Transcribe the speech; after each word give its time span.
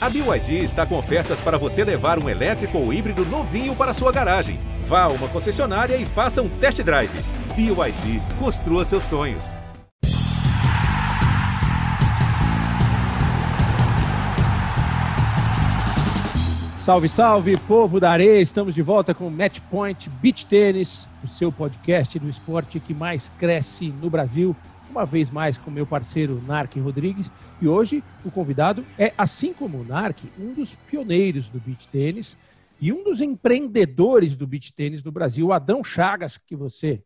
A 0.00 0.08
BYD 0.08 0.62
está 0.62 0.86
com 0.86 0.96
ofertas 0.96 1.40
para 1.40 1.58
você 1.58 1.82
levar 1.82 2.22
um 2.22 2.28
elétrico 2.28 2.78
ou 2.78 2.92
híbrido 2.92 3.24
novinho 3.26 3.74
para 3.74 3.92
sua 3.92 4.12
garagem. 4.12 4.60
Vá 4.84 5.02
a 5.02 5.08
uma 5.08 5.26
concessionária 5.26 5.96
e 5.96 6.06
faça 6.06 6.40
um 6.40 6.48
test 6.48 6.80
drive. 6.84 7.10
BYD, 7.56 8.22
construa 8.38 8.84
seus 8.84 9.02
sonhos. 9.02 9.56
Salve, 16.78 17.08
salve, 17.08 17.56
povo 17.56 17.98
da 17.98 18.12
areia! 18.12 18.40
Estamos 18.40 18.76
de 18.76 18.82
volta 18.82 19.12
com 19.12 19.28
Match 19.28 19.58
Point 19.68 20.08
Beach 20.22 20.46
Tênis, 20.46 21.08
o 21.24 21.26
seu 21.26 21.50
podcast 21.50 22.20
do 22.20 22.28
esporte 22.28 22.78
que 22.78 22.94
mais 22.94 23.28
cresce 23.36 23.92
no 24.00 24.08
Brasil 24.08 24.54
uma 24.98 25.06
vez 25.06 25.30
mais 25.30 25.56
com 25.56 25.70
meu 25.70 25.86
parceiro 25.86 26.42
Narc 26.44 26.74
Rodrigues. 26.76 27.30
E 27.62 27.68
hoje 27.68 28.02
o 28.24 28.32
convidado 28.32 28.84
é, 28.98 29.12
assim 29.16 29.52
como 29.52 29.78
o 29.78 29.84
Narc, 29.84 30.24
um 30.36 30.52
dos 30.52 30.74
pioneiros 30.74 31.48
do 31.48 31.60
beach 31.60 31.86
tênis 31.86 32.36
e 32.80 32.92
um 32.92 33.04
dos 33.04 33.20
empreendedores 33.20 34.34
do 34.34 34.44
beach 34.44 34.72
tênis 34.72 35.00
no 35.02 35.12
Brasil, 35.12 35.52
Adão 35.52 35.84
Chagas, 35.84 36.36
que 36.36 36.56
você, 36.56 37.00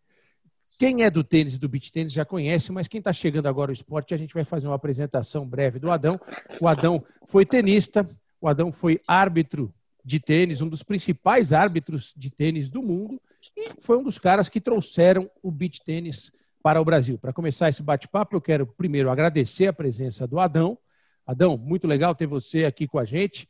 quem 0.78 1.02
é 1.02 1.10
do 1.10 1.22
tênis 1.22 1.54
e 1.54 1.58
do 1.58 1.68
beach 1.68 1.92
tênis 1.92 2.12
já 2.12 2.24
conhece, 2.24 2.72
mas 2.72 2.88
quem 2.88 2.98
está 2.98 3.12
chegando 3.12 3.46
agora 3.46 3.70
ao 3.70 3.74
esporte, 3.74 4.14
a 4.14 4.16
gente 4.16 4.32
vai 4.32 4.44
fazer 4.44 4.68
uma 4.68 4.76
apresentação 4.76 5.46
breve 5.46 5.78
do 5.78 5.90
Adão. 5.90 6.18
O 6.60 6.68
Adão 6.68 7.04
foi 7.26 7.44
tenista, 7.44 8.08
o 8.40 8.48
Adão 8.48 8.72
foi 8.72 9.02
árbitro 9.06 9.72
de 10.02 10.18
tênis, 10.18 10.62
um 10.62 10.68
dos 10.68 10.82
principais 10.82 11.52
árbitros 11.52 12.14
de 12.16 12.30
tênis 12.30 12.70
do 12.70 12.82
mundo, 12.82 13.20
e 13.54 13.70
foi 13.80 13.98
um 13.98 14.02
dos 14.02 14.18
caras 14.18 14.48
que 14.48 14.62
trouxeram 14.62 15.30
o 15.42 15.50
beach 15.50 15.82
tênis 15.84 16.32
para 16.62 16.80
o 16.80 16.84
Brasil. 16.84 17.18
Para 17.18 17.32
começar 17.32 17.68
esse 17.68 17.82
bate-papo, 17.82 18.36
eu 18.36 18.40
quero 18.40 18.66
primeiro 18.66 19.10
agradecer 19.10 19.66
a 19.66 19.72
presença 19.72 20.26
do 20.26 20.38
Adão. 20.38 20.78
Adão, 21.26 21.56
muito 21.56 21.86
legal 21.86 22.14
ter 22.14 22.26
você 22.26 22.64
aqui 22.64 22.86
com 22.86 22.98
a 22.98 23.04
gente. 23.04 23.48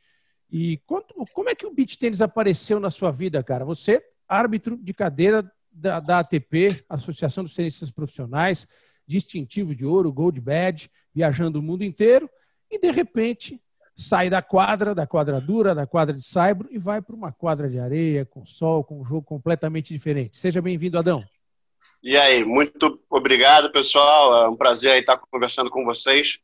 E 0.51 0.81
como 0.85 1.49
é 1.49 1.55
que 1.55 1.65
o 1.65 1.73
beach 1.73 1.97
tênis 1.97 2.21
apareceu 2.21 2.79
na 2.79 2.91
sua 2.91 3.11
vida, 3.11 3.43
cara? 3.43 3.65
Você, 3.65 4.03
árbitro 4.27 4.77
de 4.77 4.93
cadeira 4.93 5.49
da, 5.71 5.99
da 5.99 6.19
ATP, 6.19 6.83
Associação 6.89 7.43
dos 7.43 7.55
Tenistas 7.55 7.91
Profissionais, 7.91 8.67
distintivo 9.07 9.75
de 9.75 9.85
ouro, 9.85 10.11
Gold 10.11 10.39
Badge, 10.39 10.89
viajando 11.13 11.59
o 11.59 11.63
mundo 11.63 11.83
inteiro, 11.83 12.29
e 12.69 12.79
de 12.79 12.91
repente 12.91 13.61
sai 13.95 14.29
da 14.29 14.41
quadra, 14.41 14.95
da 14.95 15.05
quadra 15.05 15.39
dura, 15.39 15.75
da 15.75 15.85
quadra 15.85 16.15
de 16.15 16.23
saibro 16.23 16.67
e 16.71 16.79
vai 16.79 17.01
para 17.01 17.15
uma 17.15 17.31
quadra 17.31 17.69
de 17.69 17.79
areia, 17.79 18.25
com 18.25 18.45
sol, 18.45 18.83
com 18.83 19.01
um 19.01 19.05
jogo 19.05 19.23
completamente 19.23 19.93
diferente. 19.93 20.37
Seja 20.37 20.61
bem-vindo, 20.61 20.97
Adão. 20.97 21.19
E 22.03 22.17
aí, 22.17 22.43
muito 22.43 23.01
obrigado, 23.09 23.71
pessoal. 23.71 24.43
É 24.43 24.49
um 24.49 24.57
prazer 24.57 24.99
estar 24.99 25.15
conversando 25.17 25.69
com 25.69 25.85
vocês 25.85 26.37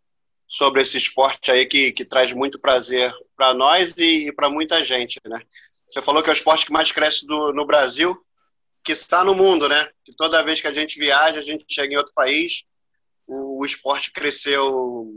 sobre 0.47 0.81
esse 0.81 0.95
esporte 0.95 1.51
aí 1.51 1.65
que, 1.65 1.91
que 1.91 2.05
traz 2.05 2.31
muito 2.31 2.61
prazer 2.61 3.13
para 3.35 3.53
nós 3.53 3.97
e, 3.97 4.29
e 4.29 4.31
para 4.31 4.49
muita 4.49 4.81
gente, 4.85 5.19
né? 5.25 5.37
Você 5.85 6.01
falou 6.01 6.23
que 6.23 6.29
é 6.29 6.31
o 6.31 6.33
esporte 6.33 6.65
que 6.65 6.71
mais 6.71 6.93
cresce 6.93 7.27
do, 7.27 7.51
no 7.51 7.65
Brasil, 7.65 8.17
que 8.85 8.93
está 8.93 9.21
no 9.21 9.35
mundo, 9.35 9.67
né? 9.67 9.89
Que 10.05 10.15
toda 10.15 10.41
vez 10.41 10.61
que 10.61 10.67
a 10.67 10.73
gente 10.73 10.97
viaja, 10.97 11.39
a 11.39 11.43
gente 11.43 11.65
chega 11.67 11.93
em 11.93 11.97
outro 11.97 12.13
país, 12.13 12.63
o, 13.27 13.59
o 13.59 13.65
esporte 13.65 14.13
cresceu 14.13 15.13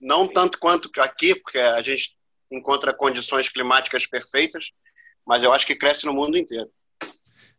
não 0.00 0.26
tanto 0.26 0.58
quanto 0.58 0.90
aqui, 0.98 1.36
porque 1.36 1.60
a 1.60 1.80
gente 1.82 2.16
encontra 2.50 2.92
condições 2.92 3.48
climáticas 3.48 4.06
perfeitas, 4.06 4.72
mas 5.24 5.44
eu 5.44 5.52
acho 5.52 5.64
que 5.64 5.76
cresce 5.76 6.04
no 6.04 6.12
mundo 6.12 6.36
inteiro. 6.36 6.68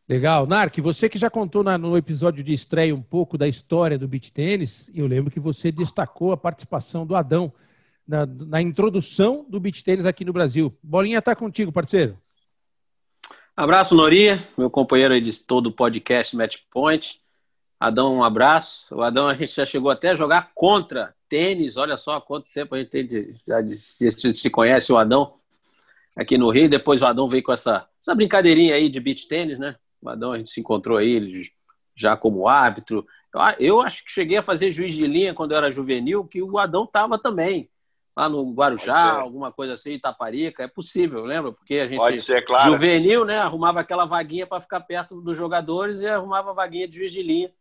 Legal. 0.08 0.45
Nark, 0.45 0.80
você 0.81 1.09
que 1.09 1.17
já 1.17 1.31
contou 1.31 1.64
na, 1.64 1.80
no 1.80 1.98
episódio 1.98 2.44
de 2.44 2.53
estreia 2.53 2.94
um 2.94 3.02
pouco 3.02 3.39
da 3.39 3.48
história 3.48 3.98
do 3.98 4.08
beach 4.08 4.31
tênis, 4.31 4.92
eu 4.94 5.08
lembro 5.08 5.31
que 5.31 5.39
você 5.39 5.72
destacou 5.72 6.31
a 6.31 6.38
participação 6.38 7.08
do 7.08 7.16
Adão 7.16 7.52
na, 8.08 8.23
na 8.23 8.61
introdução 8.61 9.44
do 9.50 9.59
beach 9.59 9.83
tênis 9.83 10.06
aqui 10.06 10.23
no 10.23 10.31
Brasil. 10.31 10.78
Bolinha 10.83 11.17
está 11.17 11.36
contigo, 11.36 11.72
parceiro. 11.72 12.20
Abraço, 13.58 13.95
Noria, 13.95 14.48
meu 14.56 14.70
companheiro 14.70 15.20
de 15.20 15.39
todo 15.39 15.67
o 15.67 15.72
podcast 15.72 16.36
Match 16.36 16.58
Point. 16.70 17.20
Adão, 17.80 18.17
um 18.17 18.23
abraço. 18.23 18.93
O 18.93 19.02
Adão, 19.02 19.27
a 19.27 19.33
gente 19.33 19.55
já 19.55 19.66
chegou 19.66 19.89
até 19.89 20.10
a 20.10 20.14
jogar 20.14 20.52
contra 20.54 21.16
tênis. 21.27 21.77
Olha 21.77 21.98
só 21.98 22.22
quanto 22.22 22.48
tempo 22.54 22.76
a 22.76 22.77
gente 22.77 23.36
já 23.48 23.60
se 24.33 24.49
conhece 24.52 24.93
o 24.93 24.98
Adão 24.98 25.36
aqui 26.16 26.37
no 26.37 26.52
Rio. 26.52 26.70
Depois 26.70 27.02
o 27.02 27.08
Adão 27.08 27.27
veio 27.27 27.42
com 27.42 27.52
essa, 27.52 27.87
essa 27.99 28.14
brincadeirinha 28.14 28.76
aí 28.76 28.87
de 28.87 28.99
beach 28.99 29.27
tênis, 29.27 29.58
né? 29.58 29.76
O 30.02 30.10
Adão, 30.10 30.32
a 30.32 30.38
gente 30.38 30.50
se 30.50 30.60
encontrou 30.60 30.98
aí, 30.98 31.10
ele 31.10 31.42
já 31.95 32.17
como 32.17 32.48
árbitro. 32.48 33.06
Eu 33.60 33.82
acho 33.82 34.04
que 34.04 34.11
cheguei 34.11 34.38
a 34.38 34.44
fazer 34.44 34.72
juiz 34.72 34.94
de 34.94 35.08
linha 35.08 35.33
quando 35.33 35.52
eu 35.52 35.58
era 35.58 35.72
juvenil, 35.72 36.26
que 36.26 36.42
o 36.42 36.58
Adão 36.58 36.83
estava 36.83 37.17
também. 37.17 37.70
Lá 38.16 38.30
no 38.30 38.54
Guarujá, 38.54 39.11
alguma 39.11 39.52
coisa 39.52 39.73
assim, 39.73 39.92
Itaparica. 39.92 40.64
É 40.64 40.67
possível, 40.67 41.26
lembra? 41.26 41.52
Porque 41.52 41.76
a 41.76 41.88
gente, 41.88 41.98
Pode 41.98 42.22
ser, 42.22 42.44
claro. 42.44 42.72
juvenil, 42.72 43.26
né? 43.26 43.39
Arrumava 43.39 43.82
aquela 43.82 44.05
vaguinha 44.05 44.48
para 44.48 44.61
ficar 44.61 44.80
perto 44.82 45.20
dos 45.20 45.36
jogadores 45.36 46.00
e 46.00 46.08
arrumava 46.08 46.52
a 46.52 46.54
vaguinha 46.54 46.88
de 46.88 46.95
juiz 46.98 47.11
de 47.11 47.22
linha. 47.22 47.52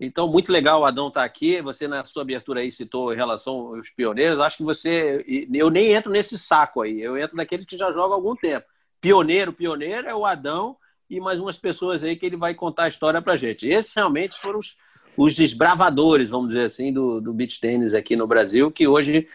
Então, 0.00 0.26
muito 0.26 0.50
legal 0.50 0.80
o 0.80 0.84
Adão 0.84 1.06
estar 1.06 1.20
tá 1.20 1.26
aqui. 1.26 1.62
Você, 1.62 1.86
na 1.86 2.02
sua 2.02 2.22
abertura 2.22 2.60
aí, 2.60 2.70
citou 2.72 3.12
em 3.12 3.16
relação 3.16 3.76
aos 3.76 3.90
pioneiros. 3.90 4.40
Acho 4.40 4.56
que 4.56 4.64
você. 4.64 5.24
Eu 5.52 5.70
nem 5.70 5.92
entro 5.92 6.10
nesse 6.10 6.36
saco 6.36 6.82
aí. 6.82 7.00
Eu 7.00 7.16
entro 7.16 7.36
daqueles 7.36 7.64
que 7.64 7.76
já 7.76 7.92
jogam 7.92 8.12
há 8.12 8.16
algum 8.16 8.34
tempo. 8.34 8.66
Pioneiro, 9.00 9.52
pioneiro 9.52 10.08
é 10.08 10.14
o 10.14 10.26
Adão 10.26 10.76
e 11.08 11.20
mais 11.20 11.40
umas 11.40 11.58
pessoas 11.58 12.02
aí 12.02 12.16
que 12.16 12.26
ele 12.26 12.36
vai 12.36 12.54
contar 12.54 12.84
a 12.84 12.88
história 12.88 13.20
para 13.20 13.36
gente. 13.36 13.66
Esses 13.68 13.92
realmente 13.92 14.38
foram 14.38 14.58
os, 14.58 14.76
os 15.16 15.34
desbravadores, 15.34 16.30
vamos 16.30 16.48
dizer 16.48 16.64
assim, 16.64 16.92
do, 16.92 17.20
do 17.20 17.34
beach 17.34 17.60
tênis 17.60 17.94
aqui 17.94 18.16
no 18.16 18.26
Brasil, 18.26 18.70
que 18.70 18.86
hoje 18.86 19.28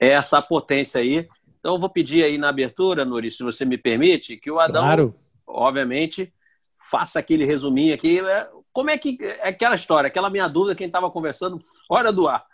é 0.00 0.08
essa 0.10 0.40
potência 0.40 1.00
aí. 1.00 1.28
Então, 1.58 1.74
eu 1.74 1.80
vou 1.80 1.90
pedir 1.90 2.22
aí 2.22 2.38
na 2.38 2.48
abertura, 2.48 3.04
Nuri, 3.04 3.30
se 3.30 3.42
você 3.42 3.64
me 3.64 3.76
permite, 3.76 4.36
que 4.36 4.50
o 4.50 4.60
Adão, 4.60 4.84
claro. 4.84 5.14
obviamente, 5.46 6.32
faça 6.90 7.18
aquele 7.18 7.44
resuminho 7.44 7.94
aqui. 7.94 8.20
É, 8.20 8.48
como 8.72 8.90
é 8.90 8.96
que 8.96 9.18
é 9.20 9.48
aquela 9.48 9.74
história, 9.74 10.06
aquela 10.06 10.30
minha 10.30 10.48
dúvida, 10.48 10.76
quem 10.76 10.86
estava 10.86 11.10
conversando 11.10 11.58
fora 11.86 12.12
do 12.12 12.28
ar? 12.28 12.46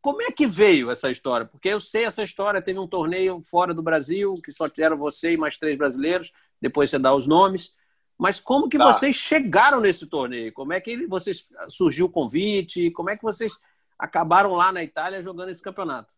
Como 0.00 0.22
é 0.22 0.30
que 0.30 0.46
veio 0.46 0.90
essa 0.90 1.10
história? 1.10 1.46
Porque 1.46 1.68
eu 1.68 1.80
sei 1.80 2.04
essa 2.04 2.22
história, 2.22 2.62
teve 2.62 2.78
um 2.78 2.86
torneio 2.86 3.42
fora 3.44 3.74
do 3.74 3.82
Brasil, 3.82 4.34
que 4.42 4.52
só 4.52 4.68
tiveram 4.68 4.96
você 4.96 5.32
e 5.32 5.36
mais 5.36 5.58
três 5.58 5.76
brasileiros, 5.76 6.32
depois 6.60 6.90
você 6.90 6.98
dá 6.98 7.14
os 7.14 7.26
nomes. 7.26 7.74
Mas 8.18 8.40
como 8.40 8.68
que 8.68 8.78
tá. 8.78 8.92
vocês 8.92 9.16
chegaram 9.16 9.80
nesse 9.80 10.06
torneio? 10.06 10.52
Como 10.52 10.72
é 10.72 10.80
que 10.80 11.06
vocês 11.06 11.44
surgiu 11.68 12.06
o 12.06 12.10
convite? 12.10 12.90
Como 12.90 13.10
é 13.10 13.16
que 13.16 13.22
vocês 13.22 13.58
acabaram 13.98 14.54
lá 14.54 14.72
na 14.72 14.82
Itália 14.82 15.22
jogando 15.22 15.50
esse 15.50 15.62
campeonato? 15.62 16.14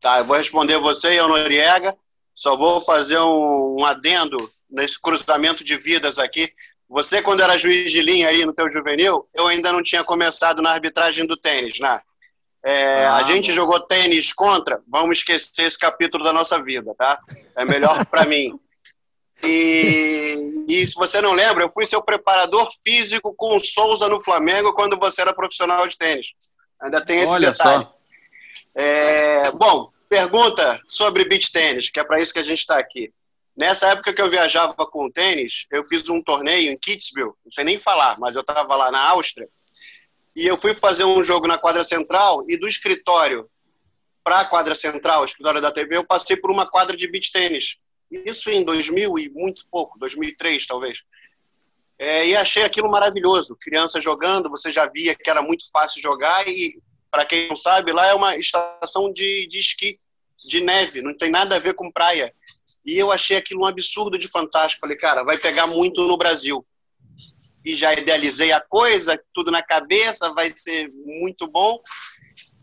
Tá, 0.00 0.18
eu 0.18 0.24
vou 0.24 0.36
responder 0.36 0.78
você 0.78 1.14
e 1.14 1.18
a 1.18 1.28
Noriega. 1.28 1.96
Só 2.34 2.56
vou 2.56 2.80
fazer 2.80 3.18
um, 3.18 3.76
um 3.80 3.84
adendo 3.84 4.50
nesse 4.70 5.00
cruzamento 5.00 5.64
de 5.64 5.76
vidas 5.76 6.18
aqui. 6.18 6.52
Você, 6.88 7.20
quando 7.20 7.42
era 7.42 7.58
juiz 7.58 7.90
de 7.90 8.00
linha 8.00 8.28
ali 8.28 8.46
no 8.46 8.52
teu 8.52 8.70
juvenil, 8.72 9.28
eu 9.34 9.46
ainda 9.46 9.72
não 9.72 9.82
tinha 9.82 10.02
começado 10.02 10.62
na 10.62 10.70
arbitragem 10.70 11.26
do 11.26 11.36
tênis, 11.36 11.78
né? 11.80 12.00
É, 12.64 13.06
ah, 13.06 13.16
a 13.16 13.22
gente 13.24 13.52
jogou 13.52 13.78
tênis 13.80 14.32
contra, 14.32 14.82
vamos 14.88 15.18
esquecer 15.18 15.62
esse 15.62 15.78
capítulo 15.78 16.24
da 16.24 16.32
nossa 16.32 16.62
vida, 16.62 16.94
tá? 16.96 17.20
É 17.56 17.64
melhor 17.64 18.04
para 18.06 18.24
mim. 18.24 18.58
E, 19.42 20.64
e, 20.68 20.86
se 20.86 20.94
você 20.94 21.20
não 21.20 21.32
lembra, 21.32 21.64
eu 21.64 21.70
fui 21.72 21.86
seu 21.86 22.02
preparador 22.02 22.68
físico 22.82 23.32
com 23.36 23.56
o 23.56 23.60
Souza 23.60 24.08
no 24.08 24.20
Flamengo 24.20 24.72
quando 24.72 24.98
você 24.98 25.20
era 25.20 25.34
profissional 25.34 25.86
de 25.86 25.96
tênis. 25.96 26.26
Ainda 26.80 27.04
tem 27.04 27.20
esse 27.20 27.32
Olha 27.32 27.50
detalhe. 27.52 27.84
Só. 27.84 27.98
É, 28.74 29.50
bom, 29.52 29.92
pergunta 30.08 30.80
sobre 30.86 31.24
beach 31.24 31.52
tênis, 31.52 31.90
que 31.90 32.00
é 32.00 32.04
para 32.04 32.20
isso 32.20 32.32
que 32.32 32.38
a 32.38 32.44
gente 32.44 32.60
está 32.60 32.78
aqui. 32.78 33.12
Nessa 33.56 33.88
época 33.88 34.12
que 34.12 34.22
eu 34.22 34.30
viajava 34.30 34.74
com 34.74 35.06
o 35.06 35.10
tênis, 35.10 35.66
eu 35.70 35.82
fiz 35.82 36.08
um 36.08 36.22
torneio 36.22 36.70
em 36.70 36.78
Kitzbühel, 36.78 37.36
não 37.44 37.50
sei 37.50 37.64
nem 37.64 37.76
falar, 37.76 38.16
mas 38.18 38.36
eu 38.36 38.42
estava 38.42 38.76
lá 38.76 38.92
na 38.92 39.08
Áustria, 39.08 39.48
e 40.36 40.46
eu 40.46 40.56
fui 40.56 40.74
fazer 40.74 41.02
um 41.02 41.24
jogo 41.24 41.48
na 41.48 41.58
quadra 41.58 41.82
central, 41.82 42.44
e 42.48 42.56
do 42.56 42.68
escritório 42.68 43.50
para 44.22 44.40
a 44.40 44.44
quadra 44.44 44.74
central, 44.76 45.22
o 45.22 45.24
escritório 45.24 45.60
da 45.60 45.72
TV, 45.72 45.96
eu 45.96 46.04
passei 46.04 46.36
por 46.36 46.50
uma 46.50 46.66
quadra 46.66 46.96
de 46.96 47.10
beach 47.10 47.32
tênis. 47.32 47.78
Isso 48.10 48.50
em 48.50 48.64
2000 48.64 49.18
e 49.18 49.28
muito 49.28 49.66
pouco, 49.70 49.98
2003 49.98 50.66
talvez. 50.66 51.04
É, 51.98 52.28
e 52.28 52.36
achei 52.36 52.62
aquilo 52.62 52.90
maravilhoso. 52.90 53.56
Criança 53.60 54.00
jogando, 54.00 54.48
você 54.48 54.70
já 54.70 54.86
via 54.86 55.14
que 55.14 55.28
era 55.28 55.42
muito 55.42 55.70
fácil 55.70 56.00
jogar 56.00 56.46
e, 56.46 56.80
para 57.10 57.24
quem 57.24 57.48
não 57.48 57.56
sabe, 57.56 57.92
lá 57.92 58.06
é 58.06 58.14
uma 58.14 58.36
estação 58.36 59.12
de, 59.12 59.46
de 59.48 59.58
esqui, 59.58 59.98
de 60.46 60.60
neve, 60.60 61.02
não 61.02 61.16
tem 61.16 61.30
nada 61.30 61.56
a 61.56 61.58
ver 61.58 61.74
com 61.74 61.90
praia. 61.90 62.32
E 62.86 62.96
eu 62.96 63.10
achei 63.10 63.36
aquilo 63.36 63.62
um 63.62 63.66
absurdo 63.66 64.16
de 64.16 64.28
fantástico. 64.28 64.80
Falei, 64.80 64.96
cara, 64.96 65.24
vai 65.24 65.36
pegar 65.36 65.66
muito 65.66 66.06
no 66.06 66.16
Brasil. 66.16 66.64
E 67.64 67.74
já 67.74 67.92
idealizei 67.92 68.52
a 68.52 68.60
coisa, 68.60 69.20
tudo 69.34 69.50
na 69.50 69.62
cabeça, 69.62 70.32
vai 70.32 70.52
ser 70.56 70.90
muito 71.04 71.46
bom. 71.48 71.78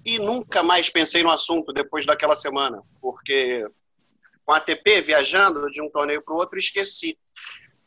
E 0.06 0.18
nunca 0.18 0.64
mais 0.64 0.90
pensei 0.90 1.22
no 1.22 1.30
assunto 1.30 1.74
depois 1.74 2.06
daquela 2.06 2.36
semana, 2.36 2.82
porque 3.02 3.64
com 4.46 4.54
a 4.54 4.58
ATP, 4.58 5.02
viajando 5.02 5.70
de 5.72 5.82
um 5.82 5.90
torneio 5.90 6.22
para 6.22 6.34
o 6.34 6.38
outro, 6.38 6.58
esqueci. 6.58 7.18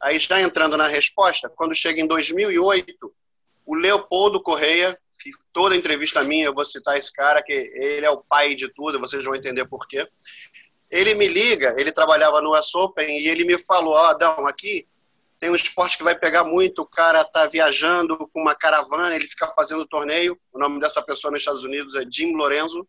Aí, 0.00 0.18
já 0.18 0.40
entrando 0.40 0.76
na 0.76 0.86
resposta, 0.86 1.48
quando 1.48 1.74
chega 1.74 2.00
em 2.00 2.06
2008, 2.06 3.12
o 3.64 3.74
Leopoldo 3.74 4.42
Correia, 4.42 4.98
que 5.20 5.30
toda 5.52 5.76
entrevista 5.76 6.22
minha 6.22 6.46
eu 6.46 6.54
vou 6.54 6.64
citar 6.64 6.96
esse 6.96 7.12
cara, 7.12 7.42
que 7.42 7.52
ele 7.52 8.06
é 8.06 8.10
o 8.10 8.22
pai 8.22 8.54
de 8.54 8.68
tudo, 8.68 9.00
vocês 9.00 9.24
vão 9.24 9.34
entender 9.34 9.66
por 9.66 9.86
quê. 9.86 10.06
Ele 10.90 11.14
me 11.14 11.28
liga, 11.28 11.74
ele 11.78 11.92
trabalhava 11.92 12.40
no 12.40 12.52
US 12.52 12.74
Open, 12.74 13.18
e 13.18 13.28
ele 13.28 13.44
me 13.44 13.58
falou, 13.58 13.94
ó, 13.94 14.02
oh, 14.02 14.06
Adão, 14.06 14.46
aqui 14.46 14.86
tem 15.38 15.50
um 15.50 15.54
esporte 15.54 15.96
que 15.96 16.04
vai 16.04 16.18
pegar 16.18 16.44
muito, 16.44 16.82
o 16.82 16.86
cara 16.86 17.24
tá 17.24 17.46
viajando 17.46 18.16
com 18.16 18.40
uma 18.40 18.54
caravana, 18.54 19.14
ele 19.14 19.26
fica 19.26 19.48
fazendo 19.48 19.86
torneio, 19.86 20.38
o 20.52 20.58
nome 20.58 20.80
dessa 20.80 21.00
pessoa 21.02 21.30
nos 21.30 21.40
Estados 21.40 21.62
Unidos 21.62 21.94
é 21.94 22.04
Jim 22.10 22.34
Lorenzo, 22.34 22.86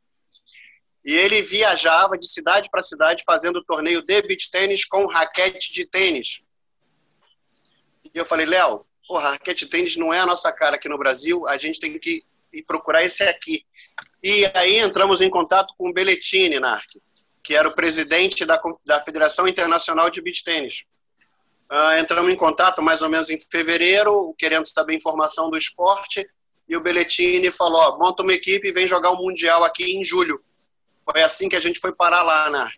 e 1.04 1.14
ele 1.14 1.42
viajava 1.42 2.18
de 2.18 2.28
cidade 2.28 2.70
para 2.70 2.82
cidade 2.82 3.24
fazendo 3.26 3.64
torneio 3.64 4.02
de 4.02 4.22
beach 4.22 4.52
tênis 4.52 4.86
com 4.86 5.08
raquete 5.08 5.74
de 5.74 5.86
tênis. 5.86 6.42
E 8.14 8.18
eu 8.18 8.26
falei, 8.26 8.46
Léo, 8.46 8.86
porra, 9.08 9.32
raquete 9.32 9.66
de 9.66 9.72
tênis 9.72 9.96
não 9.96 10.14
é 10.14 10.20
a 10.20 10.26
nossa 10.26 10.52
cara 10.52 10.76
aqui 10.76 10.90
no 10.90 10.98
Brasil, 10.98 11.48
a 11.48 11.58
gente 11.58 11.80
tem 11.80 11.98
que 11.98 12.24
procurar 12.68 13.04
esse 13.04 13.24
aqui. 13.24 13.66
E 14.24 14.46
aí 14.54 14.80
entramos 14.80 15.22
em 15.22 15.30
contato 15.30 15.74
com 15.78 15.90
o 15.90 15.94
Belletini, 15.94 16.60
Narc, 16.60 16.88
que 17.44 17.56
era 17.56 17.68
o 17.68 17.76
presidente 17.76 18.46
da, 18.46 18.62
da 18.86 19.00
Federação 19.00 19.48
Internacional 19.48 20.10
de 20.10 20.22
Beach 20.22 20.44
Tênis. 20.44 20.84
Uh, 21.72 22.00
entramos 22.00 22.34
em 22.34 22.36
contato 22.36 22.82
mais 22.82 23.02
ou 23.02 23.10
menos 23.10 23.30
em 23.30 23.40
fevereiro, 23.40 24.34
querendo 24.38 24.66
saber 24.66 24.96
informação 24.96 25.50
do 25.50 25.58
esporte, 25.58 26.28
e 26.68 26.76
o 26.76 26.82
Belletini 26.82 27.52
falou, 27.52 27.98
monta 27.98 28.24
uma 28.24 28.34
equipe 28.34 28.68
e 28.68 28.72
vem 28.72 28.88
jogar 28.88 29.12
o 29.12 29.16
um 29.16 29.24
Mundial 29.24 29.64
aqui 29.64 29.84
em 29.96 30.04
julho. 30.04 30.44
Foi 31.04 31.22
assim 31.22 31.50
que 31.50 31.56
a 31.56 31.60
gente 31.60 31.80
foi 31.80 31.92
parar 31.92 32.24
lá, 32.24 32.50
né? 32.50 32.70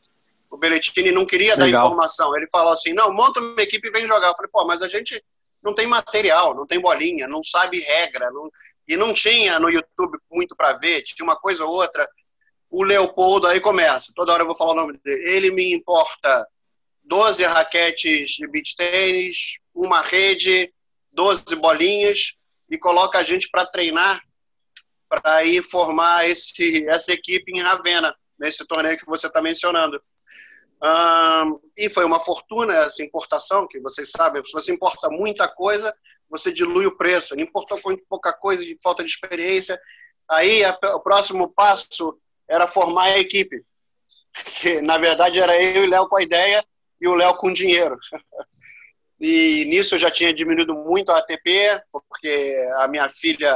O 0.50 0.58
Belletini 0.58 1.12
não 1.12 1.26
queria 1.26 1.56
Legal. 1.56 1.72
dar 1.72 1.88
informação. 1.88 2.36
Ele 2.36 2.48
falou 2.50 2.74
assim: 2.74 2.94
não, 2.94 3.14
monta 3.14 3.40
uma 3.40 3.62
equipe 3.62 3.88
e 3.88 3.92
vem 3.92 4.08
jogar. 4.08 4.30
Eu 4.30 4.36
falei, 4.36 4.52
pô, 4.52 4.66
mas 4.66 4.82
a 4.82 4.88
gente 4.88 5.24
não 5.64 5.74
tem 5.74 5.88
material, 5.88 6.56
não 6.56 6.66
tem 6.66 6.80
bolinha, 6.80 7.28
não 7.28 7.44
sabe 7.44 7.80
regra. 7.80 8.30
Não... 8.32 8.52
E 8.88 8.98
não 8.98 9.14
tinha 9.14 9.60
no 9.60 9.70
YouTube 9.70 10.18
muito 10.30 10.56
para 10.56 10.74
ver, 10.74 11.04
tinha 11.04 11.24
uma 11.24 11.36
coisa 11.36 11.64
ou 11.64 11.72
outra. 11.72 12.08
O 12.70 12.84
Leopoldo 12.84 13.48
aí 13.48 13.60
começa, 13.60 14.12
toda 14.16 14.32
hora 14.34 14.44
eu 14.44 14.48
vou 14.48 14.56
falar 14.56 14.72
o 14.72 14.76
nome 14.76 15.00
dele. 15.04 15.30
Ele 15.30 15.52
me 15.52 15.74
importa 15.74 16.48
12 17.04 17.44
raquetes 17.44 18.32
de 18.32 18.48
beach 18.48 18.76
tênis, 18.76 19.58
uma 19.74 20.02
rede, 20.02 20.74
12 21.12 21.56
bolinhas 21.58 22.34
e 22.70 22.78
coloca 22.78 23.20
a 23.20 23.24
gente 23.24 23.50
para 23.50 23.66
treinar 23.66 24.22
para 25.12 25.44
ir 25.44 25.62
formar 25.62 26.26
esse, 26.30 26.88
essa 26.88 27.12
equipe 27.12 27.52
em 27.52 27.62
Ravenna 27.62 28.16
nesse 28.40 28.66
torneio 28.66 28.98
que 28.98 29.06
você 29.06 29.28
está 29.28 29.42
mencionando. 29.42 30.02
Um, 30.82 31.60
e 31.78 31.90
foi 31.90 32.06
uma 32.06 32.20
fortuna 32.20 32.74
essa 32.74 33.04
importação, 33.04 33.68
que 33.68 33.80
vocês 33.82 34.10
sabem, 34.10 34.44
se 34.46 34.54
você 34.54 34.72
importa 34.72 35.10
muita 35.10 35.50
coisa, 35.50 35.94
você 36.30 36.50
dilui 36.50 36.86
o 36.86 36.96
preço. 36.96 37.34
Ele 37.34 37.44
importou 37.44 37.78
pouca 38.08 38.32
coisa 38.32 38.64
de 38.64 38.78
falta 38.82 39.04
de 39.04 39.10
experiência. 39.10 39.78
Aí 40.30 40.64
a, 40.64 40.80
o 40.96 41.02
próximo 41.02 41.50
passo 41.50 42.18
era 42.50 42.66
formar 42.66 43.04
a 43.04 43.20
equipe. 43.20 43.64
Que, 44.62 44.82
na 44.82 44.98
verdade, 44.98 45.42
era 45.42 45.62
eu 45.62 45.84
e 45.84 45.88
Léo 45.88 46.08
com 46.08 46.16
a 46.16 46.24
ideia 46.24 46.66
e 47.02 47.06
o 47.06 47.16
Léo 47.16 47.36
com 47.36 47.52
dinheiro. 47.52 47.98
E 49.24 49.66
nisso 49.66 49.94
eu 49.94 50.00
já 50.00 50.10
tinha 50.10 50.34
diminuído 50.34 50.74
muito 50.74 51.12
a 51.12 51.20
ATP, 51.20 51.84
porque 51.92 52.56
a 52.80 52.88
minha 52.88 53.08
filha 53.08 53.56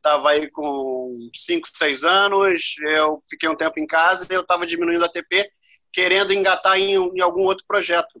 estava 0.00 0.30
aí 0.30 0.50
com 0.50 1.10
5, 1.34 1.68
6 1.72 2.04
anos, 2.04 2.74
eu 2.96 3.22
fiquei 3.28 3.48
um 3.48 3.54
tempo 3.54 3.78
em 3.78 3.86
casa 3.86 4.26
e 4.28 4.34
eu 4.34 4.40
estava 4.40 4.66
diminuindo 4.66 5.04
a 5.04 5.06
ATP, 5.06 5.50
querendo 5.92 6.32
engatar 6.32 6.78
em, 6.78 6.94
em 6.94 7.20
algum 7.20 7.42
outro 7.42 7.64
projeto. 7.66 8.18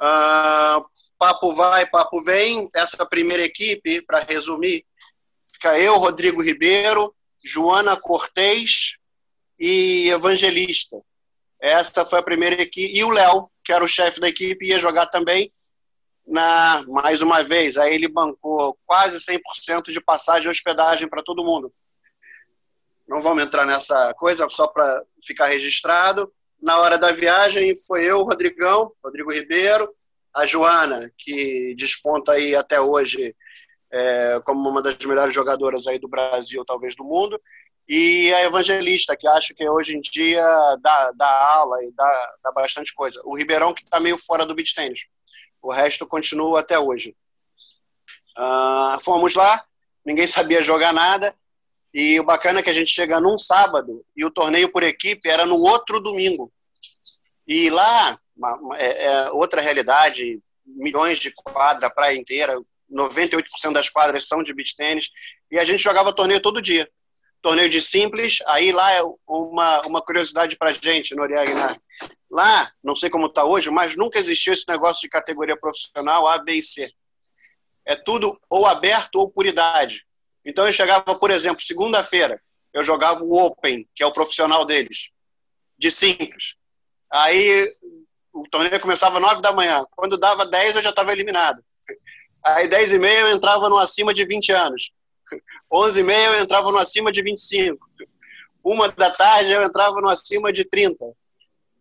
Uh, 0.00 0.84
papo 1.18 1.52
vai, 1.52 1.86
papo 1.86 2.22
vem. 2.22 2.68
Essa 2.74 3.04
primeira 3.06 3.42
equipe, 3.42 4.04
para 4.06 4.20
resumir, 4.20 4.84
fica 5.52 5.78
eu, 5.78 5.96
Rodrigo 5.96 6.42
Ribeiro, 6.42 7.14
Joana 7.42 7.98
Cortez 7.98 8.94
e 9.58 10.10
Evangelista. 10.10 10.96
Essa 11.60 12.04
foi 12.04 12.18
a 12.18 12.22
primeira 12.22 12.60
equipe. 12.60 12.96
E 12.96 13.02
o 13.04 13.10
Léo, 13.10 13.50
que 13.64 13.72
era 13.72 13.84
o 13.84 13.88
chefe 13.88 14.20
da 14.20 14.28
equipe, 14.28 14.66
ia 14.66 14.78
jogar 14.78 15.06
também 15.06 15.52
na, 16.30 16.84
mais 16.86 17.20
uma 17.22 17.42
vez, 17.42 17.76
aí 17.76 17.92
ele 17.92 18.08
bancou 18.08 18.78
quase 18.86 19.18
100% 19.18 19.90
de 19.90 20.00
passagem 20.00 20.46
e 20.46 20.50
hospedagem 20.50 21.08
para 21.08 21.22
todo 21.22 21.44
mundo. 21.44 21.72
Não 23.08 23.20
vamos 23.20 23.42
entrar 23.42 23.66
nessa 23.66 24.14
coisa, 24.14 24.48
só 24.48 24.68
para 24.68 25.02
ficar 25.26 25.46
registrado. 25.46 26.32
Na 26.62 26.78
hora 26.78 26.96
da 26.96 27.10
viagem, 27.10 27.74
foi 27.86 28.04
eu, 28.04 28.20
o 28.20 28.24
Rodrigão, 28.24 28.92
Rodrigo 29.02 29.32
Ribeiro, 29.32 29.92
a 30.32 30.46
Joana, 30.46 31.10
que 31.18 31.74
desponta 31.76 32.32
aí 32.32 32.54
até 32.54 32.80
hoje 32.80 33.34
é, 33.90 34.40
como 34.44 34.68
uma 34.68 34.80
das 34.80 34.96
melhores 35.04 35.34
jogadoras 35.34 35.88
aí 35.88 35.98
do 35.98 36.08
Brasil, 36.08 36.64
talvez 36.64 36.94
do 36.94 37.04
mundo, 37.04 37.40
e 37.88 38.32
a 38.34 38.44
Evangelista, 38.44 39.16
que 39.16 39.26
acho 39.26 39.52
que 39.52 39.68
hoje 39.68 39.96
em 39.96 40.00
dia 40.00 40.44
dá, 40.80 41.10
dá 41.16 41.54
aula 41.54 41.82
e 41.82 41.90
dá, 41.90 42.34
dá 42.44 42.52
bastante 42.52 42.94
coisa. 42.94 43.20
O 43.24 43.36
Ribeirão, 43.36 43.74
que 43.74 43.82
está 43.82 43.98
meio 43.98 44.16
fora 44.16 44.46
do 44.46 44.54
beat 44.54 44.72
tênis. 44.72 45.00
O 45.62 45.72
resto 45.72 46.06
continua 46.06 46.60
até 46.60 46.78
hoje. 46.78 47.16
Uh, 48.38 48.98
fomos 49.00 49.34
lá, 49.34 49.62
ninguém 50.04 50.26
sabia 50.28 50.62
jogar 50.62 50.92
nada. 50.92 51.34
E 51.92 52.20
o 52.20 52.24
bacana 52.24 52.60
é 52.60 52.62
que 52.62 52.70
a 52.70 52.74
gente 52.74 52.90
chega 52.90 53.18
num 53.18 53.36
sábado 53.36 54.04
e 54.16 54.24
o 54.24 54.30
torneio 54.30 54.70
por 54.70 54.82
equipe 54.82 55.28
era 55.28 55.44
no 55.44 55.56
outro 55.56 55.98
domingo. 55.98 56.52
E 57.46 57.68
lá, 57.68 58.16
é, 58.76 59.06
é 59.06 59.30
outra 59.32 59.60
realidade, 59.60 60.40
milhões 60.64 61.18
de 61.18 61.32
quadra, 61.32 61.90
praia 61.90 62.16
inteira, 62.16 62.56
98% 62.90 63.72
das 63.72 63.88
quadras 63.88 64.26
são 64.26 64.42
de 64.42 64.54
beach 64.54 64.76
tênis, 64.76 65.10
e 65.50 65.58
a 65.58 65.64
gente 65.64 65.82
jogava 65.82 66.12
torneio 66.12 66.40
todo 66.40 66.62
dia. 66.62 66.88
Torneio 67.42 67.70
de 67.70 67.80
simples, 67.80 68.38
aí 68.46 68.70
lá 68.70 68.92
é 68.92 69.00
uma, 69.26 69.80
uma 69.86 70.02
curiosidade 70.02 70.56
pra 70.56 70.72
gente, 70.72 71.14
Noriega 71.14 71.54
né? 71.54 71.76
Lá, 72.30 72.70
não 72.84 72.94
sei 72.94 73.08
como 73.08 73.26
está 73.26 73.44
hoje, 73.44 73.70
mas 73.70 73.96
nunca 73.96 74.18
existiu 74.18 74.52
esse 74.52 74.68
negócio 74.68 75.00
de 75.02 75.08
categoria 75.08 75.56
profissional 75.56 76.26
A, 76.26 76.38
B 76.38 76.56
e 76.56 76.62
C. 76.62 76.92
É 77.86 77.96
tudo 77.96 78.38
ou 78.48 78.66
aberto 78.66 79.16
ou 79.16 79.30
por 79.30 79.46
idade. 79.46 80.06
Então 80.44 80.66
eu 80.66 80.72
chegava, 80.72 81.14
por 81.14 81.30
exemplo, 81.30 81.62
segunda-feira, 81.62 82.40
eu 82.72 82.84
jogava 82.84 83.22
o 83.22 83.46
Open, 83.46 83.88
que 83.94 84.02
é 84.02 84.06
o 84.06 84.12
profissional 84.12 84.64
deles, 84.64 85.10
de 85.78 85.90
simples. 85.90 86.54
Aí 87.10 87.68
o 88.32 88.42
torneio 88.48 88.80
começava 88.80 89.16
às 89.16 89.22
9 89.22 89.42
da 89.42 89.52
manhã. 89.52 89.84
Quando 89.90 90.18
dava 90.18 90.46
10, 90.46 90.76
eu 90.76 90.82
já 90.82 90.90
estava 90.90 91.12
eliminado. 91.12 91.62
Aí 92.44 92.68
10 92.68 92.92
e 92.92 92.98
meia 92.98 93.20
eu 93.20 93.32
entrava 93.32 93.68
no 93.68 93.76
acima 93.76 94.14
de 94.14 94.24
20 94.24 94.52
anos. 94.52 94.92
11 95.72 96.00
e 96.00 96.02
meia 96.02 96.26
eu 96.28 96.40
entrava 96.40 96.70
no 96.70 96.78
acima 96.78 97.10
de 97.10 97.22
25. 97.22 97.78
Uma 98.62 98.88
da 98.88 99.10
tarde 99.10 99.52
eu 99.52 99.62
entrava 99.62 100.00
no 100.00 100.08
acima 100.08 100.52
de 100.52 100.64
30. 100.64 101.04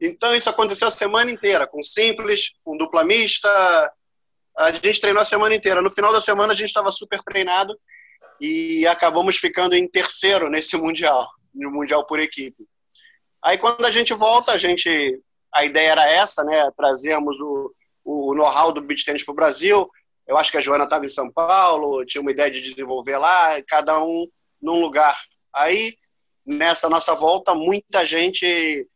Então, 0.02 0.34
isso 0.34 0.50
aconteceu 0.50 0.88
a 0.88 0.92
semana 0.92 1.30
inteira, 1.30 1.68
com 1.68 1.82
simples, 1.84 2.52
com 2.64 2.78
dupla 2.78 3.04
mista. 3.04 3.50
A 4.58 4.72
gente 4.72 5.02
treinou 5.02 5.22
a 5.22 5.26
semana 5.26 5.54
inteira. 5.54 5.82
No 5.82 5.92
final 5.92 6.14
da 6.14 6.22
semana, 6.22 6.54
a 6.54 6.56
gente 6.56 6.70
estava 6.70 6.92
super 6.92 7.20
treinado 7.22 7.78
e 8.40 8.88
acabamos 8.88 9.38
ficando 9.38 9.76
em 9.76 9.88
terceiro 9.88 10.50
nesse 10.50 10.78
Mundial, 10.78 11.28
no 11.54 11.70
Mundial 11.70 12.06
por 12.06 12.20
equipe. 12.20 12.66
Aí, 13.44 13.58
quando 13.58 13.86
a 13.86 13.92
gente 13.92 14.14
volta, 14.14 14.54
a 14.54 14.58
gente. 14.58 14.90
A 15.54 15.66
ideia 15.66 15.92
era 15.92 16.08
essa, 16.08 16.44
né? 16.44 16.70
Trazermos 16.78 17.40
o, 17.42 17.74
o 18.06 18.36
know-how 18.36 18.72
do 18.72 18.82
beach 18.82 19.04
tennis 19.04 19.24
para 19.24 19.32
o 19.32 19.36
Brasil. 19.36 19.90
Eu 20.30 20.38
acho 20.38 20.52
que 20.52 20.58
a 20.58 20.62
Joana 20.62 20.84
estava 20.84 21.08
em 21.08 21.10
São 21.10 21.32
Paulo, 21.32 22.06
tinha 22.06 22.22
uma 22.22 22.30
ideia 22.30 22.52
de 22.52 22.62
desenvolver 22.62 23.18
lá, 23.18 23.60
cada 23.68 24.00
um 24.04 24.28
num 24.62 24.80
lugar. 24.80 25.18
Aí, 25.52 25.96
nessa 26.46 26.88
nossa 26.88 27.16
volta, 27.16 27.56
muita 27.56 28.06
gente 28.06 28.88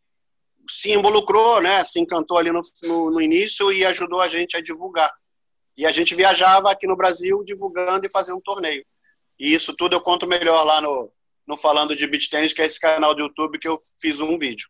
se 0.69 0.91
involucrou, 0.91 1.59
né, 1.59 1.83
se 1.83 1.99
encantou 1.99 2.37
ali 2.37 2.51
no, 2.51 2.61
no, 2.83 3.09
no, 3.09 3.19
início 3.19 3.71
e 3.71 3.83
ajudou 3.83 4.21
a 4.21 4.27
gente 4.27 4.55
a 4.55 4.61
divulgar. 4.61 5.11
E 5.75 5.87
a 5.87 5.91
gente 5.91 6.13
viajava 6.13 6.69
aqui 6.69 6.85
no 6.85 6.95
Brasil 6.95 7.43
divulgando 7.43 8.05
e 8.05 8.11
fazendo 8.11 8.39
torneio. 8.39 8.85
E 9.39 9.55
isso 9.55 9.73
tudo 9.73 9.95
eu 9.95 10.01
conto 10.01 10.27
melhor 10.27 10.63
lá 10.63 10.79
no, 10.81 11.11
no 11.47 11.57
Falando 11.57 11.95
de 11.95 12.05
Beach 12.05 12.29
Tennis, 12.29 12.53
que 12.53 12.61
é 12.61 12.67
esse 12.67 12.79
canal 12.79 13.15
do 13.15 13.21
YouTube 13.21 13.57
que 13.57 13.67
eu 13.67 13.75
fiz 13.99 14.21
um 14.21 14.37
vídeo. 14.37 14.67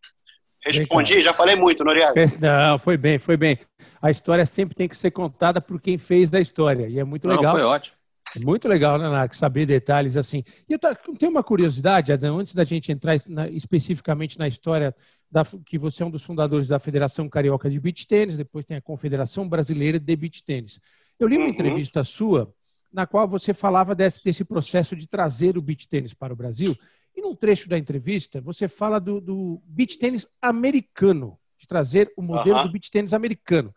Respondi, 0.65 1.19
já 1.19 1.33
falei 1.33 1.57
muito, 1.57 1.83
Noriega. 1.83 2.13
Não, 2.39 2.79
foi 2.79 2.95
bem, 2.95 3.19
foi 3.19 3.35
bem. 3.35 3.59
A 4.03 4.11
história 4.11 4.45
sempre 4.45 4.75
tem 4.75 4.87
que 4.87 4.97
ser 4.97 5.11
contada 5.11 5.61
por 5.61 5.79
quem 5.79 5.97
fez 5.97 6.29
da 6.29 6.39
história. 6.39 6.87
E 6.89 6.99
é 6.99 7.03
muito 7.05 7.25
legal. 7.25 7.43
Não, 7.43 7.51
foi 7.51 7.61
ótimo. 7.61 7.95
Muito 8.41 8.67
legal, 8.67 8.97
né, 8.97 9.07
Narc, 9.07 9.33
saber 9.33 9.65
detalhes 9.65 10.17
assim. 10.17 10.43
E 10.67 10.73
eu 10.73 10.79
tenho 11.17 11.31
uma 11.31 11.43
curiosidade, 11.43 12.11
Adam, 12.11 12.39
antes 12.39 12.53
da 12.53 12.63
gente 12.63 12.91
entrar 12.91 13.15
na, 13.27 13.47
especificamente 13.47 14.37
na 14.37 14.47
história 14.47 14.93
da, 15.31 15.45
que 15.65 15.77
você 15.77 16.03
é 16.03 16.05
um 16.05 16.09
dos 16.09 16.23
fundadores 16.23 16.67
da 16.67 16.79
Federação 16.79 17.29
Carioca 17.29 17.69
de 17.69 17.79
Beach 17.79 18.05
Tênis, 18.07 18.35
depois 18.35 18.65
tem 18.65 18.75
a 18.75 18.81
Confederação 18.81 19.47
Brasileira 19.47 19.99
de 19.99 20.15
Beach 20.15 20.43
Tênis. 20.43 20.79
Eu 21.19 21.27
li 21.27 21.37
uma 21.37 21.45
uhum. 21.45 21.51
entrevista 21.51 22.03
sua 22.03 22.53
na 22.91 23.07
qual 23.07 23.27
você 23.27 23.53
falava 23.53 23.95
desse, 23.95 24.23
desse 24.23 24.43
processo 24.43 24.95
de 24.95 25.07
trazer 25.07 25.57
o 25.57 25.61
beach 25.61 25.87
tênis 25.87 26.13
para 26.13 26.31
o 26.31 26.35
Brasil. 26.35 26.77
E 27.15 27.21
num 27.21 27.35
trecho 27.35 27.67
da 27.67 27.77
entrevista, 27.77 28.39
você 28.39 28.67
fala 28.67 28.99
do, 28.99 29.19
do 29.19 29.61
beach 29.65 29.97
tênis 29.97 30.27
americano, 30.39 31.39
de 31.57 31.65
trazer 31.65 32.13
o 32.15 32.21
modelo 32.21 32.57
uhum. 32.57 32.63
do 32.63 32.71
beach 32.71 32.91
tênis 32.91 33.13
americano. 33.13 33.73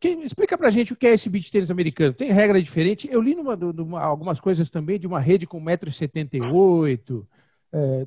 Quem, 0.00 0.22
explica 0.22 0.56
pra 0.56 0.70
gente 0.70 0.92
o 0.92 0.96
que 0.96 1.06
é 1.06 1.12
esse 1.12 1.28
beach 1.28 1.50
tênis 1.50 1.70
americano. 1.70 2.14
Tem 2.14 2.32
regra 2.32 2.60
diferente? 2.60 3.08
Eu 3.12 3.20
li 3.20 3.34
numa, 3.34 3.54
numa, 3.54 4.00
algumas 4.00 4.40
coisas 4.40 4.70
também 4.70 4.98
de 4.98 5.06
uma 5.06 5.20
rede 5.20 5.46
com 5.46 5.62
1,78m. 5.62 7.26
É, 7.72 8.06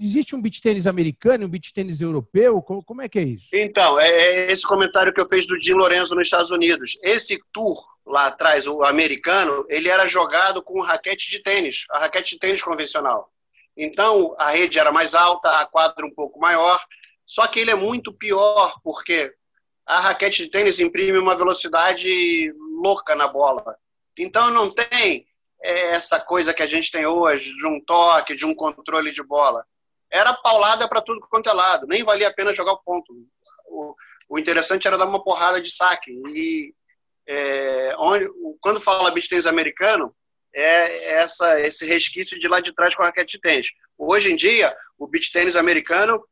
existe 0.00 0.34
um 0.34 0.42
beach 0.42 0.60
tênis 0.60 0.88
americano, 0.88 1.46
um 1.46 1.48
beach 1.48 1.72
tênis 1.72 2.00
europeu? 2.00 2.60
Como, 2.60 2.82
como, 2.82 3.00
é 3.00 3.08
que 3.08 3.18
é 3.18 3.22
isso? 3.22 3.46
Então, 3.52 4.00
é, 4.00 4.08
é 4.08 4.52
esse 4.52 4.66
comentário 4.66 5.14
que 5.14 5.20
eu 5.20 5.28
fiz 5.30 5.46
do 5.46 5.60
Jim 5.60 5.74
Lorenzo 5.74 6.16
nos 6.16 6.26
Estados 6.26 6.50
Unidos. 6.50 6.98
Esse 7.00 7.40
tour 7.52 7.78
lá 8.04 8.26
atrás, 8.26 8.66
o 8.66 8.82
americano, 8.82 9.64
ele 9.68 9.88
era 9.88 10.08
jogado 10.08 10.62
com 10.64 10.82
raquete 10.82 11.30
de 11.30 11.40
tênis, 11.42 11.84
a 11.90 12.00
raquete 12.00 12.30
de 12.34 12.40
tênis 12.40 12.62
convencional. 12.62 13.30
Então, 13.76 14.34
a 14.36 14.50
rede 14.50 14.78
era 14.78 14.90
mais 14.90 15.14
alta, 15.14 15.48
a 15.60 15.66
quadra 15.66 16.04
um 16.04 16.12
pouco 16.12 16.40
maior, 16.40 16.82
só 17.24 17.46
que 17.46 17.60
ele 17.60 17.70
é 17.70 17.76
muito 17.76 18.12
pior, 18.12 18.74
porque 18.82 19.32
a 19.90 19.98
raquete 19.98 20.44
de 20.44 20.50
tênis 20.50 20.78
imprime 20.78 21.18
uma 21.18 21.34
velocidade 21.36 22.52
louca 22.80 23.16
na 23.16 23.26
bola. 23.26 23.76
Então, 24.16 24.48
não 24.50 24.70
tem 24.70 25.26
é, 25.62 25.94
essa 25.94 26.20
coisa 26.20 26.54
que 26.54 26.62
a 26.62 26.66
gente 26.66 26.92
tem 26.92 27.06
hoje, 27.06 27.52
de 27.56 27.66
um 27.66 27.80
toque, 27.84 28.36
de 28.36 28.46
um 28.46 28.54
controle 28.54 29.10
de 29.10 29.22
bola. 29.22 29.64
Era 30.08 30.32
paulada 30.32 30.88
para 30.88 31.02
tudo 31.02 31.20
quanto 31.28 31.50
é 31.50 31.52
lado, 31.52 31.88
nem 31.88 32.04
valia 32.04 32.28
a 32.28 32.32
pena 32.32 32.54
jogar 32.54 32.72
o 32.72 32.82
ponto. 32.84 33.12
O, 33.66 33.94
o 34.28 34.38
interessante 34.38 34.86
era 34.86 34.96
dar 34.96 35.06
uma 35.06 35.24
porrada 35.24 35.60
de 35.60 35.72
saque. 35.72 36.12
E 36.34 36.72
é, 37.28 37.94
onde, 37.98 38.28
quando 38.60 38.80
fala 38.80 39.10
beach 39.10 39.28
tênis 39.28 39.46
americano, 39.46 40.14
é 40.54 41.14
essa, 41.14 41.60
esse 41.60 41.84
resquício 41.84 42.38
de 42.38 42.46
lá 42.46 42.60
de 42.60 42.72
trás 42.72 42.94
com 42.94 43.02
a 43.02 43.06
raquete 43.06 43.32
de 43.32 43.40
tênis. 43.40 43.70
Hoje 43.98 44.32
em 44.32 44.36
dia, 44.36 44.72
o 44.96 45.08
beach 45.08 45.32
tênis 45.32 45.56
americano 45.56 46.24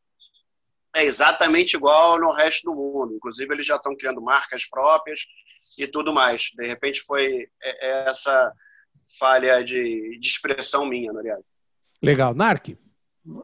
é 0.95 1.05
exatamente 1.05 1.75
igual 1.75 2.19
no 2.19 2.33
resto 2.33 2.65
do 2.65 2.75
mundo. 2.75 3.15
Inclusive, 3.15 3.53
eles 3.53 3.67
já 3.67 3.77
estão 3.77 3.97
criando 3.97 4.21
marcas 4.21 4.67
próprias 4.67 5.21
e 5.79 5.87
tudo 5.87 6.13
mais. 6.13 6.51
De 6.57 6.67
repente, 6.67 7.03
foi 7.03 7.49
é, 7.63 7.87
é 7.87 8.11
essa 8.11 8.53
falha 9.19 9.63
de, 9.63 10.19
de 10.19 10.29
expressão 10.29 10.87
minha, 10.87 11.13
Noriega. 11.13 11.43
Legal. 12.03 12.35
Narc? 12.35 12.77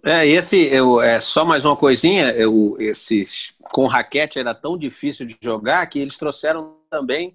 É, 0.02 0.26
esse, 0.26 0.56
eu, 0.56 1.00
é 1.00 1.20
só 1.20 1.44
mais 1.44 1.64
uma 1.64 1.76
coisinha, 1.76 2.30
eu, 2.30 2.76
esses 2.78 3.52
com 3.72 3.86
raquete 3.86 4.38
era 4.38 4.54
tão 4.54 4.78
difícil 4.78 5.26
de 5.26 5.36
jogar 5.40 5.86
que 5.86 5.98
eles 5.98 6.16
trouxeram 6.16 6.78
também 6.88 7.34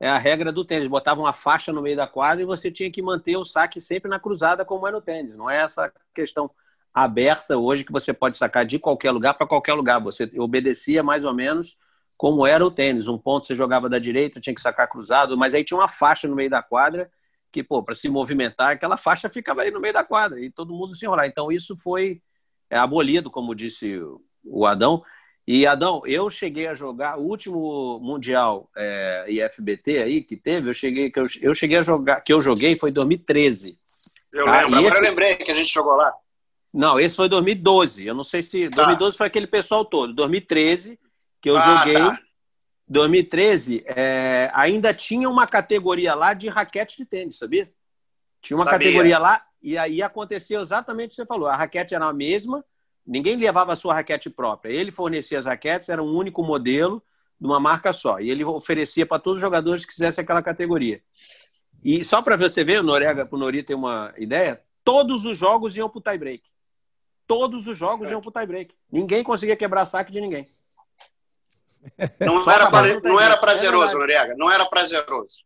é 0.00 0.08
a 0.08 0.16
regra 0.16 0.50
do 0.50 0.64
tênis. 0.64 0.88
Botavam 0.88 1.24
uma 1.24 1.32
faixa 1.32 1.72
no 1.72 1.82
meio 1.82 1.96
da 1.96 2.06
quadra 2.06 2.42
e 2.42 2.46
você 2.46 2.70
tinha 2.70 2.90
que 2.90 3.02
manter 3.02 3.36
o 3.36 3.44
saque 3.44 3.80
sempre 3.80 4.08
na 4.08 4.18
cruzada, 4.18 4.64
como 4.64 4.88
é 4.88 4.90
no 4.90 5.02
tênis. 5.02 5.36
Não 5.36 5.48
é 5.48 5.58
essa 5.58 5.92
questão 6.14 6.50
aberta 6.92 7.56
hoje 7.56 7.84
que 7.84 7.92
você 7.92 8.12
pode 8.12 8.36
sacar 8.36 8.64
de 8.64 8.78
qualquer 8.78 9.10
lugar 9.10 9.34
para 9.34 9.46
qualquer 9.46 9.74
lugar. 9.74 10.00
Você 10.00 10.30
obedecia 10.38 11.02
mais 11.02 11.24
ou 11.24 11.34
menos 11.34 11.76
como 12.16 12.46
era 12.46 12.64
o 12.64 12.70
tênis. 12.70 13.08
Um 13.08 13.18
ponto 13.18 13.46
você 13.46 13.54
jogava 13.54 13.88
da 13.88 13.98
direita, 13.98 14.40
tinha 14.40 14.54
que 14.54 14.60
sacar 14.60 14.88
cruzado, 14.88 15.36
mas 15.38 15.54
aí 15.54 15.64
tinha 15.64 15.78
uma 15.78 15.88
faixa 15.88 16.28
no 16.28 16.36
meio 16.36 16.50
da 16.50 16.62
quadra 16.62 17.10
que, 17.52 17.62
pô, 17.62 17.82
para 17.82 17.94
se 17.94 18.08
movimentar, 18.08 18.70
aquela 18.70 18.96
faixa 18.96 19.28
ficava 19.28 19.62
aí 19.62 19.70
no 19.70 19.80
meio 19.80 19.94
da 19.94 20.04
quadra 20.04 20.40
e 20.40 20.50
todo 20.50 20.74
mundo 20.74 20.94
se 20.94 21.04
enrolar. 21.04 21.26
Então 21.26 21.50
isso 21.50 21.76
foi 21.76 22.22
é, 22.68 22.76
abolido, 22.78 23.30
como 23.30 23.54
disse 23.54 24.00
o 24.44 24.66
Adão. 24.66 25.02
E 25.46 25.66
Adão, 25.66 26.02
eu 26.06 26.30
cheguei 26.30 26.68
a 26.68 26.74
jogar 26.74 27.18
o 27.18 27.22
último 27.22 27.98
mundial 28.00 28.70
é, 28.76 29.24
IFBT 29.28 29.98
aí 29.98 30.22
que 30.22 30.36
teve, 30.36 30.68
eu 30.68 30.74
cheguei 30.74 31.10
que 31.10 31.18
eu, 31.18 31.26
eu 31.42 31.54
cheguei 31.54 31.78
a 31.78 31.82
jogar, 31.82 32.20
que 32.20 32.32
eu 32.32 32.40
joguei 32.40 32.76
foi 32.76 32.92
2013. 32.92 33.76
Eu 34.32 34.44
tá? 34.44 34.60
lembro, 34.60 34.78
agora 34.78 34.94
eu 34.94 35.02
lembrei 35.02 35.34
que 35.36 35.50
a 35.50 35.58
gente 35.58 35.72
jogou 35.72 35.94
lá. 35.94 36.14
Não, 36.74 36.98
esse 36.98 37.16
foi 37.16 37.28
2012. 37.28 38.06
Eu 38.06 38.14
não 38.14 38.24
sei 38.24 38.42
se 38.42 38.68
tá. 38.70 38.76
2012 38.76 39.16
foi 39.16 39.26
aquele 39.26 39.46
pessoal 39.46 39.84
todo. 39.84 40.14
2013 40.14 40.98
que 41.40 41.50
eu 41.50 41.56
ah, 41.56 41.78
joguei. 41.78 41.94
Tá. 41.94 42.18
2013 42.88 43.84
é, 43.86 44.50
ainda 44.52 44.92
tinha 44.92 45.28
uma 45.28 45.46
categoria 45.46 46.14
lá 46.14 46.34
de 46.34 46.48
raquete 46.48 46.96
de 46.96 47.04
tênis, 47.04 47.38
sabia? 47.38 47.70
Tinha 48.42 48.56
uma 48.56 48.64
sabia. 48.64 48.78
categoria 48.78 49.18
lá 49.18 49.42
e 49.62 49.78
aí 49.78 50.02
aconteceu 50.02 50.60
exatamente 50.60 51.06
o 51.06 51.10
que 51.10 51.14
você 51.16 51.26
falou. 51.26 51.46
A 51.46 51.56
raquete 51.56 51.94
era 51.94 52.06
a 52.06 52.12
mesma, 52.12 52.64
Ninguém 53.06 53.36
levava 53.36 53.72
a 53.72 53.76
sua 53.76 53.94
raquete 53.94 54.30
própria. 54.30 54.72
Ele 54.72 54.92
fornecia 54.92 55.38
as 55.38 55.46
raquetes, 55.46 55.88
era 55.88 56.00
um 56.00 56.14
único 56.14 56.44
modelo 56.44 57.02
de 57.40 57.46
uma 57.46 57.58
marca 57.58 57.92
só. 57.92 58.20
E 58.20 58.30
ele 58.30 58.44
oferecia 58.44 59.04
para 59.04 59.18
todos 59.18 59.38
os 59.38 59.40
jogadores 59.40 59.84
que 59.84 59.92
quisessem 59.92 60.22
aquela 60.22 60.42
categoria. 60.42 61.02
E 61.82 62.04
só 62.04 62.22
para 62.22 62.36
você 62.36 62.62
ver, 62.62 62.80
o 62.80 62.84
Norega, 62.84 63.26
para 63.26 63.36
o 63.36 63.38
Nori 63.38 63.62
ter 63.64 63.74
uma 63.74 64.14
ideia, 64.16 64.62
todos 64.84 65.24
os 65.24 65.36
jogos 65.36 65.76
iam 65.76 65.88
para 65.88 65.98
o 65.98 66.02
tie-break. 66.02 66.44
Todos 67.30 67.68
os 67.68 67.78
jogos 67.78 68.10
iam 68.10 68.20
para 68.20 68.28
o 68.28 68.32
tie-break. 68.32 68.74
Ninguém 68.90 69.22
conseguia 69.22 69.54
quebrar 69.54 69.86
saque 69.86 70.10
de 70.10 70.20
ninguém. 70.20 70.48
Não, 72.18 72.50
era, 72.50 72.68
pra, 72.68 73.00
não 73.04 73.20
era 73.20 73.36
prazeroso, 73.36 73.96
Noriega. 73.96 74.34
Não 74.36 74.50
era 74.50 74.66
prazeroso. 74.66 75.44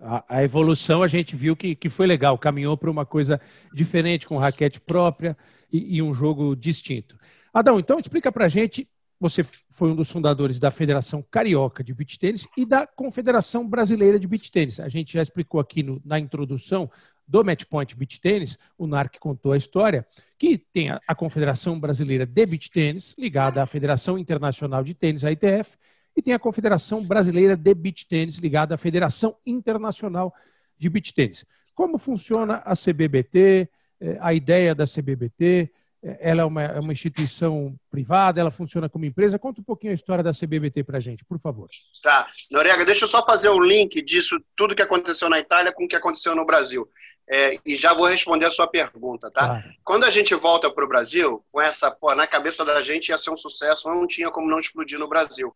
A, 0.00 0.24
a, 0.28 0.44
evolução 0.44 1.02
a 1.02 1.08
gente 1.08 1.34
viu 1.34 1.56
que, 1.56 1.74
que 1.74 1.88
foi 1.88 2.06
legal, 2.06 2.38
caminhou 2.38 2.76
para 2.76 2.88
uma 2.88 3.04
coisa 3.04 3.40
diferente, 3.74 4.24
com 4.24 4.38
raquete 4.38 4.80
própria 4.80 5.36
e, 5.72 5.96
e 5.96 6.00
um 6.00 6.14
jogo 6.14 6.54
distinto. 6.54 7.18
Adão, 7.52 7.80
então 7.80 7.98
explica 7.98 8.30
para 8.30 8.44
a 8.44 8.48
gente, 8.48 8.88
você 9.18 9.42
foi 9.68 9.90
um 9.90 9.96
dos 9.96 10.08
fundadores 10.08 10.60
da 10.60 10.70
Federação 10.70 11.24
Carioca 11.28 11.82
de 11.82 11.92
Beach 11.92 12.20
Tênis 12.20 12.46
e 12.56 12.64
da 12.64 12.86
Confederação 12.86 13.68
Brasileira 13.68 14.20
de 14.20 14.28
Beach 14.28 14.48
Tênis. 14.48 14.78
A 14.78 14.88
gente 14.88 15.12
já 15.14 15.22
explicou 15.22 15.58
aqui 15.58 15.82
no, 15.82 16.00
na 16.04 16.20
introdução 16.20 16.88
do 17.26 17.44
Matchpoint 17.44 17.96
Beach 17.96 18.20
Tênis, 18.20 18.58
o 18.78 18.86
NARC 18.86 19.18
contou 19.18 19.52
a 19.52 19.56
história, 19.56 20.06
que 20.38 20.56
tem 20.56 20.90
a, 20.90 21.14
Confederação 21.14 21.78
Brasileira 21.78 22.24
de 22.24 22.46
Beach 22.46 22.70
Tênis, 22.70 23.14
ligada 23.18 23.62
à 23.62 23.66
Federação 23.66 24.18
Internacional 24.18 24.84
de 24.84 24.94
Tênis, 24.94 25.24
a 25.24 25.32
ITF, 25.32 25.76
e 26.16 26.22
tem 26.22 26.32
a 26.32 26.38
Confederação 26.38 27.04
Brasileira 27.04 27.56
de 27.56 27.74
Beach 27.74 28.06
Tênis, 28.06 28.36
ligada 28.36 28.74
à 28.74 28.78
Federação 28.78 29.36
Internacional 29.44 30.32
de 30.78 30.88
Beach 30.88 31.12
Tênis. 31.12 31.44
Como 31.74 31.98
funciona 31.98 32.62
a 32.64 32.74
CBBT, 32.74 33.68
eh, 34.00 34.18
a 34.20 34.32
ideia 34.32 34.74
da 34.74 34.86
CBBT? 34.86 35.70
Ela 36.02 36.42
é 36.42 36.44
uma, 36.44 36.62
é 36.62 36.78
uma 36.78 36.92
instituição 36.92 37.74
privada, 37.90 38.40
ela 38.40 38.50
funciona 38.50 38.88
como 38.88 39.04
empresa. 39.04 39.38
Conta 39.38 39.60
um 39.60 39.64
pouquinho 39.64 39.92
a 39.92 39.94
história 39.94 40.22
da 40.22 40.32
CBBT 40.32 40.84
para 40.84 40.98
a 40.98 41.00
gente, 41.00 41.24
por 41.24 41.40
favor. 41.40 41.68
Tá. 42.02 42.26
Norega, 42.50 42.84
deixa 42.84 43.04
eu 43.04 43.08
só 43.08 43.24
fazer 43.24 43.48
o 43.48 43.56
um 43.56 43.62
link 43.62 44.00
disso, 44.02 44.38
tudo 44.56 44.74
que 44.74 44.82
aconteceu 44.82 45.28
na 45.28 45.38
Itália 45.38 45.72
com 45.72 45.84
o 45.84 45.88
que 45.88 45.96
aconteceu 45.96 46.34
no 46.34 46.44
Brasil. 46.46 46.88
É, 47.28 47.58
e 47.66 47.74
já 47.74 47.92
vou 47.92 48.06
responder 48.06 48.46
a 48.46 48.52
sua 48.52 48.68
pergunta, 48.68 49.30
tá? 49.32 49.46
Claro. 49.46 49.64
Quando 49.82 50.04
a 50.04 50.10
gente 50.10 50.32
volta 50.34 50.70
para 50.70 50.84
o 50.84 50.88
Brasil, 50.88 51.44
com 51.50 51.60
essa, 51.60 51.90
pô, 51.90 52.14
na 52.14 52.26
cabeça 52.26 52.64
da 52.64 52.80
gente 52.80 53.08
ia 53.08 53.18
ser 53.18 53.30
um 53.30 53.36
sucesso, 53.36 53.88
não 53.88 54.06
tinha 54.06 54.30
como 54.30 54.48
não 54.48 54.60
explodir 54.60 54.98
no 54.98 55.08
Brasil. 55.08 55.48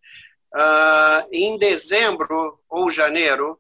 Uh, 0.53 1.29
em 1.31 1.57
dezembro 1.57 2.59
ou 2.69 2.91
janeiro, 2.91 3.57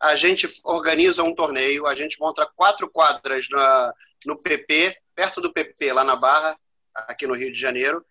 a 0.00 0.14
gente 0.14 0.48
organiza 0.64 1.24
um 1.24 1.34
torneio, 1.34 1.86
a 1.86 1.94
gente 1.94 2.20
monta 2.20 2.48
quatro 2.54 2.88
quadras 2.88 3.46
na, 3.50 3.94
no 4.24 4.36
PP, 4.36 4.96
perto 5.14 5.40
do 5.40 5.52
PP, 5.52 5.92
lá 5.92 6.04
na 6.04 6.16
Barra, 6.16 6.58
aqui 6.94 7.26
no 7.26 7.34
Rio 7.34 7.52
de 7.52 7.58
Janeiro. 7.58 8.04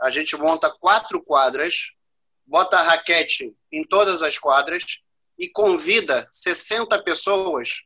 A 0.00 0.10
gente 0.10 0.36
monta 0.36 0.70
quatro 0.70 1.22
quadras, 1.22 1.92
bota 2.46 2.80
raquete 2.80 3.54
em 3.70 3.84
todas 3.84 4.22
as 4.22 4.38
quadras 4.38 4.84
e 5.38 5.48
convida 5.48 6.28
60 6.32 7.02
pessoas, 7.02 7.82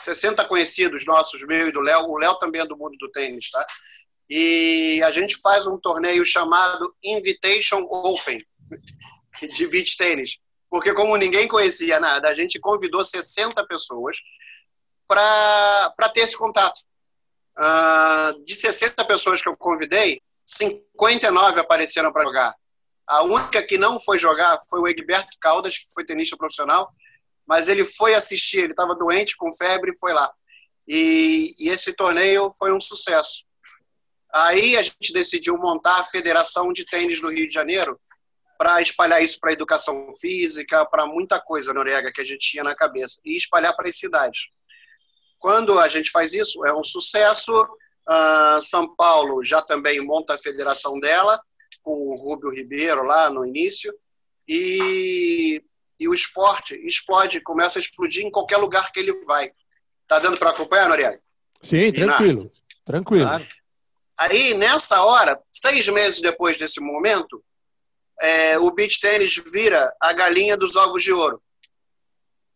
60 0.00 0.44
conhecidos 0.46 1.06
nossos, 1.06 1.44
meu 1.46 1.68
e 1.68 1.72
do 1.72 1.80
Léo. 1.80 2.08
O 2.08 2.18
Léo 2.18 2.34
também 2.36 2.60
é 2.60 2.66
do 2.66 2.76
mundo 2.76 2.96
do 2.98 3.10
tênis, 3.10 3.50
tá? 3.50 3.66
E 4.28 5.02
a 5.02 5.10
gente 5.10 5.36
faz 5.40 5.66
um 5.66 5.78
torneio 5.78 6.24
chamado 6.24 6.94
Invitation 7.02 7.82
Open 7.90 8.44
de 9.54 9.66
beach 9.68 9.96
tênis. 9.96 10.36
Porque 10.70 10.92
como 10.92 11.16
ninguém 11.16 11.46
conhecia 11.46 12.00
nada, 12.00 12.28
a 12.28 12.34
gente 12.34 12.58
convidou 12.58 13.04
60 13.04 13.64
pessoas 13.66 14.18
para 15.06 16.08
ter 16.12 16.20
esse 16.20 16.36
contato. 16.36 16.80
Uh, 17.56 18.42
de 18.44 18.54
60 18.54 19.04
pessoas 19.04 19.40
que 19.40 19.48
eu 19.48 19.56
convidei, 19.56 20.20
59 20.44 21.60
apareceram 21.60 22.12
para 22.12 22.24
jogar. 22.24 22.54
A 23.06 23.22
única 23.22 23.62
que 23.62 23.78
não 23.78 24.00
foi 24.00 24.18
jogar 24.18 24.58
foi 24.68 24.80
o 24.80 24.88
Egberto 24.88 25.38
Caldas, 25.40 25.78
que 25.78 25.92
foi 25.92 26.04
tenista 26.04 26.36
profissional, 26.36 26.90
mas 27.46 27.68
ele 27.68 27.84
foi 27.84 28.14
assistir, 28.14 28.58
ele 28.58 28.72
estava 28.72 28.94
doente, 28.94 29.36
com 29.36 29.52
febre, 29.52 29.92
e 29.92 29.98
foi 29.98 30.12
lá. 30.12 30.30
E, 30.88 31.54
e, 31.58 31.68
esse 31.68 31.92
torneio 31.92 32.50
foi 32.58 32.72
um 32.72 32.80
sucesso. 32.80 33.44
Aí 34.32 34.76
a 34.76 34.82
gente 34.82 35.12
decidiu 35.12 35.56
montar 35.56 36.00
a 36.00 36.04
Federação 36.04 36.72
de 36.72 36.84
Tênis 36.84 37.20
do 37.20 37.30
Rio 37.30 37.46
de 37.46 37.54
Janeiro, 37.54 38.00
para 38.56 38.80
espalhar 38.80 39.22
isso 39.22 39.38
para 39.40 39.52
educação 39.52 40.10
física, 40.20 40.86
para 40.86 41.06
muita 41.06 41.40
coisa, 41.40 41.72
Noriega, 41.72 42.12
que 42.12 42.20
a 42.20 42.24
gente 42.24 42.50
tinha 42.50 42.64
na 42.64 42.74
cabeça, 42.74 43.20
e 43.24 43.36
espalhar 43.36 43.74
para 43.74 43.88
as 43.88 43.98
cidades. 43.98 44.48
Quando 45.44 45.78
a 45.78 45.88
gente 45.88 46.10
faz 46.10 46.32
isso, 46.32 46.64
é 46.64 46.72
um 46.74 46.82
sucesso. 46.82 47.52
Uh, 48.08 48.62
São 48.62 48.96
Paulo 48.96 49.44
já 49.44 49.60
também 49.60 50.00
monta 50.00 50.32
a 50.32 50.38
federação 50.38 50.98
dela, 50.98 51.38
com 51.82 51.92
o 51.92 52.16
Rubio 52.16 52.48
Ribeiro 52.50 53.02
lá 53.02 53.28
no 53.28 53.44
início, 53.44 53.94
e, 54.48 55.62
e 56.00 56.08
o 56.08 56.14
esporte 56.14 56.74
explode, 56.76 57.42
começa 57.42 57.78
a 57.78 57.82
explodir 57.82 58.24
em 58.24 58.30
qualquer 58.30 58.56
lugar 58.56 58.90
que 58.90 58.98
ele 58.98 59.12
vai. 59.26 59.52
Tá 60.08 60.18
dando 60.18 60.38
para 60.38 60.48
acompanhar, 60.48 60.88
Noriega? 60.88 61.20
Sim, 61.62 61.92
tranquilo, 61.92 62.50
tranquilo. 62.82 63.26
Claro. 63.26 63.46
Aí, 64.18 64.54
nessa 64.54 65.02
hora, 65.02 65.38
seis 65.52 65.86
meses 65.88 66.22
depois 66.22 66.56
desse 66.56 66.80
momento, 66.80 67.44
é, 68.18 68.58
o 68.60 68.70
beach 68.70 68.98
tênis 68.98 69.34
vira 69.52 69.94
a 70.00 70.10
galinha 70.14 70.56
dos 70.56 70.74
ovos 70.74 71.02
de 71.02 71.12
ouro, 71.12 71.42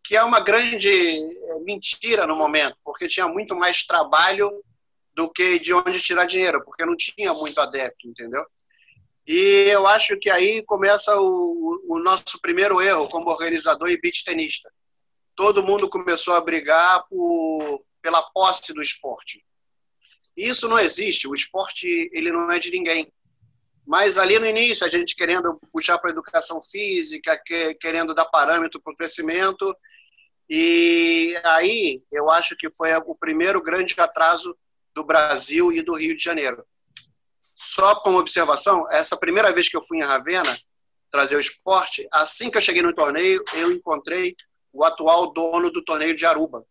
que 0.09 0.17
é 0.17 0.23
uma 0.25 0.41
grande 0.41 0.89
é, 0.89 1.59
mentira 1.61 2.27
no 2.27 2.35
momento, 2.35 2.79
porque 2.83 3.07
tinha 3.07 3.29
muito 3.29 3.55
mais 3.55 3.83
trabalho 3.83 4.51
do 5.15 5.31
que 5.31 5.59
de 5.59 5.75
onde 5.75 6.01
tirar 6.01 6.25
dinheiro, 6.25 6.65
porque 6.65 6.87
não 6.87 6.97
tinha 6.97 7.35
muito 7.35 7.61
adepto, 7.61 8.09
entendeu? 8.09 8.43
E 9.27 9.69
eu 9.69 9.87
acho 9.87 10.19
que 10.19 10.31
aí 10.31 10.63
começa 10.65 11.15
o, 11.21 11.85
o 11.91 11.99
nosso 11.99 12.41
primeiro 12.41 12.81
erro 12.81 13.07
como 13.11 13.29
organizador 13.29 13.91
e 13.91 14.01
beach 14.01 14.25
tenista. 14.25 14.73
Todo 15.37 15.63
mundo 15.63 15.91
começou 15.91 16.33
a 16.33 16.41
brigar 16.41 17.07
por, 17.07 17.79
pela 18.01 18.23
posse 18.31 18.73
do 18.73 18.81
esporte. 18.81 19.45
Isso 20.35 20.67
não 20.69 20.79
existe. 20.79 21.29
O 21.29 21.35
esporte 21.35 21.87
ele 22.15 22.33
não 22.33 22.51
é 22.51 22.59
de 22.59 22.71
ninguém. 22.71 23.13
Mas 23.87 24.17
ali 24.17 24.39
no 24.39 24.47
início, 24.47 24.87
a 24.87 24.89
gente 24.89 25.15
querendo 25.15 25.61
puxar 25.71 25.99
para 25.99 26.09
a 26.09 26.13
educação 26.13 26.63
física, 26.63 27.39
querendo 27.79 28.15
dar 28.15 28.25
parâmetro 28.25 28.81
para 28.81 28.93
o 28.95 28.97
crescimento. 28.97 29.77
E 30.49 31.39
aí 31.45 32.03
eu 32.11 32.31
acho 32.31 32.57
que 32.57 32.71
foi 32.71 32.95
o 32.97 33.15
primeiro 33.15 33.63
grande 33.63 33.95
atraso 33.99 34.57
do 34.95 35.05
Brasil 35.05 35.71
e 35.73 35.83
do 35.83 35.95
Rio 35.95 36.17
de 36.17 36.23
Janeiro. 36.23 36.65
Só 37.55 37.97
como 37.97 38.19
observação, 38.19 38.91
essa 38.91 39.17
primeira 39.17 39.53
vez 39.53 39.69
que 39.69 39.77
eu 39.77 39.83
fui 39.83 39.99
em 39.99 40.05
Ravena 40.05 40.57
trazer 41.11 41.37
o 41.37 41.41
esporte, 41.41 42.07
assim 42.13 42.51
que 42.51 42.57
eu 42.57 42.63
cheguei 42.63 42.83
no 42.83 42.95
torneio, 42.95 43.43
eu 43.55 43.73
encontrei 43.73 44.37
o 44.73 44.85
atual 44.85 45.33
dono 45.33 45.71
do 45.71 45.83
torneio 45.83 46.15
de 46.15 46.25
Aruba. 46.25 46.65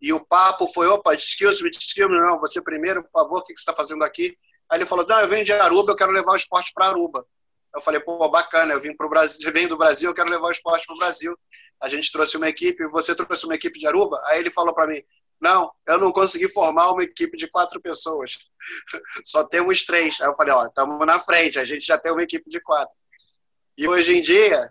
E 0.00 0.12
o 0.12 0.24
papo 0.24 0.66
foi, 0.68 0.86
opa, 0.86 1.14
excuse 1.14 1.62
me, 1.62 1.68
excuse 1.68 2.08
me, 2.08 2.18
não, 2.18 2.40
você 2.40 2.62
primeiro, 2.62 3.02
por 3.02 3.10
favor, 3.12 3.40
o 3.40 3.44
que 3.44 3.54
você 3.54 3.60
está 3.60 3.74
fazendo 3.74 4.02
aqui? 4.02 4.36
Aí 4.70 4.78
ele 4.78 4.86
falou, 4.86 5.04
não, 5.06 5.20
eu 5.20 5.28
venho 5.28 5.44
de 5.44 5.52
Aruba, 5.52 5.92
eu 5.92 5.96
quero 5.96 6.12
levar 6.12 6.32
o 6.32 6.36
esporte 6.36 6.72
para 6.72 6.86
Aruba. 6.86 7.26
Eu 7.74 7.80
falei, 7.80 8.00
pô, 8.00 8.28
bacana, 8.28 8.72
eu 8.72 8.80
vim 8.80 8.96
pro 8.96 9.08
Brasil, 9.08 9.38
venho 9.52 9.68
do 9.68 9.76
Brasil, 9.76 10.10
eu 10.10 10.14
quero 10.14 10.30
levar 10.30 10.48
o 10.48 10.52
esporte 10.52 10.86
para 10.86 10.94
o 10.94 10.98
Brasil. 10.98 11.36
A 11.80 11.88
gente 11.88 12.10
trouxe 12.12 12.36
uma 12.36 12.48
equipe, 12.48 12.86
você 12.88 13.14
trouxe 13.14 13.44
uma 13.44 13.54
equipe 13.54 13.78
de 13.78 13.86
Aruba? 13.86 14.20
Aí 14.26 14.40
ele 14.40 14.50
falou 14.50 14.74
para 14.74 14.86
mim, 14.86 15.02
não, 15.40 15.72
eu 15.88 15.98
não 15.98 16.12
consegui 16.12 16.48
formar 16.48 16.90
uma 16.92 17.02
equipe 17.02 17.36
de 17.36 17.48
quatro 17.48 17.80
pessoas. 17.80 18.38
Só 19.24 19.44
temos 19.44 19.84
três. 19.84 20.20
Aí 20.20 20.28
eu 20.28 20.34
falei, 20.34 20.52
ó, 20.52 20.66
estamos 20.66 21.04
na 21.06 21.18
frente, 21.18 21.58
a 21.58 21.64
gente 21.64 21.86
já 21.86 21.96
tem 21.96 22.12
uma 22.12 22.22
equipe 22.22 22.50
de 22.50 22.60
quatro. 22.60 22.94
E 23.78 23.88
hoje 23.88 24.18
em 24.18 24.20
dia, 24.20 24.70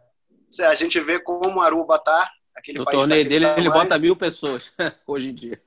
a 0.61 0.75
gente 0.75 0.99
vê 0.99 1.19
como 1.19 1.61
Aruba 1.61 1.95
está. 1.95 2.29
No 2.75 2.85
torneio 2.85 3.27
dele, 3.27 3.45
tamanho. 3.45 3.61
ele 3.61 3.69
bota 3.69 3.97
mil 3.97 4.15
pessoas, 4.15 4.71
hoje 5.07 5.29
em 5.29 5.33
dia. 5.33 5.61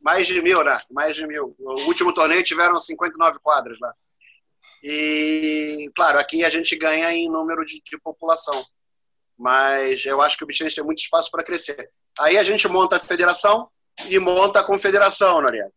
Mais 0.00 0.26
de 0.26 0.40
mil, 0.40 0.62
né? 0.62 0.80
Mais 0.90 1.16
de 1.16 1.26
mil. 1.26 1.54
O 1.58 1.82
último 1.82 2.14
torneio 2.14 2.42
tiveram 2.42 2.78
59 2.78 3.38
quadras 3.40 3.78
lá. 3.80 3.92
E, 4.82 5.90
claro, 5.94 6.18
aqui 6.18 6.44
a 6.44 6.50
gente 6.50 6.76
ganha 6.76 7.12
em 7.12 7.28
número 7.28 7.64
de, 7.64 7.80
de 7.82 7.98
população. 8.00 8.64
Mas 9.36 10.04
eu 10.04 10.20
acho 10.20 10.36
que 10.36 10.44
o 10.44 10.46
Bichês 10.46 10.74
tem 10.74 10.84
muito 10.84 10.98
espaço 10.98 11.30
para 11.30 11.44
crescer. 11.44 11.90
Aí 12.18 12.36
a 12.36 12.42
gente 12.42 12.66
monta 12.68 12.96
a 12.96 13.00
federação, 13.00 13.68
e 14.06 14.18
monta 14.18 14.60
a 14.60 14.64
confederação, 14.64 15.40
Noriega. 15.40 15.72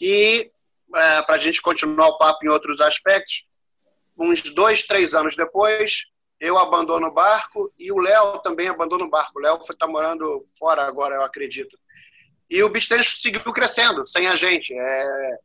E, 0.00 0.50
é, 0.94 1.22
para 1.22 1.36
a 1.36 1.38
gente 1.38 1.62
continuar 1.62 2.08
o 2.08 2.18
papo 2.18 2.44
em 2.44 2.48
outros 2.48 2.80
aspectos, 2.80 3.46
uns 4.18 4.42
dois, 4.42 4.82
três 4.82 5.14
anos 5.14 5.36
depois, 5.36 6.04
eu 6.40 6.58
abandono 6.58 7.08
o 7.08 7.12
barco 7.12 7.72
e 7.78 7.92
o 7.92 7.98
Léo 7.98 8.40
também 8.40 8.68
abandona 8.68 9.04
o 9.04 9.10
barco. 9.10 9.38
O 9.38 9.42
Léo 9.42 9.58
está 9.58 9.86
morando 9.86 10.40
fora 10.58 10.82
agora, 10.82 11.14
eu 11.14 11.22
acredito. 11.22 11.78
E 12.48 12.62
o 12.62 12.68
Bistencho 12.68 13.16
seguiu 13.16 13.40
crescendo, 13.52 14.04
sem 14.04 14.26
a 14.26 14.34
gente. 14.34 14.74
É, 14.74 15.38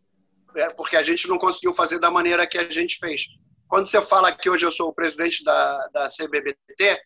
é, 0.55 0.69
porque 0.73 0.97
a 0.97 1.03
gente 1.03 1.27
não 1.27 1.37
conseguiu 1.37 1.73
fazer 1.73 1.99
da 1.99 2.11
maneira 2.11 2.47
que 2.47 2.57
a 2.57 2.69
gente 2.69 2.97
fez. 2.97 3.25
Quando 3.67 3.87
você 3.87 4.01
fala 4.01 4.31
que 4.31 4.49
hoje 4.49 4.65
eu 4.65 4.71
sou 4.71 4.89
o 4.89 4.93
presidente 4.93 5.43
da, 5.43 5.87
da 5.87 6.09
CBBT, 6.09 7.01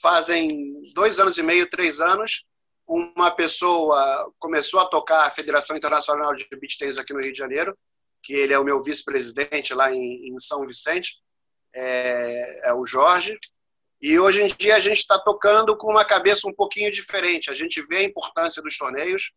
fazem 0.00 0.82
dois 0.94 1.18
anos 1.18 1.38
e 1.38 1.42
meio, 1.42 1.68
três 1.68 2.00
anos, 2.00 2.44
uma 2.86 3.30
pessoa 3.30 4.32
começou 4.38 4.80
a 4.80 4.86
tocar 4.86 5.26
a 5.26 5.30
Federação 5.30 5.76
Internacional 5.76 6.34
de 6.34 6.46
Beach 6.60 6.78
Tennis 6.78 6.98
aqui 6.98 7.12
no 7.12 7.20
Rio 7.20 7.32
de 7.32 7.38
Janeiro, 7.38 7.76
que 8.22 8.32
ele 8.32 8.52
é 8.52 8.58
o 8.58 8.64
meu 8.64 8.82
vice-presidente 8.82 9.74
lá 9.74 9.92
em, 9.92 10.28
em, 10.28 10.38
São 10.38 10.66
Vicente, 10.66 11.16
é, 11.74 12.68
é, 12.68 12.74
o 12.74 12.84
Jorge. 12.84 13.38
E 14.00 14.18
hoje 14.18 14.42
em 14.42 14.48
dia 14.48 14.76
a 14.76 14.80
gente 14.80 14.98
está 14.98 15.18
tocando 15.18 15.76
com 15.76 15.90
uma 15.90 16.04
cabeça 16.04 16.46
um 16.46 16.54
pouquinho 16.54 16.90
diferente. 16.90 17.50
A 17.50 17.54
gente 17.54 17.80
vê 17.88 17.98
a 17.98 18.04
importância 18.04 18.62
dos 18.62 18.76
torneios, 18.76 19.32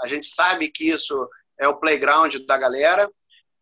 a 0.00 0.06
gente 0.06 0.26
sabe 0.26 0.70
que 0.70 0.88
isso 0.88 1.28
é 1.58 1.68
o 1.68 1.76
playground 1.76 2.34
da 2.46 2.56
galera, 2.56 3.10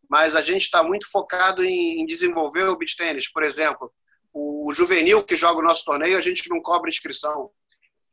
mas 0.08 0.36
a 0.36 0.40
gente 0.40 0.62
está 0.62 0.82
muito 0.82 1.10
focado 1.10 1.64
em, 1.64 2.04
desenvolver 2.06 2.64
o 2.64 2.76
beach 2.76 2.96
tênis. 2.96 3.30
Por 3.30 3.42
exemplo, 3.42 3.92
o 4.32 4.72
juvenil 4.74 5.24
que 5.24 5.36
joga 5.36 5.60
o 5.60 5.64
nosso 5.64 5.84
torneio, 5.84 6.18
a 6.18 6.22
gente 6.22 6.48
não 6.48 6.60
cobra 6.60 6.88
inscrição 6.88 7.50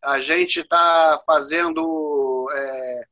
a 0.03 0.19
gente 0.19 0.61
está 0.61 1.19
fazendo, 1.25 2.49
é, 2.53 3.03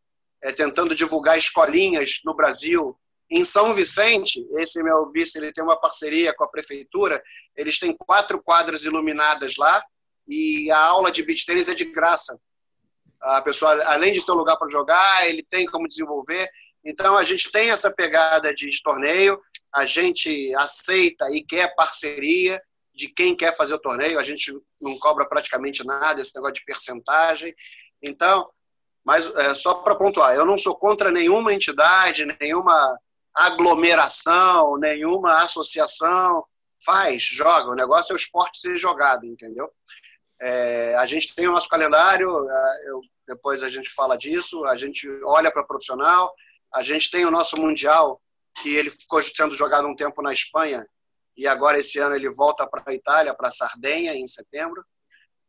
é, 0.44 0.52
tentando 0.52 0.96
divulgar 0.96 1.38
escolinhas 1.38 2.22
no 2.24 2.36
Brasil. 2.36 2.98
Em 3.30 3.44
São 3.44 3.74
Vicente, 3.74 4.46
esse 4.58 4.82
meu 4.82 5.12
vice 5.12 5.38
ele 5.38 5.52
tem 5.52 5.64
uma 5.64 5.80
parceria 5.80 6.34
com 6.34 6.46
a 6.46 6.50
prefeitura, 6.50 7.22
eles 7.56 7.78
têm 7.78 7.96
quatro 7.96 8.42
quadras 8.42 8.86
iluminadas 8.86 9.58
lá 9.58 9.84
e 10.28 10.72
a 10.72 10.80
aula 10.80 11.12
de 11.12 11.24
beach 11.24 11.46
tênis 11.46 11.68
é 11.68 11.74
de 11.74 11.86
graça. 11.86 12.40
A 13.22 13.42
pessoa, 13.42 13.72
além 13.86 14.14
de 14.14 14.26
ter 14.26 14.32
um 14.32 14.36
lugar 14.36 14.58
para 14.58 14.70
jogar, 14.70 15.28
ele 15.28 15.44
tem 15.44 15.66
como 15.66 15.88
desenvolver. 15.88 16.48
Então, 16.86 17.18
a 17.18 17.24
gente 17.24 17.52
tem 17.52 17.70
essa 17.70 17.92
pegada 17.92 18.54
de 18.54 18.70
torneio, 18.82 19.40
a 19.74 19.86
gente 19.86 20.54
aceita 20.56 21.28
e 21.32 21.44
quer 21.44 21.76
parceria, 21.76 22.62
de 22.98 23.08
quem 23.10 23.36
quer 23.36 23.56
fazer 23.56 23.76
o 23.76 23.80
torneio, 23.80 24.20
a 24.20 24.24
gente 24.24 24.52
não 24.82 24.98
cobra 24.98 25.28
praticamente 25.28 25.86
nada, 25.86 26.20
esse 26.20 26.36
negócio 26.36 26.56
de 26.56 26.66
percentagem. 26.66 27.54
Então, 28.02 28.50
mas 29.06 29.28
é, 29.36 29.56
só 29.56 29.76
para 29.76 29.96
pontuar, 29.96 30.36
eu 30.36 30.46
não 30.46 30.58
sou 30.58 30.76
contra 30.76 31.12
nenhuma 31.12 31.54
entidade, 31.54 32.26
nenhuma 32.42 33.00
aglomeração, 33.34 34.78
nenhuma 34.78 35.44
associação. 35.44 36.44
Faz, 36.84 37.22
joga. 37.22 37.72
O 37.72 37.76
negócio 37.76 38.12
é 38.12 38.16
o 38.16 38.18
esporte 38.18 38.60
ser 38.60 38.78
jogado, 38.78 39.26
entendeu? 39.26 39.72
É, 40.40 40.96
a 40.96 41.06
gente 41.06 41.34
tem 41.36 41.48
o 41.48 41.52
nosso 41.52 41.68
calendário, 41.68 42.30
é, 42.50 42.90
eu, 42.90 43.02
depois 43.28 43.64
a 43.64 43.70
gente 43.70 43.90
fala 43.90 44.18
disso, 44.18 44.66
a 44.66 44.78
gente 44.78 45.08
olha 45.24 45.52
para 45.52 45.64
profissional, 45.64 46.34
a 46.74 46.84
gente 46.84 47.10
tem 47.10 47.26
o 47.26 47.32
nosso 47.32 47.58
Mundial, 47.58 48.22
que 48.62 48.76
ele 48.76 48.90
ficou 48.90 49.22
sendo 49.22 49.56
jogado 49.56 49.88
um 49.88 49.96
tempo 49.96 50.22
na 50.22 50.32
Espanha, 50.32 50.86
e 51.36 51.48
agora 51.48 51.80
esse 51.80 52.00
ano 52.00 52.16
ele 52.16 52.30
volta 52.30 52.68
para 52.68 52.84
a 52.88 52.94
Itália, 52.94 53.34
para 53.34 53.52
Sardenha, 53.52 54.14
em 54.16 54.28
setembro. 54.28 54.84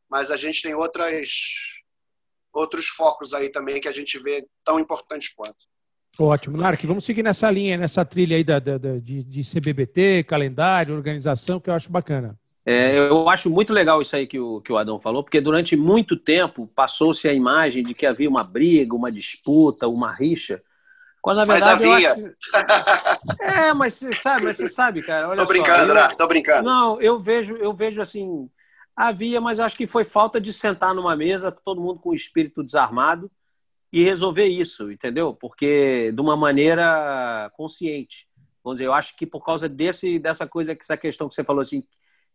Mas 0.09 0.31
a 0.31 0.37
gente 0.37 0.63
tem 0.63 0.75
outras, 0.75 1.31
outros 2.53 2.89
focos 2.89 3.33
aí 3.33 3.51
também 3.51 3.81
que 3.81 3.89
a 3.89 3.93
gente 3.93 4.19
vê 4.19 4.47
tão 4.63 4.79
importantes 4.79 5.33
quanto. 5.35 5.57
Ótimo, 6.19 6.57
Narc, 6.57 6.85
vamos 6.85 7.05
seguir 7.05 7.23
nessa 7.23 7.51
linha, 7.51 7.77
nessa 7.77 8.05
trilha 8.05 8.37
aí 8.37 8.43
da, 8.43 8.59
da, 8.59 8.77
da 8.77 8.99
de, 8.99 9.23
de, 9.23 9.43
CBBT, 9.43 10.25
calendário, 10.25 10.95
organização, 10.95 11.61
que 11.61 11.71
eu 11.71 11.75
acho 11.75 11.91
bacana. 11.91 12.39
É, 12.71 12.99
eu 12.99 13.29
acho 13.31 13.49
muito 13.49 13.73
legal 13.73 14.03
isso 14.03 14.15
aí 14.15 14.27
que 14.27 14.39
o, 14.39 14.61
que 14.61 14.71
o 14.71 14.77
Adão 14.77 15.01
falou, 15.01 15.23
porque 15.23 15.41
durante 15.41 15.75
muito 15.75 16.17
tempo 16.19 16.71
passou-se 16.75 17.27
a 17.27 17.33
imagem 17.33 17.83
de 17.83 17.95
que 17.95 18.05
havia 18.05 18.29
uma 18.29 18.45
briga, 18.45 18.95
uma 18.95 19.11
disputa, 19.11 19.89
uma 19.89 20.13
rixa 20.13 20.63
quando 21.21 21.39
na 21.39 21.45
verdade. 21.45 21.87
Mas 21.87 22.05
havia. 22.07 22.15
Que... 22.15 23.43
É, 23.43 23.75
mas 23.75 23.95
você 23.95 24.13
sabe, 24.13 24.45
mas 24.45 24.57
você 24.57 24.69
sabe, 24.69 25.03
cara. 25.03 25.29
Olha 25.29 25.37
tô 25.37 25.47
brincando, 25.47 25.93
só, 25.93 26.11
eu... 26.11 26.17
tô 26.17 26.27
brincando. 26.27 26.63
Não, 26.63 27.01
eu 27.01 27.19
vejo, 27.19 27.57
eu 27.57 27.75
vejo 27.75 28.01
assim. 28.01 28.49
Havia, 28.95 29.41
mas 29.41 29.61
acho 29.61 29.77
que 29.77 29.87
foi 29.87 30.05
falta 30.05 30.41
de 30.41 30.53
sentar 30.53 30.95
numa 30.95 31.15
mesa, 31.15 31.53
todo 31.53 31.81
mundo 31.81 32.01
com 32.01 32.11
o 32.11 32.15
espírito 32.15 32.65
desarmado 32.65 33.31
e 33.93 34.03
resolver 34.03 34.47
isso, 34.47 34.91
entendeu? 34.91 35.33
Porque 35.33 36.13
de 36.13 36.21
uma 36.21 36.37
maneira 36.37 37.51
consciente. 37.57 38.29
Vamos 38.63 38.79
dizer, 38.79 38.89
eu 38.89 38.93
acho 38.93 39.17
que 39.17 39.25
por 39.25 39.45
causa 39.45 39.69
desse, 39.69 40.19
dessa 40.19 40.47
coisa, 40.47 40.77
essa 40.79 40.97
questão 40.97 41.29
que 41.29 41.35
você 41.35 41.45
falou 41.45 41.61
assim, 41.61 41.85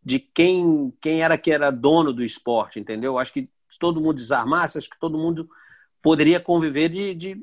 de 0.03 0.19
quem, 0.19 0.93
quem 1.01 1.23
era 1.23 1.37
que 1.37 1.51
era 1.51 1.71
dono 1.71 2.11
do 2.11 2.23
esporte, 2.23 2.79
entendeu? 2.79 3.17
Acho 3.17 3.33
que 3.33 3.49
se 3.69 3.79
todo 3.79 4.01
mundo 4.01 4.15
desarmasse, 4.15 4.77
acho 4.77 4.89
que 4.89 4.99
todo 4.99 5.17
mundo 5.17 5.49
poderia 6.01 6.39
conviver 6.39 6.89
de, 6.89 7.15
de 7.15 7.41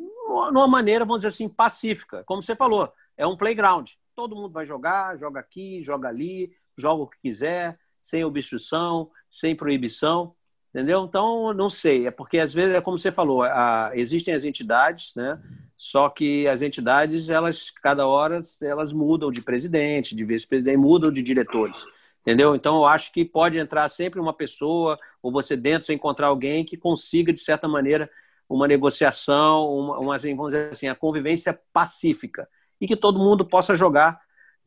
numa 0.53 0.69
maneira, 0.69 1.05
vamos 1.05 1.19
dizer 1.19 1.29
assim, 1.29 1.49
pacífica. 1.49 2.23
Como 2.25 2.43
você 2.43 2.55
falou, 2.55 2.93
é 3.17 3.27
um 3.27 3.37
playground. 3.37 3.91
Todo 4.15 4.37
mundo 4.37 4.53
vai 4.53 4.65
jogar, 4.65 5.17
joga 5.17 5.41
aqui, 5.41 5.83
joga 5.83 6.09
ali, 6.09 6.53
joga 6.77 7.03
o 7.03 7.07
que 7.07 7.19
quiser, 7.21 7.79
sem 8.03 8.25
obstrução, 8.25 9.11
sem 9.29 9.55
proibição, 9.55 10.35
entendeu? 10.71 11.05
Então, 11.05 11.53
não 11.53 11.69
sei, 11.69 12.07
é 12.07 12.11
porque 12.11 12.39
às 12.39 12.53
vezes 12.53 12.75
é 12.75 12.81
como 12.81 12.99
você 12.99 13.11
falou, 13.11 13.43
a, 13.43 13.91
existem 13.95 14.35
as 14.35 14.45
entidades, 14.45 15.15
né? 15.15 15.41
Só 15.77 16.09
que 16.09 16.47
as 16.47 16.61
entidades, 16.63 17.31
elas, 17.31 17.71
cada 17.71 18.07
hora, 18.07 18.39
elas 18.61 18.93
mudam 18.93 19.31
de 19.31 19.41
presidente, 19.43 20.15
de 20.15 20.25
vice-presidente, 20.25 20.77
mudam 20.77 21.11
de 21.11 21.23
diretores, 21.23 21.87
entendeu? 22.31 22.55
Então, 22.55 22.77
eu 22.77 22.87
acho 22.87 23.13
que 23.13 23.25
pode 23.25 23.59
entrar 23.59 23.89
sempre 23.89 24.21
uma 24.21 24.33
pessoa, 24.33 24.97
ou 25.21 25.33
você 25.33 25.57
dentro, 25.57 25.85
você 25.85 25.93
encontrar 25.93 26.29
alguém 26.29 26.65
que 26.65 26.77
consiga, 26.77 27.33
de 27.33 27.41
certa 27.41 27.67
maneira, 27.67 28.09
uma 28.49 28.69
negociação, 28.69 29.69
uma, 29.69 29.99
uma, 29.99 30.17
vamos 30.17 30.53
dizer 30.53 30.71
assim, 30.71 30.89
a 30.89 30.95
convivência 30.95 31.59
pacífica 31.73 32.49
e 32.81 32.87
que 32.87 32.97
todo 32.97 33.19
mundo 33.19 33.45
possa 33.45 33.75
jogar 33.75 34.21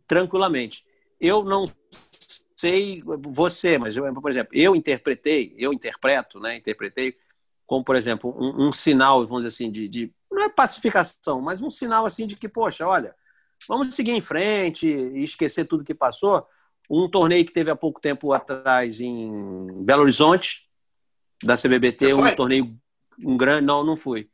tranquilamente. 0.06 0.86
Eu 1.20 1.46
não 1.46 1.66
sei 2.56 3.02
você, 3.06 3.78
mas 3.78 3.96
eu, 3.96 4.14
por 4.14 4.30
exemplo, 4.30 4.52
eu 4.54 4.76
interpretei, 4.76 5.56
eu 5.58 5.72
interpreto, 5.72 6.40
né? 6.40 6.58
Interpretei 6.58 7.16
como, 7.66 7.84
por 7.84 7.96
exemplo, 7.96 8.36
um, 8.38 8.68
um 8.68 8.72
sinal, 8.74 9.26
vamos 9.26 9.46
dizer 9.46 9.56
assim, 9.56 9.72
de, 9.72 9.88
de, 9.88 10.14
não 10.30 10.44
é 10.44 10.50
pacificação, 10.50 11.42
mas 11.42 11.62
um 11.62 11.70
sinal 11.70 12.06
assim 12.06 12.28
de 12.28 12.36
que, 12.36 12.50
poxa, 12.50 12.86
olha, 12.86 13.16
vamos 13.68 13.96
seguir 13.96 14.12
em 14.12 14.22
frente 14.22 14.86
e 14.86 15.24
esquecer 15.24 15.66
tudo 15.66 15.84
que 15.84 15.94
passou. 15.94 16.46
Um 16.90 17.10
torneio 17.10 17.46
que 17.46 17.54
teve 17.54 17.72
há 17.72 17.76
pouco 17.76 18.00
tempo 18.00 18.34
atrás 18.34 19.00
em 19.00 19.84
Belo 19.84 20.04
Horizonte, 20.04 20.68
da 21.44 21.56
CBBT, 21.56 22.14
um 22.14 22.36
torneio 22.36 22.78
um 23.20 23.38
grande, 23.38 23.66
não, 23.66 23.84
não 23.84 23.96
fui. 23.96 24.30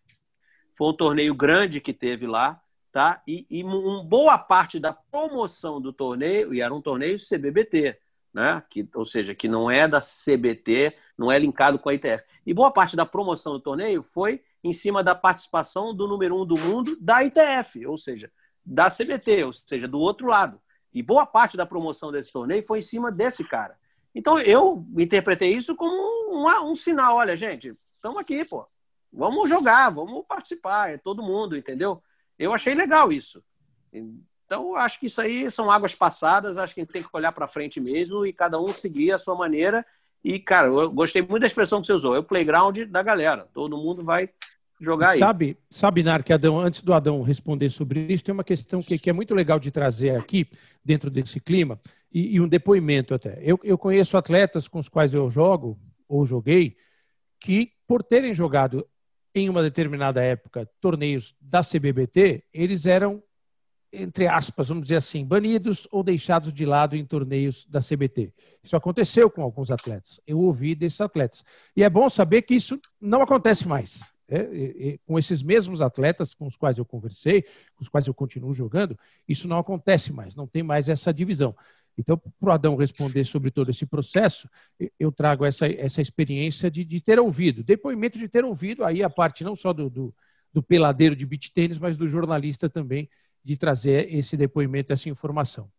Foi 0.78 0.88
um 0.88 0.94
torneio 0.94 1.36
grande 1.36 1.82
que 1.82 1.94
teve 1.94 2.26
lá, 2.26 2.62
tá? 2.92 3.22
E, 3.28 3.46
e 3.50 3.64
uma 3.64 4.04
boa 4.04 4.38
parte 4.38 4.80
da 4.80 4.94
promoção 4.94 5.82
do 5.82 5.92
torneio, 5.92 6.54
e 6.54 6.62
era 6.62 6.74
um 6.74 6.82
torneio 6.82 7.18
CBBT, 7.18 8.00
né? 8.34 8.64
Que, 8.70 8.88
ou 8.96 9.06
seja, 9.06 9.36
que 9.36 9.48
não 9.48 9.70
é 9.70 9.88
da 9.88 10.00
CBT, 10.00 10.96
não 11.18 11.32
é 11.32 11.38
linkado 11.38 11.78
com 11.80 11.90
a 11.90 11.94
ITF. 11.94 12.24
E 12.46 12.54
boa 12.54 12.72
parte 12.72 12.96
da 12.96 13.06
promoção 13.06 13.54
do 13.54 13.60
torneio 13.60 14.02
foi 14.02 14.42
em 14.64 14.74
cima 14.74 15.04
da 15.04 15.16
participação 15.16 15.94
do 15.94 16.08
número 16.08 16.40
um 16.40 16.46
do 16.46 16.58
mundo 16.58 16.98
da 17.00 17.24
ITF, 17.24 17.86
ou 17.86 17.98
seja, 17.98 18.32
da 18.66 18.88
CBT, 18.90 19.44
ou 19.44 19.54
seja, 19.54 19.88
do 19.88 20.00
outro 20.00 20.28
lado. 20.28 20.60
E 20.94 21.04
boa 21.04 21.26
parte 21.26 21.56
da 21.56 21.66
promoção 21.66 22.12
desse 22.12 22.32
torneio 22.32 22.64
foi 22.64 22.80
em 22.80 22.84
cima 22.84 23.12
desse 23.12 23.44
cara. 23.44 23.78
Então 24.14 24.40
eu 24.40 24.86
interpretei 24.98 25.52
isso 25.52 25.76
como 25.76 25.94
um, 26.32 26.70
um 26.70 26.76
sinal. 26.76 27.18
Olha, 27.18 27.36
gente, 27.36 27.76
estamos 27.96 28.18
aqui, 28.18 28.44
pô. 28.46 28.66
Vamos 29.12 29.50
jogar, 29.50 29.90
vamos 29.90 30.24
participar, 30.28 30.92
é 30.92 30.98
todo 30.98 31.24
mundo, 31.24 31.58
entendeu? 31.58 32.02
Eu 32.38 32.54
achei 32.54 32.76
legal 32.76 33.12
isso. 33.12 33.44
Então, 33.92 34.76
acho 34.76 35.00
que 35.00 35.08
isso 35.08 35.22
aí 35.22 35.50
são 35.50 35.70
águas 35.70 35.94
passadas, 35.96 36.58
acho 36.58 36.74
que 36.74 36.82
a 36.82 36.84
gente 36.84 36.94
tem 36.94 37.04
que 37.04 37.10
olhar 37.14 37.32
para 37.32 37.48
frente 37.48 37.80
mesmo 37.80 38.26
e 38.26 38.32
cada 38.32 38.60
um 38.60 38.68
seguir 38.68 39.12
a 39.12 39.18
sua 39.18 39.36
maneira. 39.36 39.86
E, 40.24 40.40
cara, 40.40 40.68
eu 40.68 40.92
gostei 40.92 41.22
muito 41.22 41.42
da 41.42 41.48
expressão 41.48 41.82
que 41.82 41.88
você 41.88 41.94
usou, 41.94 42.16
é 42.16 42.20
o 42.20 42.24
playground 42.24 42.78
da 42.86 43.02
galera. 43.02 43.48
Todo 43.54 43.78
mundo 43.78 44.04
vai 44.04 44.30
jogar 44.80 45.10
aí. 45.10 45.20
Sabe, 45.20 45.58
sabe 45.70 46.04
Narc, 46.04 46.30
Adão, 46.32 46.60
antes 46.60 46.82
do 46.82 46.94
Adão 46.94 47.22
responder 47.22 47.70
sobre 47.70 48.12
isso, 48.12 48.24
tem 48.24 48.34
uma 48.34 48.44
questão 48.44 48.82
que, 48.82 48.98
que 48.98 49.10
é 49.10 49.14
muito 49.14 49.36
legal 49.36 49.60
de 49.60 49.72
trazer 49.72 50.16
aqui, 50.16 50.48
dentro 50.84 51.10
desse 51.10 51.40
clima, 51.40 51.80
e, 52.12 52.36
e 52.36 52.42
um 52.42 52.48
depoimento 52.48 53.14
até. 53.14 53.40
Eu, 53.42 53.60
eu 53.64 53.78
conheço 53.78 54.18
atletas 54.18 54.68
com 54.68 54.80
os 54.80 54.90
quais 54.90 55.14
eu 55.14 55.30
jogo, 55.30 55.80
ou 56.08 56.26
joguei, 56.26 56.76
que 57.40 57.72
por 57.88 58.04
terem 58.04 58.34
jogado 58.34 58.88
em 59.34 59.50
uma 59.50 59.62
determinada 59.62 60.22
época 60.22 60.70
torneios 60.82 61.36
da 61.40 61.62
CBBT, 61.62 62.44
eles 62.54 62.86
eram 62.86 63.22
entre 63.92 64.28
aspas, 64.28 64.68
vamos 64.68 64.84
dizer 64.84 64.98
assim, 64.98 65.26
banidos 65.26 65.88
ou 65.92 66.04
deixados 66.04 66.54
de 66.54 66.66
lado 66.66 66.96
em 66.96 67.04
torneios 67.04 67.66
da 67.66 67.80
CBT. 67.80 68.32
Isso 68.64 68.76
aconteceu 68.76 69.30
com 69.30 69.42
alguns 69.42 69.72
atletas. 69.72 70.22
Eu 70.28 70.40
ouvi 70.40 70.76
desses 70.76 71.02
atletas. 71.02 71.44
E 71.76 71.84
é 71.84 71.90
bom 71.90 72.08
saber 72.10 72.44
que 72.44 72.54
isso 72.54 72.80
não 73.02 73.22
acontece 73.22 73.68
mais. 73.68 74.14
É, 74.32 74.44
e, 74.54 74.64
e, 74.90 74.98
com 75.08 75.18
esses 75.18 75.42
mesmos 75.42 75.82
atletas 75.82 76.36
com 76.36 76.46
os 76.46 76.56
quais 76.56 76.78
eu 76.78 76.86
conversei, 76.86 77.42
com 77.76 77.82
os 77.82 77.90
quais 77.90 78.06
eu 78.06 78.14
continuo 78.14 78.54
jogando, 78.54 78.98
isso 79.28 79.48
não 79.48 79.58
acontece 79.58 80.14
mais, 80.14 80.36
não 80.36 80.46
tem 80.46 80.62
mais 80.62 80.88
essa 80.88 81.12
divisão. 81.12 81.56
Então, 81.98 82.16
para 82.18 82.50
o 82.50 82.52
Adão 82.52 82.76
responder 82.76 83.26
sobre 83.26 83.50
todo 83.50 83.72
esse 83.72 83.86
processo, 83.86 84.48
eu 85.00 85.12
trago 85.12 85.44
essa, 85.44 85.68
essa 85.68 86.02
experiência 86.02 86.70
de, 86.70 86.86
de 86.86 87.02
ter 87.02 87.20
ouvido, 87.20 87.64
depoimento 87.64 88.18
de 88.18 88.30
ter 88.30 88.46
ouvido, 88.46 88.86
aí 88.86 89.04
a 89.04 89.10
parte 89.10 89.44
não 89.44 89.56
só 89.56 89.74
do, 89.74 89.90
do, 89.90 90.16
do 90.54 90.62
peladeiro 90.64 91.16
de 91.16 91.26
beat 91.26 91.50
tênis, 91.52 91.80
mas 91.80 91.98
do 91.98 92.08
jornalista 92.08 92.70
também, 92.70 93.10
de 93.44 93.58
trazer 93.58 94.14
esse 94.14 94.38
depoimento, 94.38 94.94
essa 94.94 95.10
informação. 95.10 95.70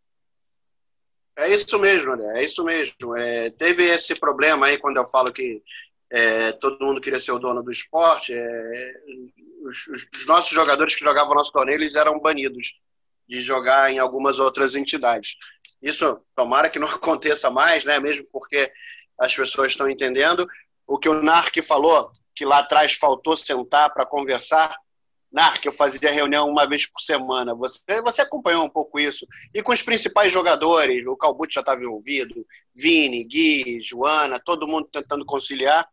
É 1.38 1.48
isso 1.54 1.78
mesmo, 1.78 2.16
né? 2.16 2.40
É 2.40 2.44
isso 2.44 2.62
mesmo. 2.64 3.16
É, 3.16 3.48
teve 3.50 3.84
esse 3.84 4.14
problema 4.14 4.66
aí 4.66 4.76
quando 4.76 4.98
eu 4.98 5.06
falo 5.06 5.32
que 5.32 5.62
é, 6.10 6.52
todo 6.52 6.84
mundo 6.84 7.00
queria 7.00 7.20
ser 7.20 7.32
o 7.32 7.38
dono 7.38 7.62
do 7.62 7.70
esporte. 7.70 8.32
É, 8.34 8.92
os, 9.62 9.86
os, 9.86 10.26
nossos 10.26 10.50
jogadores 10.50 10.94
que 10.96 11.04
jogavam 11.04 11.34
nosso 11.34 11.52
torneio 11.52 11.76
eles 11.76 11.94
eram 11.94 12.18
banidos 12.18 12.74
de 13.28 13.40
jogar 13.40 13.92
em 13.92 13.98
algumas 13.98 14.38
outras 14.38 14.74
entidades. 14.74 15.36
Isso, 15.80 16.20
tomara 16.34 16.68
que 16.68 16.78
não 16.78 16.88
aconteça 16.90 17.50
mais, 17.50 17.84
né? 17.84 18.00
Mesmo 18.00 18.26
porque 18.32 18.72
as 19.18 19.34
pessoas 19.34 19.68
estão 19.68 19.88
entendendo. 19.88 20.46
O 20.86 20.98
que 20.98 21.08
o 21.08 21.22
Narc 21.22 21.62
falou, 21.62 22.10
que 22.34 22.44
lá 22.44 22.58
atrás 22.58 22.94
faltou 22.94 23.36
sentar 23.36 23.92
para 23.94 24.04
conversar, 24.04 24.76
NARC, 25.32 25.64
eu 25.64 25.72
fazia 25.72 26.10
reunião 26.10 26.48
uma 26.48 26.66
vez 26.66 26.86
por 26.86 27.00
semana. 27.00 27.54
Você, 27.54 28.02
você 28.02 28.22
acompanhou 28.22 28.64
um 28.64 28.68
pouco 28.68 28.98
isso. 28.98 29.26
E 29.54 29.62
com 29.62 29.72
os 29.72 29.82
principais 29.82 30.32
jogadores, 30.32 31.06
o 31.06 31.16
Calbucci 31.16 31.54
já 31.54 31.60
estava 31.60 31.80
envolvido, 31.82 32.44
Vini, 32.74 33.24
Gui, 33.24 33.80
Joana, 33.80 34.40
todo 34.40 34.66
mundo 34.66 34.88
tentando 34.92 35.24
conciliar. 35.24 35.86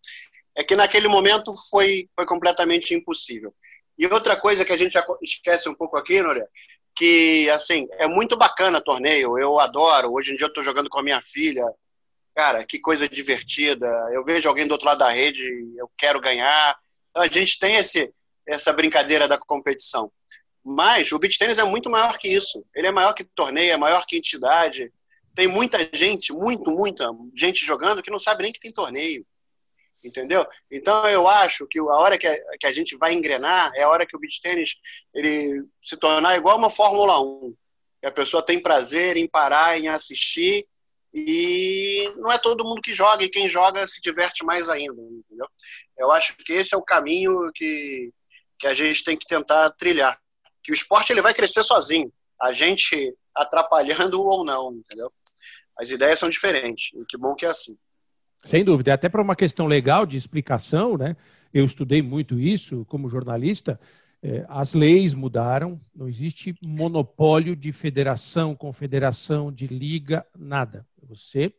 É 0.56 0.64
que 0.64 0.76
naquele 0.76 1.08
momento 1.08 1.54
foi, 1.70 2.10
foi 2.16 2.26
completamente 2.26 2.96
impossível. 2.96 3.54
E 3.98 4.08
outra 4.08 4.36
coisa 4.36 4.66
que 4.66 4.74
a 4.74 4.78
gente 4.78 4.98
esquece 5.22 5.70
um 5.70 5.76
pouco 5.76 5.98
aqui, 5.98 6.22
Núria, 6.22 6.48
que 6.96 7.48
assim, 7.52 7.88
é 7.94 8.08
muito 8.08 8.36
bacana 8.36 8.82
torneio, 8.82 9.38
eu 9.38 9.60
adoro. 9.60 10.12
Hoje 10.14 10.34
em 10.34 10.36
dia 10.36 10.46
eu 10.46 10.50
estou 10.50 10.64
jogando 10.64 10.90
com 10.90 11.00
a 11.00 11.04
minha 11.04 11.22
filha. 11.22 11.64
Cara, 12.36 12.66
que 12.66 12.80
coisa 12.80 13.08
divertida. 13.08 13.88
Eu 14.12 14.24
vejo 14.24 14.50
alguém 14.50 14.68
do 14.68 14.72
outro 14.72 14.88
lado 14.88 15.00
da 15.00 15.10
rede, 15.10 15.44
eu 15.78 15.90
quero 15.96 16.20
ganhar. 16.20 16.76
Então 17.10 17.22
a 17.22 17.28
gente 17.28 17.60
tem 17.60 17.76
esse, 17.76 18.12
essa 18.48 18.72
brincadeira 18.72 19.28
da 19.28 19.38
competição. 19.38 20.12
Mas 20.64 21.12
o 21.12 21.20
beach 21.20 21.38
tênis 21.38 21.58
é 21.58 21.64
muito 21.64 21.90
maior 21.90 22.18
que 22.18 22.28
isso. 22.28 22.66
Ele 22.76 22.88
é 22.88 22.92
maior 22.92 23.14
que 23.14 23.24
torneio, 23.24 23.74
é 23.74 23.78
maior 23.78 24.06
que 24.06 24.18
entidade. 24.18 24.92
Tem 25.36 25.48
muita 25.48 25.78
gente, 25.94 26.34
muito, 26.34 26.70
muita 26.72 27.10
gente 27.36 27.66
jogando 27.66 28.02
que 28.02 28.12
não 28.12 28.20
sabe 28.20 28.44
nem 28.44 28.52
que 28.52 28.60
tem 28.60 28.72
torneio. 28.72 29.26
Entendeu? 30.04 30.46
Então 30.72 31.08
eu 31.10 31.28
acho 31.28 31.68
que 31.68 31.80
a 31.80 31.84
hora 31.84 32.18
que 32.18 32.28
a, 32.28 32.38
que 32.60 32.68
a 32.68 32.74
gente 32.74 32.96
vai 32.98 33.14
engrenar 33.14 33.72
é 33.76 33.84
a 33.84 33.90
hora 33.90 34.06
que 34.06 34.16
o 34.16 34.20
beach 34.20 34.40
tênis 34.42 34.76
ele 35.14 35.66
se 35.82 35.98
tornar 35.98 36.38
igual 36.38 36.58
uma 36.58 36.70
Fórmula 36.70 37.22
1. 37.22 37.54
Que 38.02 38.08
a 38.08 38.12
pessoa 38.12 38.46
tem 38.46 38.62
prazer 38.62 39.18
em 39.18 39.28
parar, 39.28 39.80
em 39.80 39.88
assistir 39.88 40.66
e 41.14 42.12
não 42.18 42.32
é 42.32 42.38
todo 42.38 42.64
mundo 42.64 42.82
que 42.82 42.94
joga, 42.94 43.24
e 43.24 43.30
quem 43.30 43.50
joga 43.50 43.88
se 43.88 44.00
diverte 44.02 44.46
mais 44.46 44.70
ainda, 44.70 45.02
entendeu? 45.02 45.48
Eu 45.98 46.12
acho 46.12 46.36
que 46.38 46.54
esse 46.54 46.76
é 46.76 46.78
o 46.78 46.84
caminho 46.84 47.50
que, 47.56 48.12
que 48.60 48.68
a 48.68 48.74
gente 48.74 49.04
tem 49.04 49.18
que 49.18 49.26
tentar 49.26 49.70
trilhar. 49.72 50.20
Que 50.64 50.72
o 50.72 50.76
esporte 50.76 51.12
ele 51.12 51.22
vai 51.22 51.34
crescer 51.34 51.64
sozinho, 51.64 52.12
a 52.42 52.52
gente 52.52 53.14
atrapalhando 53.36 54.22
ou 54.22 54.44
não, 54.44 54.74
entendeu? 54.74 55.12
As 55.80 55.90
ideias 55.92 56.20
são 56.20 56.30
diferentes, 56.30 56.92
e 56.94 57.06
que 57.06 57.18
bom 57.18 57.36
que 57.36 57.46
é 57.46 57.50
assim. 57.50 57.78
Sem 58.44 58.64
dúvida, 58.64 58.94
até 58.94 59.10
para 59.10 59.22
uma 59.22 59.36
questão 59.36 59.68
legal 59.68 60.06
de 60.06 60.18
explicação, 60.18 60.98
né? 60.98 61.16
Eu 61.54 61.66
estudei 61.66 62.02
muito 62.02 62.40
isso 62.40 62.86
como 62.86 63.10
jornalista. 63.10 63.80
É, 64.22 64.46
as 64.50 64.74
leis 64.74 65.14
mudaram, 65.14 65.80
não 65.96 66.08
existe 66.08 66.54
monopólio 66.66 67.56
de 67.56 67.72
federação, 67.72 68.56
confederação, 68.56 69.52
de 69.52 69.68
liga, 69.68 70.26
nada. 70.36 70.86
Você 71.04 71.54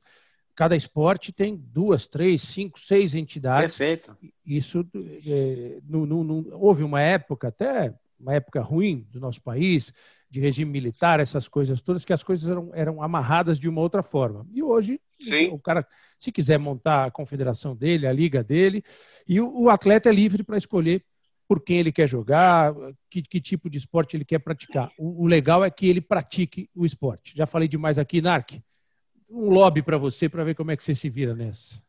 cada 0.59 0.75
esporte 0.75 1.31
tem 1.31 1.55
duas, 1.55 2.09
três, 2.09 2.43
cinco, 2.43 2.81
seis 2.81 3.15
entidades. 3.15 3.79
Perfeito. 3.79 4.19
Isso 4.45 4.85
é, 5.25 5.79
não, 5.89 6.05
não, 6.05 6.25
não, 6.25 6.45
houve 6.55 6.83
uma 6.83 7.01
época, 7.01 7.47
até 7.47 7.95
uma 8.19 8.35
época 8.35 8.61
ruim 8.61 9.07
do 9.09 9.21
nosso 9.21 9.41
país, 9.41 9.93
de 10.29 10.41
regime 10.41 10.69
militar, 10.69 11.21
essas 11.21 11.47
coisas 11.47 11.81
todas, 11.81 12.05
que 12.05 12.13
as 12.13 12.25
coisas 12.25 12.51
eram, 12.51 12.71
eram 12.75 13.01
amarradas 13.01 13.57
de 13.57 13.69
uma 13.69 13.81
outra 13.81 14.03
forma. 14.03 14.45
E 14.53 14.61
hoje, 14.61 15.01
Sim. 15.21 15.51
o 15.51 15.61
cara, 15.61 15.87
se 16.19 16.33
quiser 16.33 16.59
montar 16.59 17.05
a 17.05 17.11
confederação 17.13 17.77
dele, 17.77 18.09
a 18.09 18.13
liga 18.13 18.43
dele, 18.43 18.83
e 19.29 19.41
o, 19.41 19.61
o 19.61 19.71
atleta 19.71 20.09
é 20.09 20.13
livre 20.13 20.43
para 20.43 20.59
escolher 20.59 21.05
por 21.47 21.63
quem 21.63 21.79
ele 21.79 21.93
quer 21.93 22.09
jogar, 22.09 22.75
que, 23.09 23.23
que, 23.23 23.41
tipo 23.41 23.71
de 23.71 23.79
esporte 23.79 24.17
ele 24.17 24.25
quer 24.25 24.41
praticar. 24.41 24.91
O, 24.99 25.23
o, 25.23 25.27
legal 25.29 25.65
é 25.65 25.71
que 25.71 25.87
ele 25.87 26.01
pratique 26.01 26.69
o 26.75 26.85
esporte. 26.85 27.33
Já 27.37 27.47
falei 27.47 27.69
demais 27.69 27.97
aqui, 27.97 28.21
Narc 28.21 28.61
um 29.29 29.51
lobby 29.51 29.83
para 29.83 29.99
você 29.99 30.29
para 30.29 30.45
ver 30.45 30.55
como 30.55 30.71
é 30.71 30.77
que 30.77 30.85
você 30.85 30.95
se 30.95 31.09
vira 31.09 31.35
nessa. 31.35 31.83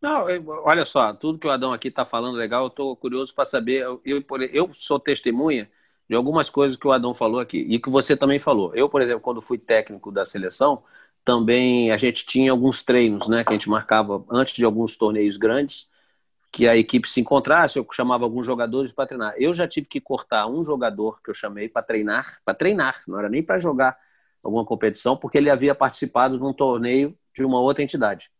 Não, 0.00 0.26
olha 0.64 0.84
só, 0.84 1.14
tudo 1.14 1.38
que 1.38 1.46
o 1.46 1.50
Adão 1.50 1.72
aqui 1.72 1.88
está 1.88 2.04
falando 2.04 2.36
legal, 2.36 2.64
eu 2.64 2.68
estou 2.68 2.94
curioso 2.94 3.34
para 3.34 3.46
saber. 3.46 3.82
Eu, 3.82 4.02
eu, 4.04 4.22
eu, 4.52 4.70
sou 4.74 5.00
testemunha 5.00 5.70
de 6.06 6.14
algumas 6.14 6.50
coisas 6.50 6.76
que 6.76 6.86
o 6.86 6.92
Adão 6.92 7.14
falou 7.14 7.40
aqui 7.40 7.58
e 7.58 7.78
que 7.78 7.88
você 7.88 8.14
também 8.14 8.38
falou. 8.38 8.74
Eu, 8.74 8.88
por 8.88 9.00
exemplo, 9.00 9.22
quando 9.22 9.40
fui 9.40 9.56
técnico 9.56 10.12
da 10.12 10.24
seleção, 10.24 10.82
também 11.24 11.90
a 11.90 11.96
gente 11.96 12.26
tinha 12.26 12.50
alguns 12.50 12.82
treinos, 12.82 13.28
né, 13.28 13.42
que 13.42 13.50
a 13.50 13.54
gente 13.54 13.70
marcava 13.70 14.22
antes 14.30 14.54
de 14.54 14.64
alguns 14.64 14.94
torneios 14.94 15.38
grandes, 15.38 15.90
que 16.52 16.68
a 16.68 16.76
equipe 16.76 17.08
se 17.08 17.20
encontrasse, 17.20 17.78
eu 17.78 17.86
chamava 17.90 18.24
alguns 18.24 18.44
jogadores 18.44 18.92
para 18.92 19.06
treinar. 19.06 19.34
Eu 19.38 19.54
já 19.54 19.66
tive 19.66 19.88
que 19.88 20.00
cortar 20.00 20.46
um 20.46 20.62
jogador 20.62 21.20
que 21.22 21.30
eu 21.30 21.34
chamei 21.34 21.68
para 21.68 21.82
treinar, 21.82 22.40
para 22.44 22.54
treinar, 22.54 23.02
não 23.08 23.18
era 23.18 23.30
nem 23.30 23.42
para 23.42 23.58
jogar 23.58 23.98
alguma 24.44 24.64
competição, 24.64 25.16
porque 25.16 25.38
ele 25.38 25.50
havia 25.50 25.74
participado 25.74 26.38
de 26.38 26.44
um 26.44 26.52
torneio 26.52 27.18
de 27.34 27.42
uma 27.42 27.60
outra 27.60 27.82
entidade. 27.82 28.30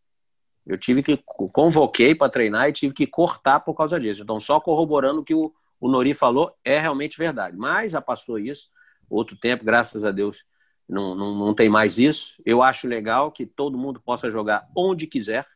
Eu 0.65 0.77
tive 0.77 1.03
que 1.03 1.17
convoquei 1.25 2.15
para 2.15 2.31
treinar 2.31 2.69
e 2.69 2.73
tive 2.73 2.93
que 2.93 3.05
cortar 3.05 3.59
por 3.59 3.75
causa 3.75 3.99
disso. 3.99 4.23
Então, 4.23 4.39
só 4.39 4.59
corroborando 4.59 5.23
que 5.23 5.33
o, 5.33 5.53
o 5.79 5.89
Nori 5.89 6.13
falou 6.13 6.55
é 6.63 6.79
realmente 6.79 7.17
verdade. 7.17 7.57
Mas 7.57 7.91
já 7.91 8.01
passou 8.01 8.39
isso, 8.39 8.69
outro 9.09 9.35
tempo, 9.35 9.65
graças 9.65 10.03
a 10.03 10.11
Deus, 10.11 10.43
Não, 10.87 11.15
não, 11.15 11.35
não 11.35 11.53
tem 11.53 11.67
mais 11.67 11.97
isso. 11.97 12.41
Eu 12.45 12.61
acho 12.61 12.87
legal 12.87 13.31
que 13.31 13.45
todo 13.45 13.77
mundo 13.77 13.99
possa 13.99 14.29
jogar 14.29 14.67
onde 14.75 15.07
quiser, 15.07 15.47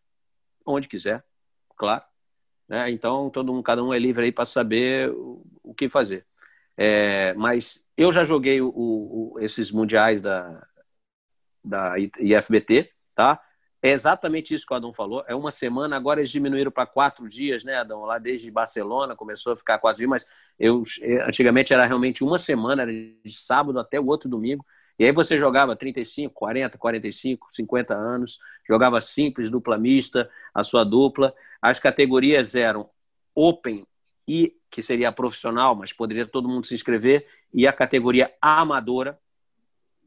onde 0.65 0.87
quiser, 0.87 1.23
claro. 1.77 2.03
Né? 2.67 2.91
Então, 2.91 3.29
todo 3.31 3.51
mundo, 3.51 3.63
cada 3.63 3.83
um 3.83 3.93
é 3.93 3.97
livre 3.97 4.25
aí 4.25 4.31
para 4.31 4.45
saber 4.45 5.09
o, 5.11 5.43
o, 5.63 5.73
que 5.73 5.89
fazer. 5.89 6.25
É, 6.81 7.33
mas 7.33 7.85
eu 7.97 8.09
já 8.09 8.23
joguei 8.23 8.61
o, 8.61 8.69
o, 8.73 9.35
esses 9.41 9.69
mundiais 9.69 10.21
da, 10.21 10.65
da 11.61 11.95
IFBT, 11.99 12.89
tá? 13.13 13.37
É 13.81 13.91
exatamente 13.91 14.53
isso 14.53 14.65
que 14.65 14.73
o 14.73 14.77
Adão 14.77 14.93
falou. 14.93 15.21
É 15.27 15.35
uma 15.35 15.51
semana, 15.51 15.97
agora 15.97 16.21
eles 16.21 16.31
diminuíram 16.31 16.71
para 16.71 16.85
quatro 16.85 17.27
dias, 17.27 17.65
né, 17.65 17.75
Adão? 17.75 18.05
Lá 18.05 18.17
desde 18.17 18.49
Barcelona 18.49 19.13
começou 19.13 19.51
a 19.51 19.57
ficar 19.57 19.77
quatro 19.77 19.97
dias, 19.97 20.09
mas 20.09 20.25
eu 20.57 20.81
é, 21.01 21.21
antigamente 21.27 21.73
era 21.73 21.85
realmente 21.85 22.23
uma 22.23 22.39
semana, 22.39 22.83
era 22.83 22.93
de 22.93 23.19
sábado 23.25 23.77
até 23.77 23.99
o 23.99 24.05
outro 24.05 24.29
domingo. 24.29 24.65
E 24.97 25.03
aí 25.03 25.11
você 25.11 25.37
jogava 25.37 25.75
35, 25.75 26.33
40, 26.33 26.77
45, 26.77 27.47
50 27.51 27.93
anos, 27.93 28.39
jogava 28.65 29.01
simples, 29.01 29.49
dupla 29.49 29.77
mista, 29.77 30.29
a 30.53 30.63
sua 30.63 30.85
dupla. 30.85 31.33
As 31.61 31.77
categorias 31.77 32.55
eram 32.55 32.87
Open 33.35 33.85
e 34.29 34.55
que 34.69 34.83
seria 34.83 35.11
profissional, 35.11 35.73
mas 35.73 35.91
poderia 35.91 36.23
todo 36.23 36.47
mundo 36.47 36.67
se 36.67 36.75
inscrever, 36.75 37.25
e 37.51 37.65
a 37.65 37.73
categoria 37.73 38.31
amadora, 38.39 39.19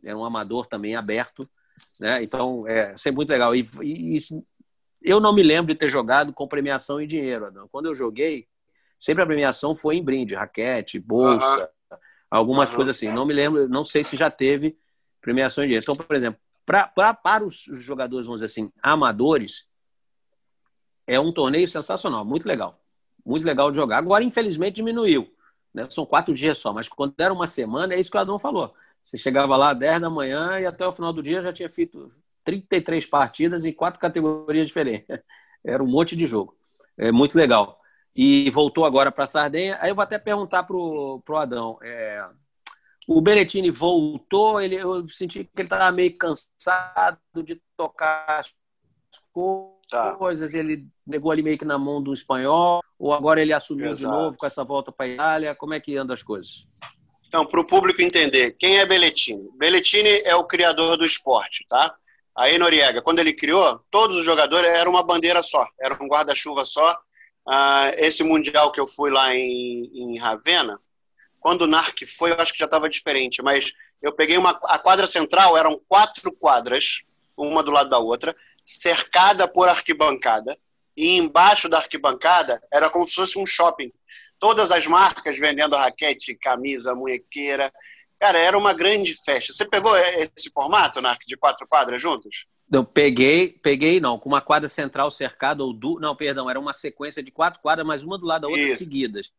era 0.04 0.16
um 0.16 0.24
amador 0.24 0.66
também 0.66 0.94
aberto, 0.94 1.48
né? 1.98 2.22
Então, 2.22 2.60
é 2.68 2.96
sempre 2.96 3.16
muito 3.16 3.30
legal. 3.30 3.52
E, 3.56 3.68
e, 3.82 4.16
e, 4.16 4.20
eu 5.02 5.18
não 5.18 5.34
me 5.34 5.42
lembro 5.42 5.72
de 5.72 5.78
ter 5.78 5.88
jogado 5.88 6.32
com 6.32 6.46
premiação 6.46 7.00
em 7.00 7.06
dinheiro, 7.06 7.46
Adão. 7.46 7.68
Quando 7.68 7.86
eu 7.86 7.96
joguei, 7.96 8.46
sempre 8.96 9.24
a 9.24 9.26
premiação 9.26 9.74
foi 9.74 9.96
em 9.96 10.04
brinde, 10.04 10.36
raquete, 10.36 11.00
bolsa, 11.00 11.68
uhum. 11.90 11.98
algumas 12.30 12.70
uhum. 12.70 12.76
coisas 12.76 12.96
assim. 12.96 13.10
Não 13.10 13.26
me 13.26 13.34
lembro, 13.34 13.68
não 13.68 13.82
sei 13.82 14.04
se 14.04 14.16
já 14.16 14.30
teve 14.30 14.78
premiação 15.20 15.64
em 15.64 15.66
dinheiro. 15.66 15.82
Então, 15.82 15.96
por 15.96 16.14
exemplo, 16.14 16.40
pra, 16.64 16.86
pra, 16.86 17.12
para 17.12 17.44
os 17.44 17.64
jogadores, 17.72 18.26
vamos 18.26 18.40
dizer 18.40 18.52
assim, 18.52 18.72
amadores, 18.80 19.66
é 21.08 21.18
um 21.18 21.32
torneio 21.32 21.66
sensacional, 21.66 22.24
muito 22.24 22.46
legal. 22.46 22.81
Muito 23.24 23.46
legal 23.46 23.70
de 23.70 23.76
jogar. 23.76 23.98
Agora, 23.98 24.24
infelizmente, 24.24 24.76
diminuiu. 24.76 25.32
Né? 25.72 25.84
São 25.90 26.04
quatro 26.04 26.34
dias 26.34 26.58
só, 26.58 26.72
mas 26.72 26.88
quando 26.88 27.14
era 27.18 27.32
uma 27.32 27.46
semana, 27.46 27.94
é 27.94 28.00
isso 28.00 28.10
que 28.10 28.16
o 28.16 28.20
Adão 28.20 28.38
falou. 28.38 28.74
Você 29.02 29.18
chegava 29.18 29.56
lá 29.56 29.72
10 29.72 30.00
da 30.00 30.10
manhã 30.10 30.60
e 30.60 30.66
até 30.66 30.86
o 30.86 30.92
final 30.92 31.12
do 31.12 31.22
dia 31.22 31.42
já 31.42 31.52
tinha 31.52 31.68
feito 31.68 32.12
33 32.44 33.06
partidas 33.06 33.64
em 33.64 33.72
quatro 33.72 34.00
categorias 34.00 34.68
diferentes. 34.68 35.06
Era 35.64 35.82
um 35.82 35.86
monte 35.88 36.16
de 36.16 36.26
jogo. 36.26 36.56
É 36.96 37.10
muito 37.10 37.36
legal. 37.36 37.80
E 38.14 38.50
voltou 38.50 38.84
agora 38.84 39.10
para 39.10 39.24
a 39.24 39.26
Sardenha. 39.26 39.78
Aí 39.80 39.90
eu 39.90 39.94
vou 39.94 40.02
até 40.02 40.18
perguntar 40.18 40.64
para 40.64 40.76
o 40.76 41.22
Adão. 41.36 41.78
É, 41.82 42.24
o 43.08 43.20
Berettini 43.20 43.70
voltou, 43.70 44.60
ele, 44.60 44.76
eu 44.76 45.08
senti 45.08 45.44
que 45.44 45.50
ele 45.56 45.66
estava 45.66 45.90
meio 45.90 46.16
cansado 46.16 47.18
de 47.44 47.60
tocar 47.76 48.26
as 48.28 48.54
tá. 49.98 50.14
coisas, 50.16 50.54
ele 50.54 50.86
negou 51.06 51.30
ali 51.30 51.42
meio 51.42 51.58
que 51.58 51.64
na 51.64 51.78
mão 51.78 52.02
do 52.02 52.12
espanhol, 52.12 52.82
ou 52.98 53.12
agora 53.12 53.40
ele 53.40 53.52
assumiu 53.52 53.90
Exato. 53.90 53.98
de 53.98 54.06
novo 54.06 54.36
com 54.36 54.46
essa 54.46 54.64
volta 54.64 54.90
para 54.90 55.06
a 55.06 55.08
Itália? 55.08 55.54
Como 55.54 55.74
é 55.74 55.80
que 55.80 55.96
anda 55.96 56.14
as 56.14 56.22
coisas? 56.22 56.66
Então, 57.26 57.46
para 57.46 57.60
o 57.60 57.66
público 57.66 58.02
entender, 58.02 58.56
quem 58.58 58.78
é 58.78 58.86
Belletini? 58.86 59.50
Belletini 59.56 60.20
é 60.24 60.34
o 60.34 60.44
criador 60.44 60.98
do 60.98 61.04
esporte, 61.04 61.64
tá? 61.68 61.94
Aí, 62.36 62.58
Noriega, 62.58 63.02
quando 63.02 63.20
ele 63.20 63.32
criou, 63.32 63.80
todos 63.90 64.18
os 64.18 64.24
jogadores 64.24 64.70
eram 64.70 64.92
uma 64.92 65.02
bandeira 65.02 65.42
só, 65.42 65.66
era 65.80 65.94
um 66.02 66.08
guarda-chuva 66.08 66.64
só. 66.64 66.98
Ah, 67.46 67.90
esse 67.96 68.22
Mundial 68.22 68.70
que 68.70 68.80
eu 68.80 68.86
fui 68.86 69.10
lá 69.10 69.34
em, 69.34 69.90
em 69.94 70.18
Ravenna, 70.18 70.78
quando 71.40 71.62
o 71.62 71.66
NARC 71.66 72.06
foi, 72.06 72.30
eu 72.30 72.40
acho 72.40 72.52
que 72.52 72.58
já 72.58 72.66
estava 72.66 72.88
diferente, 72.88 73.42
mas 73.42 73.72
eu 74.00 74.12
peguei 74.12 74.38
uma. 74.38 74.50
A 74.64 74.78
quadra 74.78 75.06
central 75.06 75.56
eram 75.56 75.80
quatro 75.88 76.32
quadras, 76.32 77.02
uma 77.36 77.62
do 77.62 77.70
lado 77.70 77.90
da 77.90 77.98
outra, 77.98 78.34
cercada 78.64 79.48
por 79.48 79.68
arquibancada, 79.68 80.56
e 80.96 81.16
embaixo 81.16 81.68
da 81.68 81.78
arquibancada 81.78 82.60
era 82.72 82.90
como 82.90 83.06
se 83.06 83.14
fosse 83.14 83.38
um 83.38 83.46
shopping 83.46 83.90
todas 84.38 84.72
as 84.72 84.86
marcas 84.88 85.38
vendendo 85.38 85.76
raquete, 85.76 86.34
camisa, 86.34 86.94
munhequeira. 86.94 87.72
Cara, 88.18 88.38
era 88.38 88.58
uma 88.58 88.72
grande 88.72 89.14
festa. 89.14 89.52
Você 89.52 89.64
pegou 89.64 89.96
esse 89.96 90.50
formato, 90.52 91.00
Narc, 91.00 91.20
de 91.26 91.36
quatro 91.36 91.66
quadras 91.66 92.02
juntos? 92.02 92.46
Eu 92.70 92.84
peguei, 92.84 93.48
peguei 93.62 94.00
não, 94.00 94.18
com 94.18 94.28
uma 94.28 94.40
quadra 94.40 94.68
central 94.68 95.10
cercada 95.10 95.62
ou 95.62 95.72
du... 95.72 96.00
não, 96.00 96.16
perdão, 96.16 96.50
era 96.50 96.58
uma 96.58 96.72
sequência 96.72 97.22
de 97.22 97.30
quatro 97.30 97.60
quadras, 97.60 97.86
mas 97.86 98.02
uma 98.02 98.18
do 98.18 98.26
lado 98.26 98.42
da 98.42 98.48
outra 98.48 98.62
isso. 98.62 98.84
seguidas. 98.84 99.30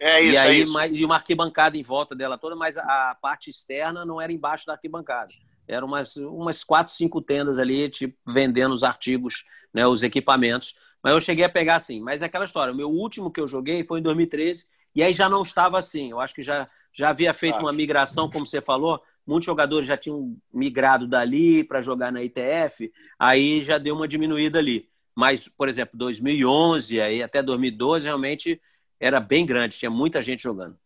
É 0.00 0.20
isso, 0.20 0.32
e 0.32 0.38
aí 0.38 0.60
é 0.60 0.62
isso. 0.62 0.72
mais 0.72 0.96
e 0.96 1.04
uma 1.04 1.16
arquibancada 1.16 1.76
em 1.76 1.82
volta 1.82 2.14
dela 2.14 2.38
toda, 2.38 2.56
mas 2.56 2.78
a 2.78 3.16
parte 3.20 3.50
externa 3.50 4.04
não 4.04 4.20
era 4.20 4.32
embaixo 4.32 4.66
da 4.66 4.74
arquibancada. 4.74 5.32
Eram 5.68 5.86
umas 5.86 6.16
umas 6.16 6.62
quatro, 6.62 6.92
cinco 6.92 7.20
tendas 7.20 7.58
ali, 7.58 7.88
tipo 7.88 8.16
vendendo 8.26 8.72
os 8.72 8.84
artigos, 8.84 9.44
né, 9.72 9.86
os 9.86 10.02
equipamentos. 10.02 10.74
Mas 11.02 11.12
eu 11.12 11.20
cheguei 11.20 11.44
a 11.44 11.48
pegar 11.48 11.76
assim. 11.76 12.00
Mas 12.00 12.22
é 12.22 12.26
aquela 12.26 12.44
história. 12.44 12.72
O 12.72 12.76
meu 12.76 12.88
último 12.88 13.30
que 13.30 13.40
eu 13.40 13.46
joguei 13.46 13.84
foi 13.84 14.00
em 14.00 14.02
2013 14.02 14.66
e 14.94 15.02
aí 15.02 15.12
já 15.12 15.28
não 15.28 15.42
estava 15.42 15.78
assim. 15.78 16.10
Eu 16.10 16.20
acho 16.20 16.34
que 16.34 16.42
já, 16.42 16.66
já 16.96 17.10
havia 17.10 17.32
feito 17.34 17.58
uma 17.58 17.72
migração, 17.72 18.28
como 18.30 18.46
você 18.46 18.60
falou. 18.60 19.02
Muitos 19.26 19.46
jogadores 19.46 19.86
já 19.86 19.96
tinham 19.96 20.36
migrado 20.52 21.06
dali 21.06 21.64
para 21.64 21.82
jogar 21.82 22.12
na 22.12 22.22
ITF, 22.22 22.92
aí 23.18 23.64
já 23.64 23.76
deu 23.76 23.94
uma 23.94 24.06
diminuída 24.06 24.58
ali. 24.58 24.88
Mas, 25.14 25.48
por 25.48 25.68
exemplo, 25.68 25.98
2011 25.98 27.00
aí 27.00 27.22
até 27.22 27.42
2012 27.42 28.04
realmente 28.04 28.60
era 29.00 29.20
bem 29.20 29.44
grande, 29.44 29.78
tinha 29.78 29.90
muita 29.90 30.22
gente 30.22 30.42
jogando. 30.42 30.78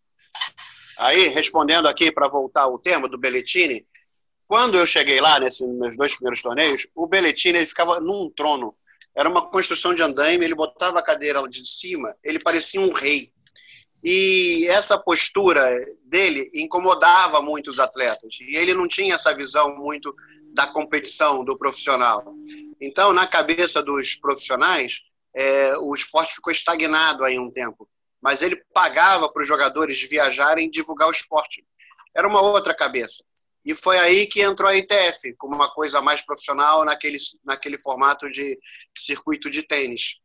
Aí, 0.99 1.29
respondendo 1.29 1.87
aqui 1.87 2.13
para 2.13 2.29
voltar 2.29 2.63
ao 2.63 2.79
tema 2.79 3.09
do 3.09 3.17
Belletini, 3.19 3.87
quando 4.51 4.77
eu 4.77 4.85
cheguei 4.85 5.21
lá, 5.21 5.39
nesses 5.39 5.61
meus 5.61 5.97
dois 5.97 6.17
primeiros 6.17 6.43
torneios, 6.43 6.85
o 6.93 7.07
Belletini 7.07 7.59
ele 7.59 7.67
ficava 7.67 8.01
num 8.01 8.29
trono 8.29 8.75
era 9.15 9.29
uma 9.29 9.49
construção 9.49 9.95
de 9.95 10.03
andaime, 10.03 10.45
ele 10.45 10.57
botava 10.57 10.99
a 10.99 11.03
cadeira 11.05 11.41
de 11.49 11.65
cima, 11.65 12.13
ele 12.25 12.41
parecia 12.41 12.81
um 12.81 12.93
rei. 12.93 13.33
E 14.03 14.67
essa 14.67 14.99
postura 14.99 15.71
dele 16.05 16.51
incomodava 16.53 17.41
muito 17.41 17.71
os 17.71 17.79
atletas. 17.79 18.39
E 18.41 18.57
ele 18.57 18.75
não 18.75 18.89
tinha 18.89 19.15
essa 19.15 19.33
visão 19.33 19.77
muito 19.77 20.13
da 20.53 20.67
competição, 20.67 21.45
do 21.45 21.57
profissional. 21.57 22.35
Então, 22.81 23.13
na 23.13 23.29
cabeça 23.29 23.81
dos 23.81 24.17
profissionais, 24.17 25.01
é, 25.33 25.79
o 25.79 25.95
esporte 25.95 26.35
ficou 26.35 26.53
estagnado 26.53 27.25
aí 27.25 27.39
um 27.39 27.53
tempo. 27.53 27.89
Mas 28.21 28.43
ele 28.43 28.61
pagava 28.75 29.31
para 29.31 29.43
os 29.43 29.49
jogadores 29.49 30.03
viajarem 30.09 30.67
e 30.67 30.71
divulgar 30.71 31.07
o 31.07 31.13
esporte. 31.13 31.65
Era 32.17 32.27
uma 32.27 32.41
outra 32.41 32.75
cabeça. 32.75 33.23
E 33.65 33.75
foi 33.75 33.99
aí 33.99 34.27
que 34.27 34.41
entrou 34.41 34.71
a 34.71 34.77
ITF, 34.77 35.35
como 35.37 35.55
uma 35.55 35.71
coisa 35.71 36.01
mais 36.01 36.23
profissional 36.23 36.85
naquele, 36.85 37.19
naquele 37.45 37.79
formato 37.79 38.31
de 38.31 38.59
circuito 38.97 39.51
de 39.51 39.63
tênis. 39.63 40.17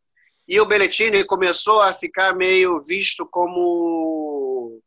E 0.48 0.60
o 0.60 0.66
Belletini 0.66 1.24
começou 1.26 1.82
a 1.82 1.94
ficar 1.94 2.36
meio 2.36 2.80
visto 2.80 3.26
como, 3.26 4.82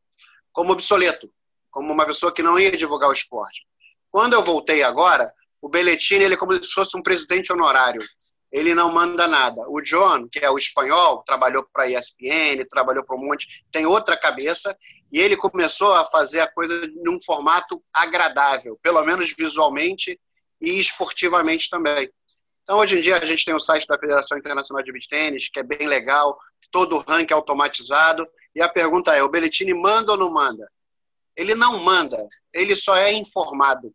como 0.52 0.72
obsoleto, 0.72 1.30
como 1.70 1.92
uma 1.92 2.06
pessoa 2.06 2.32
que 2.32 2.42
não 2.42 2.58
ia 2.58 2.70
divulgar 2.76 3.10
o 3.10 3.12
esporte. 3.12 3.66
Quando 4.10 4.32
eu 4.34 4.42
voltei 4.42 4.82
agora, 4.82 5.30
o 5.60 5.68
Belletini 5.68 6.24
ele 6.24 6.34
é 6.34 6.36
como 6.36 6.54
se 6.54 6.72
fosse 6.72 6.96
um 6.96 7.02
presidente 7.02 7.52
honorário 7.52 8.00
ele 8.50 8.74
não 8.74 8.92
manda 8.92 9.26
nada. 9.26 9.62
O 9.68 9.80
John, 9.80 10.28
que 10.28 10.38
é 10.38 10.50
o 10.50 10.58
espanhol, 10.58 11.22
trabalhou 11.24 11.66
para 11.72 11.84
a 11.84 11.90
ESPN, 11.90 12.64
trabalhou 12.68 13.04
para 13.04 13.16
um 13.16 13.26
monte, 13.26 13.64
tem 13.70 13.86
outra 13.86 14.16
cabeça, 14.16 14.76
e 15.12 15.20
ele 15.20 15.36
começou 15.36 15.94
a 15.94 16.04
fazer 16.04 16.40
a 16.40 16.50
coisa 16.50 16.90
num 17.04 17.20
formato 17.20 17.82
agradável, 17.92 18.78
pelo 18.82 19.02
menos 19.04 19.34
visualmente 19.36 20.18
e 20.60 20.78
esportivamente 20.78 21.68
também. 21.68 22.10
Então, 22.62 22.78
hoje 22.78 22.98
em 22.98 23.02
dia, 23.02 23.18
a 23.18 23.24
gente 23.24 23.44
tem 23.44 23.54
o 23.54 23.60
site 23.60 23.86
da 23.86 23.98
Federação 23.98 24.36
Internacional 24.36 24.82
de 24.82 24.92
Beach 24.92 25.08
Tênis, 25.08 25.48
que 25.48 25.60
é 25.60 25.62
bem 25.62 25.86
legal, 25.86 26.38
todo 26.70 26.96
o 26.96 27.00
ranking 27.00 27.32
automatizado, 27.32 28.26
e 28.54 28.60
a 28.60 28.68
pergunta 28.68 29.14
é, 29.14 29.22
o 29.22 29.28
Belletini 29.28 29.72
manda 29.72 30.12
ou 30.12 30.18
não 30.18 30.30
manda? 30.30 30.70
Ele 31.36 31.54
não 31.54 31.78
manda, 31.78 32.18
ele 32.52 32.76
só 32.76 32.96
é 32.96 33.12
informado 33.12 33.94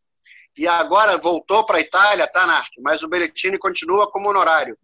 e 0.58 0.68
agora 0.68 1.18
voltou 1.18 1.66
para 1.66 1.78
a 1.78 1.82
Itália, 1.82 2.28
tá, 2.28 2.46
Narc? 2.46 2.72
Mas 2.80 3.04
o 3.04 3.08
Belletini 3.08 3.58
continua 3.58 4.10
como 4.10 4.30
honorário. 4.30 4.78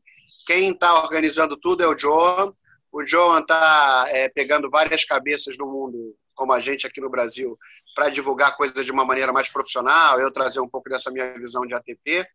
Quem 0.46 0.72
está 0.72 1.02
organizando 1.02 1.56
tudo 1.58 1.84
é 1.84 1.88
o 1.88 1.94
Johan. 1.94 2.54
O 2.92 3.04
Johan 3.04 3.42
está 3.42 4.06
é, 4.08 4.30
pegando 4.30 4.70
várias 4.70 5.06
cabeças 5.06 5.56
do 5.58 5.68
mundo, 5.68 6.16
como 6.34 6.54
a 6.54 6.60
gente 6.60 6.88
aqui 6.88 7.00
no 7.00 7.10
Brasil, 7.10 7.58
para 7.96 8.10
divulgar 8.10 8.58
coisas 8.58 8.84
de 8.84 8.92
uma 8.92 9.06
maneira 9.06 9.32
mais 9.32 9.50
profissional, 9.50 10.20
eu 10.20 10.32
trazer 10.32 10.60
um 10.60 10.70
pouco 10.70 10.90
dessa 10.90 11.12
minha 11.12 11.34
visão 11.38 11.62
de 11.68 11.74
ATP. 11.74 12.26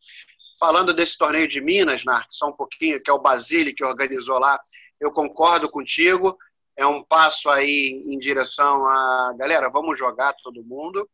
Falando 0.61 0.95
desse 0.95 1.19
torneio 1.19 1.49
de 1.49 1.61
Minas, 1.61 2.05
Narc, 2.05 2.29
só 2.31 2.49
um 2.49 2.53
pouquinho, 2.53 3.03
que 3.03 3.11
é 3.11 3.15
o 3.15 3.19
Basile 3.19 3.75
que 3.75 3.85
organizou 3.85 4.39
lá, 4.39 4.61
eu 5.01 5.11
concordo 5.11 5.69
contigo, 5.69 6.39
é 6.77 6.87
um 6.87 7.03
passo 7.03 7.51
aí 7.51 8.05
em 8.07 8.19
direção 8.19 8.87
a, 8.87 9.35
galera, 9.37 9.69
vamos 9.71 9.99
jogar 9.99 10.35
todo 10.43 10.65
mundo. 10.65 11.09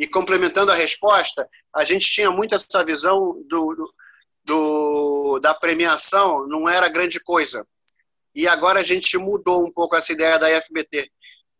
E 0.00 0.08
complementando 0.08 0.72
a 0.72 0.74
resposta, 0.74 1.46
a 1.76 1.84
gente 1.84 2.10
tinha 2.10 2.30
muito 2.30 2.54
essa 2.54 2.82
visão 2.82 3.44
do, 3.46 3.92
do, 4.42 5.38
da 5.40 5.52
premiação, 5.52 6.48
não 6.48 6.66
era 6.66 6.88
grande 6.88 7.20
coisa. 7.20 7.66
E 8.34 8.48
agora 8.48 8.80
a 8.80 8.82
gente 8.82 9.18
mudou 9.18 9.62
um 9.62 9.70
pouco 9.70 9.94
essa 9.94 10.10
ideia 10.10 10.38
da 10.38 10.48
FBT 10.48 11.06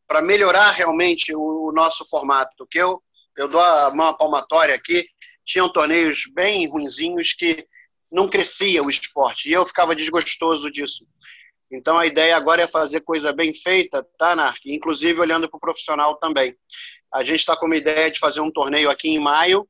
para 0.09 0.22
melhorar 0.22 0.70
realmente 0.70 1.37
o, 1.37 1.68
o, 1.68 1.72
nosso 1.72 2.09
formato. 2.09 2.66
Que 2.66 2.79
eu 2.79 3.03
eu 3.37 3.46
dou 3.46 3.61
uma 3.90 4.16
palmatória 4.16 4.74
aqui, 4.74 5.07
tinham 5.44 5.70
torneios 5.70 6.22
bem 6.35 6.66
ruinzinhos 6.66 7.35
que 7.35 7.66
não 8.11 8.26
crescia 8.26 8.83
o 8.83 8.88
esporte, 8.88 9.50
e 9.50 9.53
eu 9.53 9.66
ficava 9.66 9.94
desgostoso 9.94 10.70
disso. 10.70 11.05
Então 11.70 11.98
a 11.98 12.07
ideia 12.07 12.37
agora 12.38 12.62
é 12.62 12.66
fazer 12.66 13.00
coisa 13.03 13.35
bem 13.35 13.53
feita, 13.53 14.03
tá, 14.18 14.35
Narc? 14.35 14.61
Inclusive 14.64 15.20
olhando 15.20 15.48
para 15.48 15.59
o 15.59 15.61
profissional 15.61 16.16
também. 16.16 16.57
A 17.12 17.25
gente 17.25 17.40
está 17.40 17.57
com 17.57 17.66
uma 17.66 17.77
ideia 17.77 18.11
de 18.11 18.18
fazer 18.18 18.40
um 18.40 18.51
torneio 18.51 18.90
aqui 18.90 19.09
em 19.09 19.18
maio, 19.18 19.68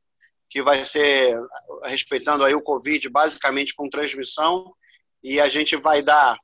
que 0.49 0.61
vai 0.61 0.85
ser 0.85 1.39
respeitando 1.85 2.45
aí 2.45 2.55
o 2.55 2.63
Covid, 2.63 3.09
basicamente 3.09 3.75
com 3.75 3.89
transmissão, 3.89 4.75
e 5.23 5.41
a 5.41 5.49
gente 5.49 5.77
vai 5.77 6.03
dar 6.03 6.37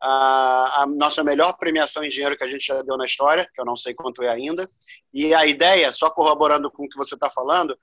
a, 0.00 0.82
a, 0.82 0.86
nossa 0.86 1.22
melhor 1.22 1.52
premiação 1.58 2.02
em 2.02 2.08
dinheiro 2.08 2.36
que 2.36 2.44
a 2.44 2.48
gente 2.48 2.64
já 2.66 2.80
deu 2.80 2.96
na 2.96 3.04
história, 3.04 3.46
que 3.52 3.60
eu 3.60 3.64
não 3.64 3.76
sei 3.76 3.92
quanto 3.92 4.22
é 4.22 4.30
ainda. 4.30 4.68
E 5.12 5.34
a 5.34 5.44
ideia, 5.44 5.92
só 5.92 6.08
corroborando 6.08 6.70
com 6.70 6.84
o 6.84 6.88
que 6.88 6.96
você 6.96 7.14
está 7.14 7.28
falando, 7.28 7.76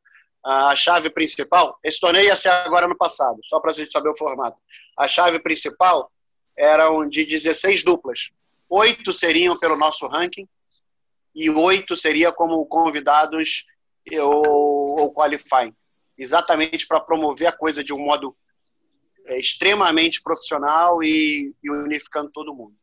a 0.44 0.76
chave 0.76 1.10
principal, 1.10 1.78
esse 1.84 2.00
torneio 2.00 2.28
ia 2.28 2.36
ser 2.36 2.50
agora 2.50 2.88
no 2.88 2.98
passado, 2.98 3.38
só 3.44 3.60
para 3.60 3.72
a 3.72 3.74
gente 3.74 3.92
saber 3.92 4.10
o 4.10 4.18
formato. 4.18 4.62
A 4.98 5.08
chave 5.08 5.40
principal 5.40 6.10
eram 6.56 7.08
de 7.08 7.26
16 7.26 7.84
duplas. 7.84 8.30
Oito 8.70 9.14
seriam 9.14 9.58
pelo 9.58 9.78
nosso 9.78 10.08
ranking 10.08 10.48
e 11.38 11.52
oito 11.52 11.96
seria 11.96 12.32
como 12.32 12.66
convidados 12.66 13.64
ou, 14.20 15.00
ou 15.00 15.14
qualifying. 15.14 15.74
Exatamente 16.18 16.88
para 16.88 17.00
promover 17.00 17.48
a 17.48 17.52
coisa 17.52 17.84
de 17.84 17.94
um 17.94 18.00
modo 18.00 18.36
é, 19.28 19.38
extremamente 19.38 20.20
profissional 20.24 21.04
e, 21.04 21.54
e 21.64 21.70
unificando 21.70 22.32
todo 22.32 22.56
mundo. 22.56 22.74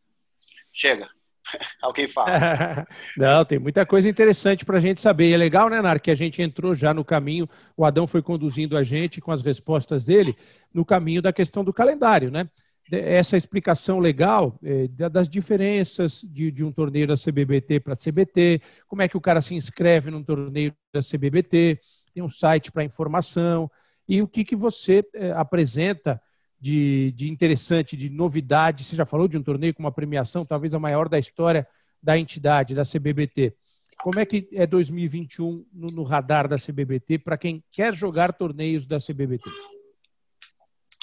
Chega. 0.73 1.09
Alguém 1.83 2.07
fala. 2.07 2.87
Não, 3.19 3.45
tem 3.45 3.59
muita 3.59 3.85
coisa 3.85 4.09
interessante 4.09 4.64
para 4.64 4.79
a 4.79 4.81
gente 4.81 5.01
saber. 5.01 5.31
E 5.31 5.33
é 5.33 5.37
legal, 5.37 5.69
né, 5.69 5.83
Nar, 5.83 6.01
que 6.01 6.11
a 6.11 6.14
gente 6.14 6.40
entrou 6.40 6.77
já 6.77 6.95
no 6.95 7.05
caminho, 7.05 7.49
o 7.77 7.85
Adão 7.85 8.07
foi 8.07 8.23
conduzindo 8.23 8.77
a 8.77 8.85
gente 8.85 9.21
com 9.21 9.33
as 9.33 9.43
respostas 9.43 10.05
dele 10.05 10.37
no 10.73 10.85
caminho 10.85 11.21
da 11.21 11.33
questão 11.33 11.64
do 11.64 11.73
calendário, 11.73 12.31
né? 12.31 12.49
Essa 12.90 13.37
explicação 13.37 13.99
legal 13.99 14.59
é, 14.62 14.87
das 15.09 15.29
diferenças 15.29 16.20
de, 16.23 16.51
de, 16.51 16.62
um 16.62 16.70
torneio 16.70 17.07
da 17.07 17.16
CBBT 17.16 17.81
para 17.81 17.97
CBT, 17.97 18.61
como 18.87 19.01
é 19.01 19.09
que 19.09 19.16
o 19.16 19.20
cara 19.20 19.40
se 19.40 19.55
inscreve 19.55 20.11
num 20.11 20.23
torneio 20.23 20.75
da 20.92 21.01
CBBT, 21.01 21.81
tem 22.12 22.23
um 22.23 22.29
site 22.29 22.70
para 22.70 22.85
informação, 22.85 23.70
e 24.07 24.20
o 24.20 24.29
que, 24.29 24.44
que 24.44 24.55
você 24.55 25.03
é, 25.14 25.33
apresenta 25.33 26.20
de, 26.61 27.12
de 27.12 27.31
interessante, 27.31 27.97
de 27.97 28.11
novidade? 28.11 28.85
Você 28.85 28.97
já 28.97 29.07
falou 29.07 29.27
de 29.27 29.38
um 29.38 29.42
torneio 29.42 29.75
com 29.75 29.83
uma 29.83 29.92
premiação, 29.92 30.44
talvez 30.44 30.75
a 30.75 30.79
maior 30.79 31.09
da 31.09 31.18
história 31.18 31.66
da 32.03 32.18
entidade, 32.18 32.75
da 32.75 32.83
CBBT. 32.85 33.55
Como 34.03 34.18
é 34.18 34.27
que 34.27 34.49
é 34.53 34.66
2021 34.66 35.64
no, 35.73 35.87
no 35.94 36.03
radar 36.03 36.47
da 36.47 36.57
CBBT 36.57 37.18
para 37.18 37.38
quem 37.38 37.64
quer 37.70 37.94
jogar 37.94 38.33
torneios 38.33 38.85
da 38.85 38.99
CBBT? 38.99 39.49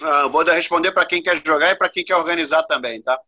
Ah, 0.01 0.27
vou 0.27 0.43
responder 0.43 0.91
para 0.91 1.05
quem 1.05 1.21
quer 1.21 1.41
jogar 1.45 1.71
e 1.71 1.75
para 1.75 1.89
quem 1.89 2.03
quer 2.03 2.15
organizar 2.15 2.63
também, 2.63 3.01
tá? 3.01 3.19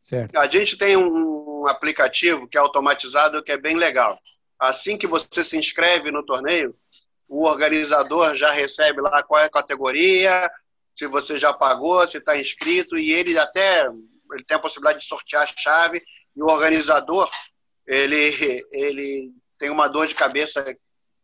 Certo. 0.00 0.36
A 0.36 0.48
gente 0.48 0.76
tem 0.78 0.96
um 0.96 1.66
aplicativo 1.66 2.48
que 2.48 2.56
é 2.56 2.60
automatizado 2.60 3.42
que 3.42 3.52
é 3.52 3.56
bem 3.56 3.76
legal. 3.76 4.14
Assim 4.58 4.96
que 4.96 5.06
você 5.06 5.42
se 5.42 5.58
inscreve 5.58 6.10
no 6.10 6.24
torneio, 6.24 6.74
o 7.28 7.44
organizador 7.44 8.34
já 8.34 8.50
recebe 8.50 9.00
lá 9.00 9.22
qual 9.22 9.40
é 9.40 9.44
a 9.44 9.50
categoria, 9.50 10.50
se 10.94 11.06
você 11.06 11.36
já 11.36 11.52
pagou, 11.52 12.06
se 12.06 12.18
está 12.18 12.38
inscrito, 12.38 12.96
e 12.96 13.12
ele 13.12 13.38
até 13.38 13.86
ele 14.32 14.44
tem 14.44 14.56
a 14.56 14.60
possibilidade 14.60 15.00
de 15.00 15.06
sortear 15.06 15.42
a 15.42 15.46
chave, 15.46 16.02
e 16.34 16.42
o 16.42 16.46
organizador 16.46 17.28
ele, 17.86 18.64
ele 18.72 19.32
tem 19.58 19.70
uma 19.70 19.88
dor 19.88 20.06
de 20.06 20.14
cabeça 20.14 20.64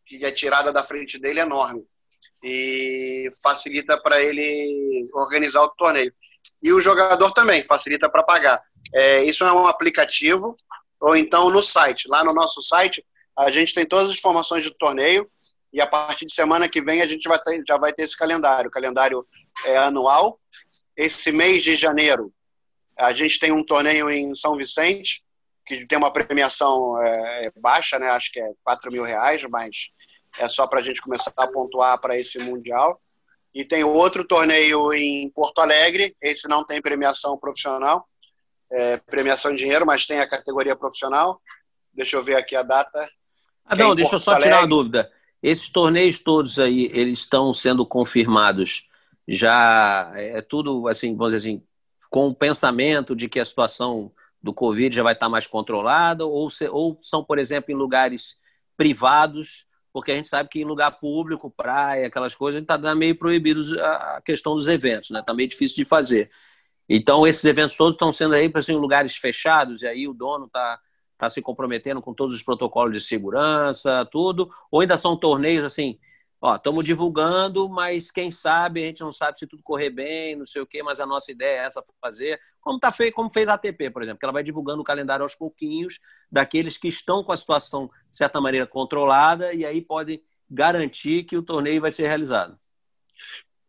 que 0.04 0.24
é 0.24 0.30
tirada 0.30 0.72
da 0.72 0.82
frente 0.82 1.18
dele 1.18 1.40
enorme 1.40 1.86
e 2.42 3.28
facilita 3.42 4.00
para 4.00 4.22
ele 4.22 5.08
organizar 5.12 5.62
o 5.62 5.68
torneio. 5.70 6.12
E 6.62 6.72
o 6.72 6.80
jogador 6.80 7.32
também 7.32 7.62
facilita 7.62 8.08
para 8.08 8.22
pagar. 8.22 8.62
É, 8.94 9.24
isso 9.24 9.44
é 9.44 9.52
um 9.52 9.66
aplicativo 9.66 10.56
ou 11.00 11.16
então 11.16 11.50
no 11.50 11.62
site. 11.62 12.08
Lá 12.08 12.24
no 12.24 12.32
nosso 12.32 12.60
site 12.62 13.04
a 13.36 13.50
gente 13.50 13.74
tem 13.74 13.86
todas 13.86 14.10
as 14.10 14.18
informações 14.18 14.64
do 14.64 14.74
torneio 14.74 15.28
e 15.72 15.80
a 15.80 15.86
partir 15.86 16.26
de 16.26 16.34
semana 16.34 16.68
que 16.68 16.82
vem 16.82 17.00
a 17.00 17.06
gente 17.06 17.28
vai 17.28 17.40
ter, 17.40 17.62
já 17.66 17.78
vai 17.78 17.92
ter 17.92 18.02
esse 18.02 18.16
calendário. 18.16 18.68
O 18.68 18.72
calendário 18.72 19.26
é 19.64 19.78
anual. 19.78 20.38
Esse 20.96 21.32
mês 21.32 21.62
de 21.62 21.74
janeiro, 21.74 22.32
a 22.98 23.12
gente 23.12 23.38
tem 23.38 23.50
um 23.50 23.64
torneio 23.64 24.10
em 24.10 24.34
São 24.36 24.56
Vicente, 24.56 25.22
que 25.66 25.86
tem 25.86 25.96
uma 25.96 26.12
premiação 26.12 27.02
é, 27.02 27.50
baixa, 27.56 27.98
né? 27.98 28.10
acho 28.10 28.30
que 28.30 28.40
é 28.40 28.50
4 28.62 28.92
mil 28.92 29.02
reais, 29.02 29.42
mas 29.44 29.88
é 30.38 30.48
só 30.48 30.66
para 30.66 30.80
a 30.80 30.82
gente 30.82 31.00
começar 31.00 31.32
a 31.36 31.46
pontuar 31.46 32.00
para 32.00 32.18
esse 32.18 32.38
Mundial. 32.38 33.00
E 33.54 33.64
tem 33.64 33.84
outro 33.84 34.24
torneio 34.24 34.92
em 34.94 35.28
Porto 35.30 35.60
Alegre, 35.60 36.16
esse 36.22 36.48
não 36.48 36.64
tem 36.64 36.80
premiação 36.80 37.36
profissional, 37.36 38.08
é, 38.70 38.96
premiação 38.96 39.52
em 39.52 39.56
dinheiro, 39.56 39.84
mas 39.84 40.06
tem 40.06 40.20
a 40.20 40.28
categoria 40.28 40.74
profissional. 40.74 41.40
Deixa 41.92 42.16
eu 42.16 42.22
ver 42.22 42.36
aqui 42.36 42.56
a 42.56 42.62
data. 42.62 43.06
Ah, 43.66 43.76
não, 43.76 43.92
é 43.92 43.96
deixa 43.96 44.14
eu 44.14 44.20
só 44.20 44.30
Alegre. 44.30 44.48
tirar 44.48 44.62
uma 44.62 44.68
dúvida. 44.68 45.12
Esses 45.42 45.68
torneios 45.68 46.20
todos 46.20 46.58
aí, 46.58 46.90
eles 46.94 47.18
estão 47.18 47.52
sendo 47.52 47.84
confirmados 47.84 48.88
já 49.26 50.12
é 50.16 50.42
tudo 50.42 50.88
assim, 50.88 51.16
vamos 51.16 51.32
dizer 51.32 51.48
assim, 51.48 51.62
com 52.10 52.28
o 52.28 52.34
pensamento 52.34 53.14
de 53.14 53.28
que 53.28 53.40
a 53.40 53.44
situação 53.44 54.12
do 54.42 54.52
Covid 54.52 54.94
já 54.94 55.02
vai 55.02 55.14
estar 55.14 55.28
mais 55.28 55.46
controlada, 55.46 56.26
ou, 56.26 56.50
se, 56.50 56.68
ou 56.68 56.98
são, 57.00 57.24
por 57.24 57.38
exemplo, 57.38 57.72
em 57.72 57.76
lugares 57.76 58.36
privados, 58.76 59.66
porque 59.92 60.12
a 60.12 60.16
gente 60.16 60.28
sabe 60.28 60.48
que 60.48 60.60
em 60.60 60.64
lugar 60.64 60.92
público, 60.92 61.50
praia, 61.50 62.06
aquelas 62.06 62.34
coisas, 62.34 62.62
está 62.62 62.94
meio 62.94 63.16
proibido 63.16 63.62
a 63.80 64.22
questão 64.24 64.54
dos 64.54 64.68
eventos, 64.68 65.10
né? 65.10 65.20
Está 65.20 65.34
meio 65.34 65.48
difícil 65.48 65.76
de 65.76 65.88
fazer. 65.88 66.30
Então, 66.88 67.26
esses 67.26 67.44
eventos 67.44 67.76
todos 67.76 67.94
estão 67.94 68.12
sendo 68.12 68.34
aí 68.34 68.50
assim, 68.54 68.72
em 68.72 68.76
lugares 68.76 69.16
fechados, 69.16 69.82
e 69.82 69.86
aí 69.86 70.08
o 70.08 70.14
dono 70.14 70.46
está 70.46 70.80
tá 71.18 71.30
se 71.30 71.40
comprometendo 71.42 72.00
com 72.00 72.14
todos 72.14 72.34
os 72.34 72.42
protocolos 72.42 72.94
de 72.94 73.00
segurança, 73.00 74.06
tudo, 74.10 74.50
ou 74.70 74.80
ainda 74.80 74.98
são 74.98 75.16
torneios 75.16 75.64
assim 75.64 75.98
ó, 76.42 76.56
estamos 76.56 76.84
divulgando, 76.84 77.68
mas 77.68 78.10
quem 78.10 78.30
sabe, 78.30 78.82
a 78.82 78.86
gente 78.86 79.00
não 79.00 79.12
sabe 79.12 79.38
se 79.38 79.46
tudo 79.46 79.62
correr 79.62 79.90
bem, 79.90 80.34
não 80.34 80.44
sei 80.44 80.60
o 80.60 80.66
quê, 80.66 80.82
mas 80.82 80.98
a 80.98 81.06
nossa 81.06 81.30
ideia 81.30 81.60
é 81.60 81.64
essa 81.66 81.84
fazer. 82.00 82.40
Como, 82.62 82.78
tá 82.78 82.92
feito, 82.92 83.14
como 83.14 83.28
fez 83.28 83.48
a 83.48 83.54
ATP, 83.54 83.90
por 83.90 84.02
exemplo, 84.02 84.20
que 84.20 84.24
ela 84.24 84.32
vai 84.32 84.42
divulgando 84.42 84.80
o 84.80 84.84
calendário 84.84 85.24
aos 85.24 85.34
pouquinhos 85.34 85.98
daqueles 86.30 86.78
que 86.78 86.88
estão 86.88 87.22
com 87.24 87.32
a 87.32 87.36
situação, 87.36 87.90
de 88.08 88.16
certa 88.16 88.40
maneira, 88.40 88.66
controlada, 88.66 89.52
e 89.52 89.66
aí 89.66 89.82
pode 89.82 90.22
garantir 90.48 91.24
que 91.24 91.36
o 91.36 91.42
torneio 91.42 91.80
vai 91.80 91.90
ser 91.90 92.06
realizado. 92.06 92.56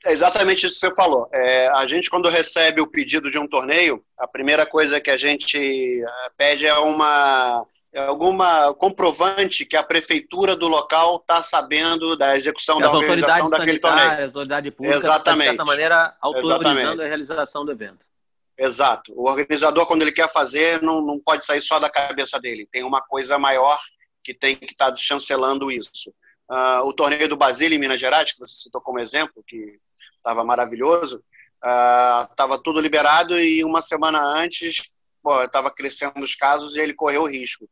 É 0.06 0.12
exatamente 0.12 0.66
isso 0.66 0.80
que 0.80 0.88
você 0.88 0.96
falou. 0.96 1.28
É, 1.34 1.70
a 1.70 1.86
gente, 1.86 2.10
quando 2.10 2.30
recebe 2.30 2.82
o 2.82 2.88
pedido 2.88 3.32
de 3.32 3.40
um 3.40 3.48
torneio, 3.48 4.04
a 4.20 4.28
primeira 4.28 4.66
coisa 4.66 5.02
que 5.02 5.10
a 5.10 5.18
gente 5.18 5.58
eh, 5.58 6.32
pede 6.38 6.68
é 6.68 6.78
uma 6.78 7.66
é 7.94 8.02
alguma 8.02 8.74
comprovante 8.74 9.66
que 9.66 9.78
a 9.78 9.84
prefeitura 9.84 10.56
do 10.56 10.68
local 10.68 11.18
está 11.18 11.44
sabendo 11.44 12.18
da 12.18 12.36
execução 12.36 12.80
da 12.80 12.92
organização 12.92 13.50
daquele 13.50 13.80
torneio. 13.80 14.10
A 14.10 14.24
autoridade 14.24 14.72
pública, 14.72 14.98
Exatamente. 14.98 15.42
de 15.42 15.48
certa 15.50 15.66
maneira, 15.66 16.16
autorizando 16.20 16.62
Exatamente. 16.62 17.02
a 17.02 17.08
realização 17.08 17.64
do 17.64 17.72
evento. 17.72 18.04
Exato. 18.58 19.14
O 19.16 19.28
organizador, 19.28 19.86
quando 19.86 20.04
ele 20.04 20.12
quer 20.12 20.30
fazer, 20.30 20.82
não, 20.82 21.02
não 21.02 21.20
pode 21.20 21.46
sair 21.46 21.62
só 21.62 21.80
da 21.80 21.90
cabeça 21.90 22.40
dele. 22.40 22.68
Tem 22.72 22.84
uma 22.84 23.02
coisa 23.02 23.40
maior 23.40 23.80
que 24.24 24.34
tem 24.34 24.56
que 24.56 24.74
estar 24.74 24.92
tá 24.92 24.96
chancelando 24.96 25.72
isso. 25.72 26.14
Uh, 26.50 26.86
o 26.86 26.94
torneio 26.94 27.28
do 27.28 27.38
Basílio, 27.38 27.76
em 27.76 27.80
Minas 27.80 28.00
Gerais, 28.00 28.32
que 28.32 28.40
você 28.40 28.54
citou 28.56 28.82
como 28.82 29.00
exemplo, 29.00 29.44
que 29.48 29.80
estava 30.18 30.44
maravilhoso, 30.44 31.24
estava 31.56 32.56
uh, 32.56 32.62
tudo 32.62 32.80
liberado 32.80 33.40
e 33.40 33.64
uma 33.64 33.82
semana 33.82 34.20
antes 34.20 34.84
estava 35.46 35.72
crescendo 35.72 36.22
os 36.22 36.36
casos 36.36 36.76
e 36.76 36.80
ele 36.80 36.94
correu 36.94 37.24
o 37.24 37.30
risco. 37.30 37.68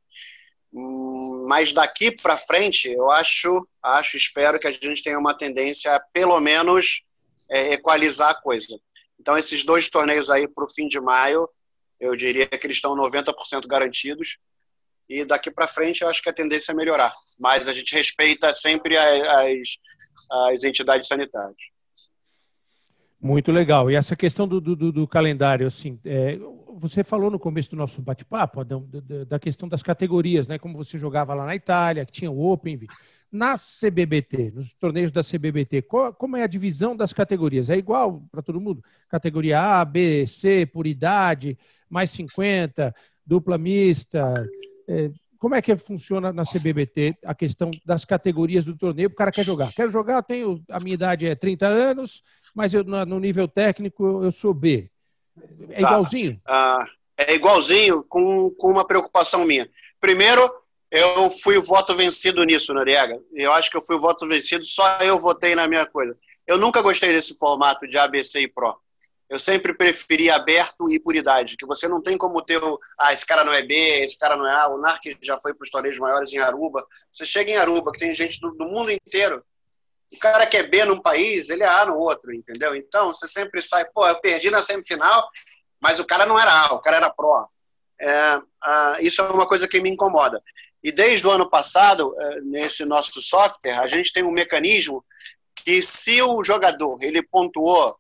Hum, 0.74 1.46
mas 1.48 1.74
daqui 1.74 2.12
para 2.12 2.38
frente, 2.38 2.90
eu 2.90 3.12
acho, 3.12 3.68
acho, 3.84 4.16
espero 4.16 4.58
que 4.58 4.68
a 4.68 4.72
gente 4.72 5.04
tenha 5.04 5.20
uma 5.20 5.38
tendência 5.38 5.94
a, 5.94 6.00
pelo 6.00 6.40
menos, 6.40 7.04
é, 7.50 7.74
equalizar 7.74 8.30
a 8.30 8.42
coisa. 8.42 8.80
Então, 9.22 9.38
esses 9.38 9.64
dois 9.64 9.88
torneios 9.88 10.32
aí 10.32 10.48
para 10.48 10.66
o 10.66 10.68
fim 10.68 10.88
de 10.88 11.00
maio, 11.00 11.48
eu 12.00 12.16
diria 12.16 12.48
que 12.48 12.66
eles 12.66 12.78
estão 12.78 12.96
90% 12.96 13.68
garantidos. 13.68 14.40
E 15.08 15.24
daqui 15.24 15.52
para 15.52 15.68
frente, 15.68 16.02
eu 16.02 16.10
acho 16.10 16.24
que 16.24 16.30
a 16.30 16.34
tendência 16.34 16.72
é 16.72 16.76
melhorar. 16.76 17.14
Mas 17.40 17.68
a 17.68 17.72
gente 17.72 17.94
respeita 17.94 18.52
sempre 18.56 18.98
as, 18.98 19.78
as 20.50 20.64
entidades 20.64 21.08
sanitárias. 21.08 21.56
Muito 23.22 23.52
legal. 23.52 23.92
E 23.92 23.96
essa 23.96 24.16
questão 24.16 24.48
do, 24.48 24.60
do, 24.60 24.92
do 24.92 25.08
calendário, 25.08 25.68
assim, 25.68 26.00
é, 26.04 26.40
você 26.80 27.04
falou 27.04 27.30
no 27.30 27.38
começo 27.38 27.70
do 27.70 27.76
nosso 27.76 28.02
bate-papo, 28.02 28.64
da, 28.64 28.78
da, 29.28 29.40
questão 29.40 29.70
das 29.70 29.84
categorias, 29.84 30.48
né? 30.48 30.58
Como 30.58 30.76
você 30.76 30.98
jogava 30.98 31.36
lá 31.36 31.46
na 31.46 31.56
Itália, 31.56 32.04
que 32.04 32.12
tinha 32.12 32.32
o 32.32 32.52
Open. 32.52 32.80
Na 33.32 33.56
CBBT, 33.56 34.52
nos 34.56 34.74
torneios 34.74 35.12
da 35.12 35.22
CBBT, 35.24 35.84
qual, 35.84 36.14
como 36.14 36.36
é 36.36 36.44
a 36.44 36.48
divisão 36.48 36.98
das 36.98 37.14
categorias? 37.14 37.70
É 37.70 37.78
igual 37.78 38.24
para 38.32 38.42
todo 38.42 38.60
mundo? 38.60 38.84
Categoria 39.08 39.80
A, 39.80 39.86
B, 39.86 40.26
C, 40.26 40.66
por 40.66 40.88
idade, 40.88 41.58
mais 41.88 42.10
50, 42.10 42.94
dupla 43.26 43.58
mista. 43.58 44.34
É, 44.88 45.12
como 45.42 45.56
é 45.56 45.62
que 45.62 45.76
funciona 45.76 46.32
na 46.32 46.44
CBBT 46.44 47.16
a 47.26 47.34
questão 47.34 47.72
das 47.84 48.06
categorias 48.06 48.64
do 48.64 48.78
torneio? 48.78 49.10
O 49.10 49.16
cara 49.16 49.32
quer 49.32 49.44
jogar. 49.44 49.74
Quero 49.74 49.92
jogar, 49.92 50.18
eu 50.18 50.24
tenho, 50.24 50.64
a 50.70 50.80
minha 50.80 50.94
idade 50.94 51.26
é 51.26 51.34
30 51.34 51.66
anos, 51.66 52.22
mas 52.56 52.76
eu, 52.76 52.84
no 52.84 53.20
nível 53.20 53.48
técnico 53.48 54.24
eu 54.24 54.32
sou 54.32 54.54
B. 54.54 54.88
É 55.72 55.82
tá. 55.82 55.88
igualzinho? 55.88 56.40
Ah, 56.46 56.86
é 57.18 57.34
igualzinho, 57.34 58.04
com, 58.04 58.52
com 58.52 58.70
uma 58.70 58.86
preocupação 58.86 59.44
minha. 59.44 59.68
Primeiro, 60.00 60.48
eu 60.92 61.28
fui 61.32 61.58
o 61.58 61.64
voto 61.64 61.96
vencido 61.96 62.44
nisso, 62.44 62.72
Noriega. 62.72 63.20
Eu 63.34 63.52
acho 63.52 63.72
que 63.72 63.78
eu 63.78 63.82
fui 63.82 63.96
o 63.96 64.02
voto 64.02 64.28
vencido, 64.28 64.64
só 64.64 65.00
eu 65.00 65.18
votei 65.18 65.56
na 65.56 65.68
minha 65.68 65.88
coisa. 65.88 66.16
Eu 66.46 66.60
nunca 66.60 66.84
gostei 66.84 67.12
desse 67.12 67.36
formato 67.36 67.88
de 67.88 67.98
ABC 67.98 68.42
e 68.42 68.48
Pro. 68.48 68.76
Eu 69.32 69.40
sempre 69.40 69.74
preferi 69.74 70.30
aberto 70.30 70.92
e 70.92 71.00
puridade, 71.00 71.56
que 71.56 71.66
você 71.66 71.88
não 71.88 72.04
tem 72.04 72.18
como 72.18 72.44
ter 72.44 72.62
o, 72.62 72.78
ah, 73.00 73.14
esse 73.14 73.26
cara 73.26 73.46
não 73.46 73.54
é 73.54 73.62
B, 73.62 73.74
esse 74.04 74.20
cara 74.20 74.36
não 74.36 74.46
é 74.46 74.54
A, 74.54 74.68
o 74.68 74.78
NARC 74.78 75.18
já 75.22 75.38
foi 75.38 75.54
para 75.54 75.64
os 75.64 75.72
torneios 75.72 75.98
maiores 75.98 76.34
em 76.34 76.40
Aruba. 76.40 76.86
Você 77.10 77.26
chega 77.26 77.50
em 77.50 77.56
Aruba, 77.56 77.94
que 77.94 78.00
tem 78.00 78.14
gente 78.14 78.42
do, 78.42 78.52
do 78.52 78.66
mundo 78.66 78.92
inteiro, 78.92 79.42
o 80.12 80.20
cara 80.20 80.46
que 80.46 80.58
é 80.58 80.64
B 80.64 80.84
num 80.84 81.02
país, 81.02 81.50
ele 81.50 81.64
é 81.64 81.68
A 81.68 81.86
no 81.86 81.98
outro, 81.98 82.34
entendeu? 82.34 82.76
Então, 82.76 83.14
você 83.14 83.26
sempre 83.26 83.62
sai, 83.62 83.86
pô, 83.86 84.06
eu 84.06 84.20
perdi 84.20 84.50
na 84.50 84.62
semifinal, 84.62 85.30
mas 85.80 85.98
o 86.02 86.06
cara 86.06 86.26
não 86.26 86.38
era 86.38 86.52
A, 86.66 86.74
o 86.74 86.82
cara 86.82 86.98
era 86.98 87.10
Pro. 87.10 87.48
É, 88.02 88.42
ah, 88.62 88.98
isso 89.00 89.22
é 89.22 89.30
uma 89.30 89.48
coisa 89.48 89.66
que 89.66 89.80
me 89.80 89.90
incomoda. 89.90 90.44
E 90.84 90.92
desde 90.92 91.26
o 91.26 91.32
ano 91.32 91.50
passado, 91.50 92.14
é, 92.20 92.42
nesse 92.42 92.84
nosso 92.84 93.22
software, 93.22 93.80
a 93.80 93.88
gente 93.88 94.12
tem 94.12 94.26
um 94.26 94.32
mecanismo 94.32 95.06
que 95.56 95.82
se 95.82 96.22
o 96.22 96.44
jogador 96.44 97.02
ele 97.02 97.24
pontuou, 97.24 97.98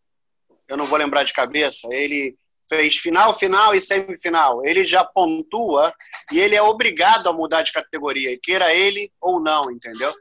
eu 0.72 0.78
não 0.78 0.86
vou 0.86 0.98
lembrar 0.98 1.24
de 1.24 1.34
cabeça, 1.34 1.86
ele 1.92 2.38
fez 2.68 2.96
final, 2.96 3.34
final 3.34 3.76
e 3.76 3.82
semifinal, 3.82 4.62
ele 4.66 4.86
já 4.86 5.04
pontua 5.04 5.94
e 6.32 6.40
ele 6.40 6.56
é 6.56 6.62
obrigado 6.62 7.28
a 7.28 7.34
mudar 7.34 7.62
de 7.62 7.74
categoria, 7.74 8.40
queira 8.42 8.74
ele 8.74 9.12
ou 9.20 9.42
não, 9.42 9.70
entendeu? 9.70 10.14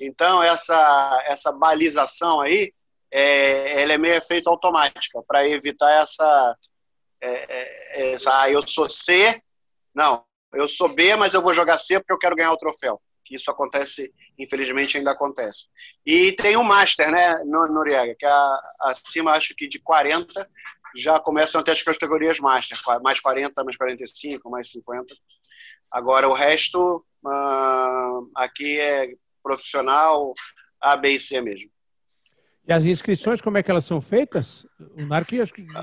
Então 0.00 0.40
essa 0.40 1.24
essa 1.26 1.50
balização 1.50 2.40
aí, 2.40 2.72
é, 3.10 3.82
ela 3.82 3.94
é 3.94 3.98
meio 3.98 4.14
efeito 4.14 4.48
automática 4.48 5.20
para 5.26 5.48
evitar 5.48 5.90
essa, 6.00 6.56
é, 7.20 7.30
é, 7.30 8.12
essa, 8.12 8.42
ah, 8.42 8.48
eu 8.48 8.64
sou 8.64 8.88
C, 8.88 9.42
não, 9.92 10.24
eu 10.54 10.68
sou 10.68 10.94
B, 10.94 11.16
mas 11.16 11.34
eu 11.34 11.42
vou 11.42 11.52
jogar 11.52 11.78
C 11.78 11.98
porque 11.98 12.12
eu 12.12 12.18
quero 12.18 12.36
ganhar 12.36 12.52
o 12.52 12.58
troféu 12.58 13.00
que 13.26 13.34
isso 13.34 13.50
acontece, 13.50 14.12
infelizmente 14.38 14.96
ainda 14.96 15.10
acontece. 15.10 15.66
E 16.04 16.32
tem 16.32 16.56
um 16.56 16.62
Master, 16.62 17.10
né, 17.10 17.42
Noriega, 17.44 18.14
que 18.18 18.24
é 18.24 18.32
acima, 18.80 19.32
acho 19.32 19.54
que 19.54 19.68
de 19.68 19.80
40, 19.80 20.48
já 20.94 21.20
começam 21.20 21.60
a 21.60 21.64
ter 21.64 21.72
as 21.72 21.82
categorias 21.82 22.38
Master, 22.38 22.78
mais 23.02 23.20
40, 23.20 23.64
mais 23.64 23.76
45, 23.76 24.50
mais 24.50 24.70
50. 24.70 25.14
Agora, 25.90 26.28
o 26.28 26.32
resto, 26.32 27.04
uh, 27.24 28.30
aqui 28.34 28.80
é 28.80 29.08
profissional 29.42 30.32
A, 30.80 30.96
B 30.96 31.10
e 31.10 31.20
C 31.20 31.40
mesmo. 31.40 31.70
E 32.68 32.72
as 32.72 32.84
inscrições, 32.84 33.40
como 33.40 33.58
é 33.58 33.62
que 33.62 33.70
elas 33.70 33.84
são 33.84 34.00
feitas? 34.00 34.66
O 34.98 35.06
Narc 35.06 35.30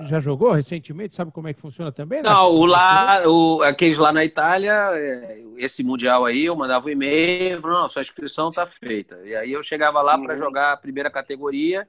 já 0.09 0.19
jogou 0.19 0.51
recentemente, 0.51 1.15
sabe 1.15 1.31
como 1.31 1.47
é 1.47 1.53
que 1.53 1.61
funciona 1.61 1.93
também? 1.93 2.21
Narc? 2.21 2.35
Não, 2.35 2.51
o 2.51 2.65
lá, 2.65 3.23
o, 3.25 3.61
aqueles 3.63 3.97
lá 3.97 4.11
na 4.11 4.25
Itália, 4.25 4.89
é, 4.93 5.41
esse 5.57 5.81
Mundial 5.81 6.25
aí, 6.25 6.43
eu 6.43 6.57
mandava 6.57 6.87
um 6.87 6.89
e-mail, 6.89 7.61
não, 7.61 7.87
sua 7.87 8.01
inscrição 8.01 8.49
está 8.49 8.65
feita. 8.65 9.17
E 9.23 9.33
aí 9.33 9.53
eu 9.53 9.63
chegava 9.63 10.01
lá 10.01 10.17
para 10.17 10.33
uhum. 10.33 10.39
jogar 10.39 10.73
a 10.73 10.77
primeira 10.77 11.09
categoria 11.09 11.87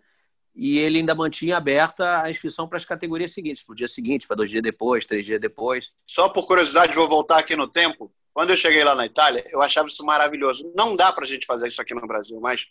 e 0.54 0.78
ele 0.78 0.98
ainda 0.98 1.14
mantinha 1.14 1.56
aberta 1.56 2.22
a 2.22 2.30
inscrição 2.30 2.68
para 2.68 2.76
as 2.76 2.84
categorias 2.84 3.32
seguintes, 3.32 3.64
para 3.64 3.72
o 3.72 3.76
dia 3.76 3.88
seguinte, 3.88 4.28
para 4.28 4.36
dois 4.36 4.50
dias 4.50 4.62
depois, 4.62 5.06
três 5.06 5.26
dias 5.26 5.40
depois. 5.40 5.90
Só 6.06 6.28
por 6.28 6.46
curiosidade, 6.46 6.94
vou 6.94 7.08
voltar 7.08 7.38
aqui 7.38 7.56
no 7.56 7.66
tempo. 7.66 8.12
Quando 8.32 8.50
eu 8.50 8.56
cheguei 8.56 8.84
lá 8.84 8.94
na 8.94 9.06
Itália, 9.06 9.44
eu 9.50 9.60
achava 9.60 9.88
isso 9.88 10.04
maravilhoso. 10.04 10.72
Não 10.76 10.94
dá 10.94 11.12
para 11.12 11.24
a 11.24 11.26
gente 11.26 11.46
fazer 11.46 11.66
isso 11.66 11.82
aqui 11.82 11.94
no 11.94 12.06
Brasil, 12.06 12.40
mas 12.40 12.66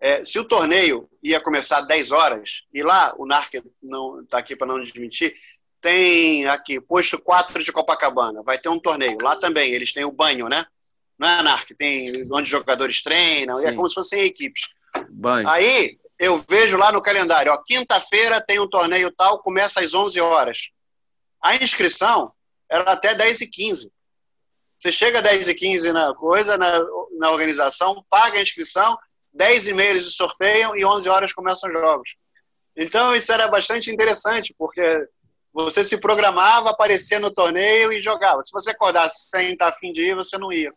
é, 0.00 0.24
se 0.24 0.38
o 0.38 0.44
torneio 0.44 1.08
ia 1.22 1.40
começar 1.40 1.80
às 1.80 1.86
10 1.88 2.12
horas, 2.12 2.62
e 2.72 2.82
lá 2.82 3.14
o 3.18 3.26
NARC 3.26 3.54
não 3.82 4.22
está 4.22 4.38
aqui 4.38 4.54
para 4.54 4.66
não 4.66 4.80
desmentir, 4.80 5.34
tem 5.80 6.46
aqui, 6.46 6.80
posto 6.80 7.20
4 7.20 7.62
de 7.62 7.72
Copacabana, 7.72 8.42
vai 8.42 8.58
ter 8.58 8.68
um 8.68 8.78
torneio. 8.78 9.18
Lá 9.20 9.36
também, 9.36 9.72
eles 9.72 9.92
têm 9.92 10.04
o 10.04 10.12
banho, 10.12 10.48
né? 10.48 10.64
Não 11.18 11.28
é 11.28 11.42
NARC, 11.42 11.70
tem 11.76 12.26
onde 12.32 12.42
os 12.42 12.48
jogadores 12.48 13.02
treinam, 13.02 13.60
e 13.60 13.66
é 13.66 13.72
como 13.72 13.88
se 13.88 13.96
fossem 13.96 14.24
equipes. 14.24 14.68
Banho. 15.10 15.48
Aí 15.48 15.98
eu 16.18 16.42
vejo 16.48 16.76
lá 16.76 16.92
no 16.92 17.02
calendário, 17.02 17.52
ó, 17.52 17.62
quinta-feira 17.64 18.40
tem 18.40 18.58
um 18.58 18.68
torneio 18.68 19.10
tal, 19.12 19.40
começa 19.40 19.80
às 19.80 19.94
11 19.94 20.20
horas. 20.20 20.70
A 21.42 21.56
inscrição 21.56 22.32
era 22.68 22.82
até 22.90 23.14
10 23.14 23.40
e 23.42 23.46
15. 23.46 23.92
Você 24.76 24.92
chega 24.92 25.18
às 25.18 25.24
10 25.24 25.48
e 25.48 25.54
15 25.54 25.92
na 25.92 26.14
coisa, 26.14 26.56
na, 26.56 26.84
na 27.18 27.30
organização, 27.30 28.04
paga 28.08 28.38
a 28.38 28.42
inscrição, 28.42 28.96
10 29.32 29.68
e 29.68 29.74
meia 29.74 29.90
eles 29.90 30.14
sorteiam 30.14 30.76
e 30.76 30.84
11 30.84 31.08
horas 31.08 31.32
começam 31.32 31.68
os 31.68 31.74
jogos. 31.74 32.16
Então 32.76 33.14
isso 33.14 33.32
era 33.32 33.48
bastante 33.48 33.90
interessante, 33.90 34.54
porque 34.56 35.08
você 35.52 35.82
se 35.82 35.98
programava, 35.98 36.70
aparecia 36.70 37.18
no 37.18 37.32
torneio 37.32 37.92
e 37.92 38.00
jogava. 38.00 38.40
Se 38.42 38.52
você 38.52 38.70
acordasse 38.70 39.28
sem 39.28 39.52
estar 39.52 39.68
afim 39.68 39.92
de 39.92 40.02
ir, 40.10 40.14
você 40.14 40.38
não 40.38 40.52
ia. 40.52 40.72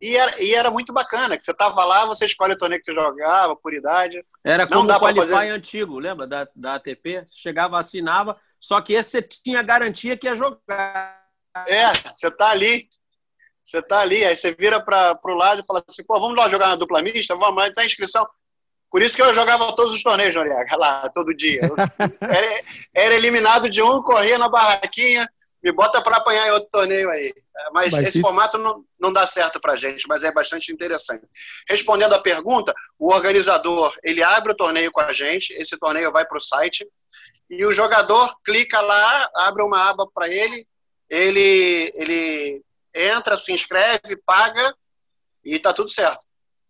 E 0.00 0.16
era, 0.16 0.42
e 0.42 0.52
era 0.52 0.68
muito 0.68 0.92
bacana, 0.92 1.36
que 1.36 1.44
você 1.44 1.52
estava 1.52 1.84
lá, 1.84 2.04
você 2.04 2.24
escolhe 2.24 2.54
o 2.54 2.58
torneio 2.58 2.80
que 2.80 2.86
você 2.86 2.92
jogava, 2.92 3.54
por 3.54 3.72
idade. 3.72 4.24
Era 4.44 4.66
como 4.66 4.90
o 4.90 4.98
Qualify 4.98 5.28
fazer... 5.28 5.50
antigo, 5.50 5.96
lembra? 6.00 6.26
Da, 6.26 6.48
da 6.56 6.74
ATP. 6.74 7.24
Você 7.24 7.38
chegava, 7.38 7.78
assinava, 7.78 8.36
só 8.58 8.80
que 8.80 8.94
esse 8.94 9.10
você 9.10 9.22
tinha 9.22 9.62
garantia 9.62 10.16
que 10.16 10.26
ia 10.26 10.34
jogar. 10.34 11.22
É, 11.68 11.92
você 12.12 12.30
tá 12.32 12.50
ali, 12.50 12.88
você 13.62 13.80
tá 13.80 14.00
ali, 14.00 14.24
aí 14.24 14.36
você 14.36 14.52
vira 14.52 14.80
para 14.80 15.18
o 15.24 15.34
lado 15.34 15.62
e 15.62 15.66
fala 15.66 15.82
assim, 15.86 16.02
pô, 16.04 16.18
vamos 16.18 16.36
lá 16.36 16.48
jogar 16.48 16.68
na 16.68 16.76
dupla 16.76 17.00
mista? 17.00 17.36
Vamos 17.36 17.62
lá, 17.62 17.70
tá 17.70 17.84
inscrição. 17.84 18.26
Por 18.90 19.00
isso 19.00 19.16
que 19.16 19.22
eu 19.22 19.32
jogava 19.32 19.74
todos 19.74 19.94
os 19.94 20.02
torneios, 20.02 20.34
Noriega, 20.34 20.76
lá, 20.76 21.08
todo 21.10 21.34
dia. 21.34 21.62
era, 22.20 22.62
era, 22.92 23.14
eliminado 23.14 23.70
de 23.70 23.82
um, 23.82 24.02
corria 24.02 24.36
na 24.36 24.48
barraquinha, 24.48 25.26
me 25.62 25.72
bota 25.72 26.02
para 26.02 26.16
apanhar 26.16 26.48
em 26.48 26.50
outro 26.50 26.68
torneio 26.68 27.08
aí. 27.08 27.32
Mas, 27.72 27.92
mas 27.92 28.08
esse 28.08 28.20
formato 28.20 28.58
não, 28.58 28.84
não 29.00 29.12
dá 29.12 29.26
certo 29.26 29.60
para 29.60 29.76
gente, 29.76 30.06
mas 30.08 30.24
é 30.24 30.32
bastante 30.32 30.72
interessante. 30.72 31.24
Respondendo 31.68 32.14
à 32.14 32.20
pergunta, 32.20 32.74
o 33.00 33.12
organizador, 33.12 33.96
ele 34.02 34.22
abre 34.22 34.52
o 34.52 34.56
torneio 34.56 34.90
com 34.90 35.00
a 35.00 35.12
gente, 35.12 35.54
esse 35.54 35.78
torneio 35.78 36.10
vai 36.10 36.26
para 36.26 36.36
o 36.36 36.42
site, 36.42 36.86
e 37.48 37.64
o 37.64 37.72
jogador 37.72 38.34
clica 38.44 38.80
lá, 38.80 39.30
abre 39.36 39.62
uma 39.62 39.88
aba 39.88 40.06
para 40.12 40.28
ele, 40.28 40.66
ele, 41.08 41.92
ele 41.94 42.62
entra, 42.94 43.36
se 43.36 43.52
inscreve, 43.52 44.16
paga 44.24 44.74
e 45.44 45.58
tá 45.58 45.72
tudo 45.72 45.90
certo. 45.90 46.20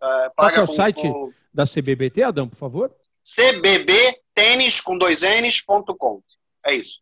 Uh, 0.02 0.34
paga 0.34 0.34
Qual 0.34 0.50
é 0.50 0.62
o 0.62 0.66
com, 0.66 0.74
site 0.74 1.02
com... 1.02 1.32
da 1.52 1.64
CBBT, 1.66 2.22
Adão, 2.22 2.48
por 2.48 2.56
favor? 2.56 2.94
cbbtênis 3.22 4.80
com 4.80 4.98
dois 4.98 5.22
N's.com. 5.22 6.22
É 6.66 6.74
isso. 6.74 7.00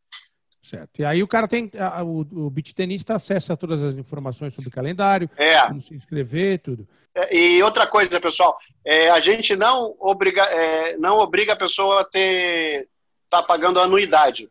Certo. 0.62 1.00
E 1.00 1.04
aí 1.04 1.22
o 1.22 1.26
cara 1.26 1.48
tem, 1.48 1.70
o, 2.04 2.46
o 2.46 2.50
beat 2.50 2.74
tenista 2.74 3.14
acessa 3.14 3.56
todas 3.56 3.82
as 3.82 3.94
informações 3.96 4.54
sobre 4.54 4.68
o 4.68 4.72
calendário, 4.72 5.28
é. 5.36 5.60
como 5.66 5.82
se 5.82 5.94
inscrever, 5.94 6.60
tudo. 6.60 6.86
É, 7.12 7.36
e 7.36 7.62
outra 7.62 7.88
coisa, 7.88 8.20
pessoal, 8.20 8.56
é, 8.84 9.10
a 9.10 9.18
gente 9.18 9.56
não 9.56 9.96
obriga, 9.98 10.44
é, 10.44 10.96
não 10.96 11.18
obriga 11.18 11.54
a 11.54 11.56
pessoa 11.56 12.02
a 12.02 12.04
ter 12.04 12.88
tá 13.28 13.42
pagando 13.42 13.80
anuidade 13.80 14.50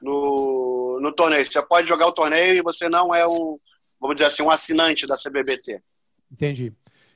no, 0.00 0.73
no 1.04 1.12
torneio. 1.12 1.46
Você 1.46 1.62
pode 1.62 1.86
jogar 1.86 2.06
o 2.06 2.12
torneio 2.12 2.56
e 2.56 2.62
você 2.62 2.88
não 2.88 3.14
é 3.14 3.26
um, 3.26 3.58
vamos 4.00 4.16
dizer 4.16 4.26
assim, 4.26 4.42
um 4.42 4.50
assinante 4.50 5.06
da 5.06 5.14
CBBT. 5.16 5.80
Entendi. 6.32 6.72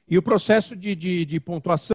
E 0.07 0.19
o 0.19 0.23
processo 0.23 0.77
de, 0.77 0.95
de, 0.95 1.25
de 1.25 1.41
pontuação 1.41 1.95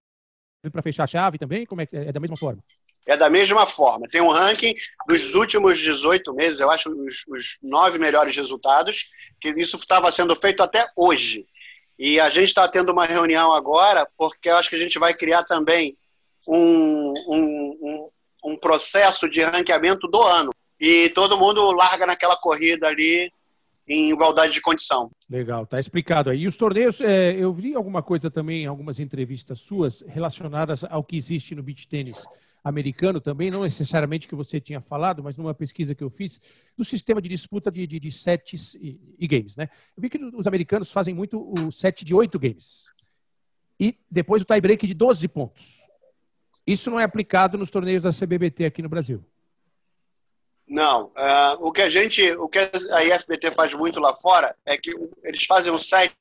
para 0.72 0.82
fechar 0.82 1.04
a 1.04 1.08
chave 1.08 1.38
também, 1.38 1.66
como 1.66 1.82
é, 1.82 1.88
é 1.92 2.12
da 2.12 2.20
mesma 2.20 2.38
forma? 2.38 2.64
É 3.06 3.18
da 3.18 3.30
mesma 3.30 3.68
forma. 3.68 4.08
Tem 4.10 4.22
um 4.22 4.30
ranking 4.30 4.74
dos 5.08 5.36
últimos 5.36 5.78
18 5.78 6.34
meses, 6.34 6.60
eu 6.60 6.72
acho 6.72 6.90
os, 6.90 7.24
os 7.28 7.58
nove 7.62 8.00
melhores 8.00 8.36
resultados, 8.36 9.10
que 9.40 9.50
isso 9.50 9.76
estava 9.78 10.12
sendo 10.12 10.36
feito 10.36 10.64
até 10.64 10.88
hoje. 10.96 11.46
E 12.00 12.20
a 12.20 12.30
gente 12.30 12.48
está 12.48 12.68
tendo 12.68 12.92
uma 12.92 13.06
reunião 13.06 13.54
agora, 13.54 14.08
porque 14.18 14.50
eu 14.50 14.56
acho 14.56 14.70
que 14.70 14.76
a 14.76 14.80
gente 14.80 14.98
vai 14.98 15.14
criar 15.14 15.44
também 15.44 15.96
um, 16.48 17.14
um, 17.28 17.78
um, 17.82 18.10
um 18.46 18.56
processo 18.56 19.30
de 19.30 19.42
ranqueamento 19.42 20.08
do 20.08 20.22
ano 20.22 20.52
e 20.86 21.08
todo 21.12 21.38
mundo 21.38 21.72
larga 21.72 22.06
naquela 22.06 22.36
corrida 22.36 22.90
ali 22.90 23.32
em 23.88 24.12
igualdade 24.12 24.52
de 24.52 24.60
condição. 24.60 25.10
Legal, 25.30 25.66
tá 25.66 25.80
explicado 25.80 26.30
aí. 26.30 26.42
E 26.42 26.48
os 26.48 26.58
torneios, 26.58 27.00
é, 27.00 27.32
eu 27.38 27.54
vi 27.54 27.74
alguma 27.74 28.04
coisa 28.04 28.30
também, 28.30 28.66
algumas 28.66 29.00
entrevistas 29.00 29.62
suas 29.62 30.02
relacionadas 30.02 30.84
ao 30.84 31.02
que 31.02 31.16
existe 31.16 31.56
no 31.56 31.64
beach 31.64 31.88
tênis 31.88 32.26
americano 32.62 33.22
também, 33.22 33.50
não 33.50 33.64
necessariamente 33.64 34.28
que 34.28 34.36
você 34.36 34.60
tinha 34.60 34.82
falado, 34.82 35.24
mas 35.24 35.38
numa 35.38 35.54
pesquisa 35.54 35.96
que 35.96 36.04
eu 36.04 36.10
fiz, 36.10 36.42
do 36.76 36.84
sistema 36.84 37.22
de 37.22 37.30
disputa 37.30 37.72
de, 37.72 37.88
de, 37.88 37.98
de 37.98 38.12
sets 38.12 38.76
e, 38.76 39.00
e, 39.18 39.26
games, 39.26 39.56
né? 39.56 39.70
Eu 39.96 40.02
vi 40.02 40.10
que 40.10 40.18
os 40.18 40.48
americanos 40.48 40.92
fazem 40.92 41.14
muito 41.14 41.50
o 41.58 41.72
set 41.72 42.04
de 42.04 42.14
oito 42.14 42.38
games. 42.38 42.88
E 43.80 43.98
depois 44.12 44.42
o 44.42 44.46
tie-break 44.46 44.86
de 44.86 44.94
12 44.94 45.30
pontos. 45.30 45.82
Isso 46.68 46.92
não 46.92 47.00
é 47.00 47.04
aplicado 47.04 47.58
nos 47.58 47.72
torneios 47.72 48.04
da 48.04 48.12
CBBT 48.12 48.66
aqui 48.66 48.82
no 48.82 48.90
Brasil. 48.90 49.24
Não. 50.74 51.06
Uh, 51.16 51.68
o 51.68 51.72
que 51.72 51.84
a 51.84 51.90
gente, 51.90 52.32
o 52.32 52.50
que 52.50 52.58
a 52.58 53.04
IFBT 53.04 53.52
faz 53.52 53.76
muito 53.76 54.00
lá 54.00 54.16
fora 54.16 54.56
é 54.66 54.76
que 54.76 54.92
eles 55.24 55.46
fazem 55.46 55.72
um 55.72 55.78
set 55.78 56.16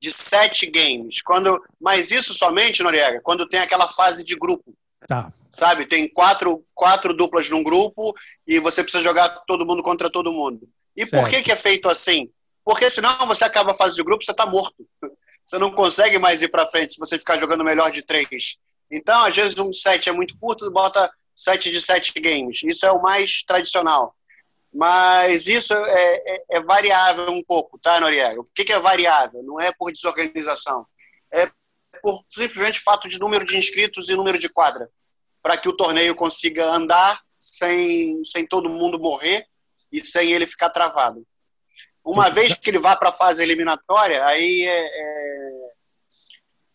de 0.00 0.10
sete 0.10 0.64
games. 0.64 1.20
Quando, 1.20 1.62
mas 1.78 2.10
isso 2.10 2.32
somente, 2.32 2.82
Noriega, 2.82 3.20
quando 3.22 3.46
tem 3.46 3.60
aquela 3.60 3.86
fase 3.86 4.24
de 4.24 4.34
grupo. 4.34 4.72
Tá. 5.06 5.30
Sabe? 5.50 5.84
Tem 5.84 6.08
quatro, 6.08 6.64
quatro 6.74 7.12
duplas 7.12 7.50
num 7.50 7.62
grupo 7.62 8.14
e 8.46 8.58
você 8.58 8.82
precisa 8.82 9.04
jogar 9.04 9.28
todo 9.46 9.66
mundo 9.66 9.82
contra 9.82 10.10
todo 10.10 10.32
mundo. 10.32 10.66
E 10.96 11.06
certo. 11.06 11.20
por 11.20 11.28
que, 11.28 11.42
que 11.42 11.52
é 11.52 11.56
feito 11.56 11.86
assim? 11.86 12.30
Porque 12.64 12.88
senão 12.88 13.26
você 13.26 13.44
acaba 13.44 13.72
a 13.72 13.76
fase 13.76 13.94
de 13.94 14.02
grupo, 14.02 14.24
você 14.24 14.30
está 14.30 14.46
morto. 14.46 14.86
Você 15.42 15.58
não 15.58 15.72
consegue 15.72 16.16
mais 16.16 16.42
ir 16.42 16.48
para 16.48 16.68
frente 16.68 16.92
se 16.92 17.00
você 17.00 17.18
ficar 17.18 17.36
jogando 17.36 17.64
melhor 17.64 17.90
de 17.90 18.02
três. 18.02 18.56
Então, 18.88 19.24
às 19.24 19.34
vezes, 19.34 19.58
um 19.58 19.72
set 19.72 20.08
é 20.08 20.12
muito 20.12 20.36
curto, 20.38 20.70
bota 20.70 21.10
sete 21.40 21.70
de 21.70 21.80
sete 21.80 22.12
games. 22.20 22.60
Isso 22.62 22.84
é 22.84 22.92
o 22.92 23.00
mais 23.00 23.42
tradicional. 23.44 24.14
Mas 24.72 25.46
isso 25.46 25.74
é, 25.74 26.14
é, 26.14 26.44
é 26.50 26.60
variável 26.60 27.30
um 27.30 27.42
pouco, 27.42 27.78
tá, 27.78 27.98
Noriega? 27.98 28.40
O 28.40 28.48
que, 28.54 28.64
que 28.64 28.72
é 28.72 28.78
variável? 28.78 29.42
Não 29.42 29.58
é 29.58 29.72
por 29.76 29.90
desorganização. 29.90 30.86
É 31.32 31.50
por 32.02 32.20
simplesmente 32.24 32.78
fato 32.80 33.08
de 33.08 33.18
número 33.18 33.44
de 33.44 33.56
inscritos 33.56 34.08
e 34.08 34.16
número 34.16 34.38
de 34.38 34.48
quadra. 34.48 34.88
Para 35.42 35.56
que 35.56 35.68
o 35.68 35.76
torneio 35.76 36.14
consiga 36.14 36.66
andar 36.66 37.20
sem, 37.36 38.22
sem 38.22 38.46
todo 38.46 38.68
mundo 38.68 39.00
morrer 39.00 39.46
e 39.90 40.04
sem 40.04 40.32
ele 40.32 40.46
ficar 40.46 40.70
travado. 40.70 41.26
Uma 42.04 42.30
vez 42.30 42.54
que 42.54 42.70
ele 42.70 42.78
vá 42.78 42.94
para 42.94 43.08
a 43.08 43.12
fase 43.12 43.42
eliminatória, 43.42 44.24
aí 44.24 44.62
é, 44.62 44.86
é, 44.86 45.72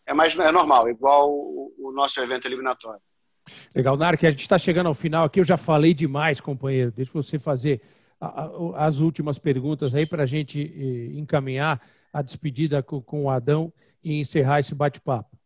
é, 0.08 0.14
mais 0.14 0.36
é 0.36 0.52
normal, 0.52 0.88
igual 0.88 1.30
o, 1.30 1.72
o 1.78 1.92
nosso 1.92 2.20
evento 2.20 2.46
eliminatório. 2.46 3.00
Legal, 3.74 3.96
Narc, 3.96 4.24
a 4.24 4.30
gente 4.30 4.42
está 4.42 4.58
chegando 4.58 4.86
ao 4.86 4.94
final 4.94 5.24
aqui. 5.24 5.40
Eu 5.40 5.44
já 5.44 5.56
falei 5.56 5.94
demais, 5.94 6.40
companheiro. 6.40 6.90
Deixa 6.90 7.12
você 7.12 7.38
fazer 7.38 7.80
as 8.76 8.98
últimas 8.98 9.38
perguntas 9.38 9.94
aí 9.94 10.06
para 10.06 10.22
a 10.22 10.26
gente 10.26 10.60
eh, 10.60 11.18
encaminhar 11.18 11.80
a 12.12 12.22
despedida 12.22 12.82
com 12.82 13.24
o 13.24 13.30
Adão 13.30 13.72
e 14.02 14.18
encerrar 14.18 14.60
esse 14.60 14.74
bate-papo. 14.74 15.36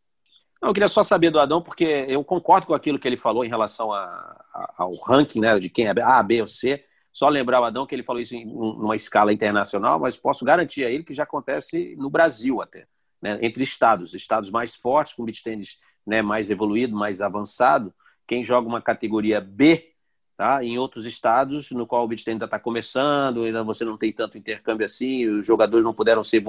Eu 0.62 0.74
queria 0.74 0.88
só 0.88 1.02
saber 1.02 1.30
do 1.30 1.40
Adão, 1.40 1.62
porque 1.62 1.84
eu 1.84 2.22
concordo 2.22 2.66
com 2.66 2.74
aquilo 2.74 2.98
que 2.98 3.08
ele 3.08 3.16
falou 3.16 3.44
em 3.44 3.48
relação 3.48 3.92
a, 3.92 4.04
a, 4.52 4.74
ao 4.76 4.92
ranking 4.94 5.40
né, 5.40 5.58
de 5.58 5.70
quem 5.70 5.86
é 5.86 5.94
A, 6.02 6.22
B 6.22 6.42
ou 6.42 6.46
C. 6.46 6.84
Só 7.10 7.28
lembrar 7.28 7.60
o 7.60 7.64
Adão 7.64 7.86
que 7.86 7.94
ele 7.94 8.02
falou 8.02 8.20
isso 8.20 8.36
em 8.36 8.46
uma 8.46 8.94
escala 8.94 9.32
internacional, 9.32 9.98
mas 9.98 10.16
posso 10.16 10.44
garantir 10.44 10.84
a 10.84 10.90
ele 10.90 11.02
que 11.02 11.14
já 11.14 11.24
acontece 11.24 11.96
no 11.96 12.10
Brasil 12.10 12.60
até, 12.60 12.86
né, 13.20 13.38
entre 13.42 13.64
estados, 13.64 14.14
estados 14.14 14.50
mais 14.50 14.76
fortes, 14.76 15.14
com 15.14 15.24
beat 15.24 15.42
tênis 15.42 15.78
né, 16.06 16.22
mais 16.22 16.50
evoluído, 16.50 16.96
mais 16.96 17.20
avançado, 17.20 17.92
quem 18.26 18.44
joga 18.44 18.68
uma 18.68 18.80
categoria 18.80 19.40
B, 19.40 19.92
tá, 20.36 20.64
em 20.64 20.78
outros 20.78 21.04
estados, 21.04 21.70
no 21.70 21.86
qual 21.86 22.04
o 22.04 22.08
tênis 22.08 22.26
ainda 22.28 22.44
está 22.46 22.58
começando, 22.58 23.42
ainda 23.42 23.62
você 23.62 23.84
não 23.84 23.98
tem 23.98 24.12
tanto 24.12 24.38
intercâmbio 24.38 24.86
assim, 24.86 25.26
os 25.26 25.44
jogadores 25.44 25.84
não 25.84 25.92
puderam 25.92 26.22
ser, 26.22 26.42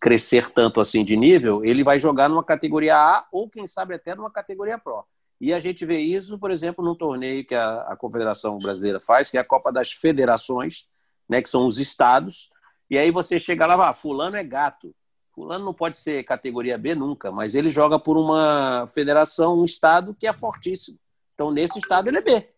crescer 0.00 0.50
tanto 0.50 0.80
assim 0.80 1.04
de 1.04 1.16
nível, 1.16 1.64
ele 1.64 1.84
vai 1.84 1.98
jogar 1.98 2.28
numa 2.28 2.42
categoria 2.42 2.96
A 2.96 3.26
ou 3.30 3.48
quem 3.50 3.66
sabe 3.66 3.94
até 3.94 4.14
numa 4.14 4.30
categoria 4.30 4.78
Pro. 4.78 5.04
E 5.40 5.52
a 5.52 5.58
gente 5.58 5.84
vê 5.84 5.98
isso, 5.98 6.38
por 6.38 6.50
exemplo, 6.50 6.82
num 6.82 6.94
torneio 6.94 7.44
que 7.44 7.54
a, 7.54 7.82
a 7.82 7.96
Confederação 7.96 8.56
Brasileira 8.56 8.98
faz, 8.98 9.30
que 9.30 9.36
é 9.36 9.40
a 9.40 9.44
Copa 9.44 9.70
das 9.70 9.92
Federações, 9.92 10.86
né, 11.28 11.42
que 11.42 11.48
são 11.50 11.66
os 11.66 11.78
estados. 11.78 12.48
E 12.88 12.96
aí 12.96 13.10
você 13.10 13.38
chega 13.38 13.66
lá, 13.66 13.90
ah, 13.90 13.92
fulano 13.92 14.36
é 14.36 14.44
gato. 14.44 14.94
Fulano 15.34 15.64
não 15.64 15.74
pode 15.74 15.98
ser 15.98 16.22
categoria 16.24 16.78
B 16.78 16.94
nunca, 16.94 17.32
mas 17.32 17.54
ele 17.54 17.68
joga 17.68 17.98
por 17.98 18.16
uma 18.16 18.86
federação, 18.86 19.58
um 19.58 19.64
estado 19.64 20.14
que 20.14 20.26
é 20.26 20.32
fortíssimo. 20.32 20.98
Então, 21.34 21.50
nesse 21.50 21.78
estado, 21.78 22.08
ele 22.08 22.18
é 22.18 22.22
B. 22.22 22.48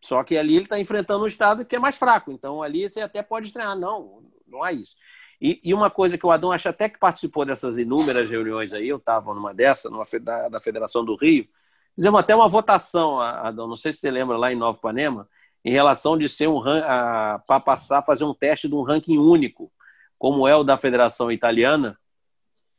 Só 0.00 0.22
que 0.22 0.38
ali 0.38 0.54
ele 0.54 0.64
está 0.64 0.78
enfrentando 0.78 1.24
um 1.24 1.26
estado 1.26 1.64
que 1.64 1.74
é 1.74 1.78
mais 1.78 1.98
fraco. 1.98 2.30
Então, 2.30 2.62
ali 2.62 2.88
você 2.88 3.00
até 3.00 3.20
pode 3.20 3.48
estranhar. 3.48 3.76
Não, 3.76 4.22
não 4.46 4.64
é 4.64 4.72
isso. 4.72 4.94
E, 5.40 5.60
e, 5.64 5.74
uma 5.74 5.90
coisa 5.90 6.16
que 6.16 6.26
o 6.26 6.30
Adão 6.30 6.52
acha 6.52 6.70
até 6.70 6.88
que 6.88 6.98
participou 6.98 7.44
dessas 7.44 7.78
inúmeras 7.78 8.28
reuniões 8.28 8.72
aí, 8.72 8.88
eu 8.88 8.96
estava 8.96 9.34
numa 9.34 9.52
dessa, 9.54 9.88
numa 9.88 10.04
da, 10.20 10.48
da 10.48 10.60
Federação 10.60 11.04
do 11.04 11.14
Rio, 11.16 11.48
fizemos 11.94 12.18
até 12.18 12.34
uma 12.34 12.48
votação, 12.48 13.20
Adão, 13.20 13.68
não 13.68 13.76
sei 13.76 13.92
se 13.92 14.00
você 14.00 14.10
lembra, 14.10 14.36
lá 14.36 14.52
em 14.52 14.56
Nova 14.56 14.78
Panema, 14.80 15.28
em 15.64 15.70
relação 15.70 16.18
de 16.18 16.28
ser 16.28 16.48
um 16.48 16.60
para 16.60 17.60
passar, 17.64 18.02
fazer 18.02 18.24
um 18.24 18.34
teste 18.34 18.68
de 18.68 18.74
um 18.74 18.82
ranking 18.82 19.18
único, 19.18 19.70
como 20.18 20.48
é 20.48 20.56
o 20.56 20.64
da 20.64 20.76
Federação 20.76 21.30
Italiana, 21.30 21.98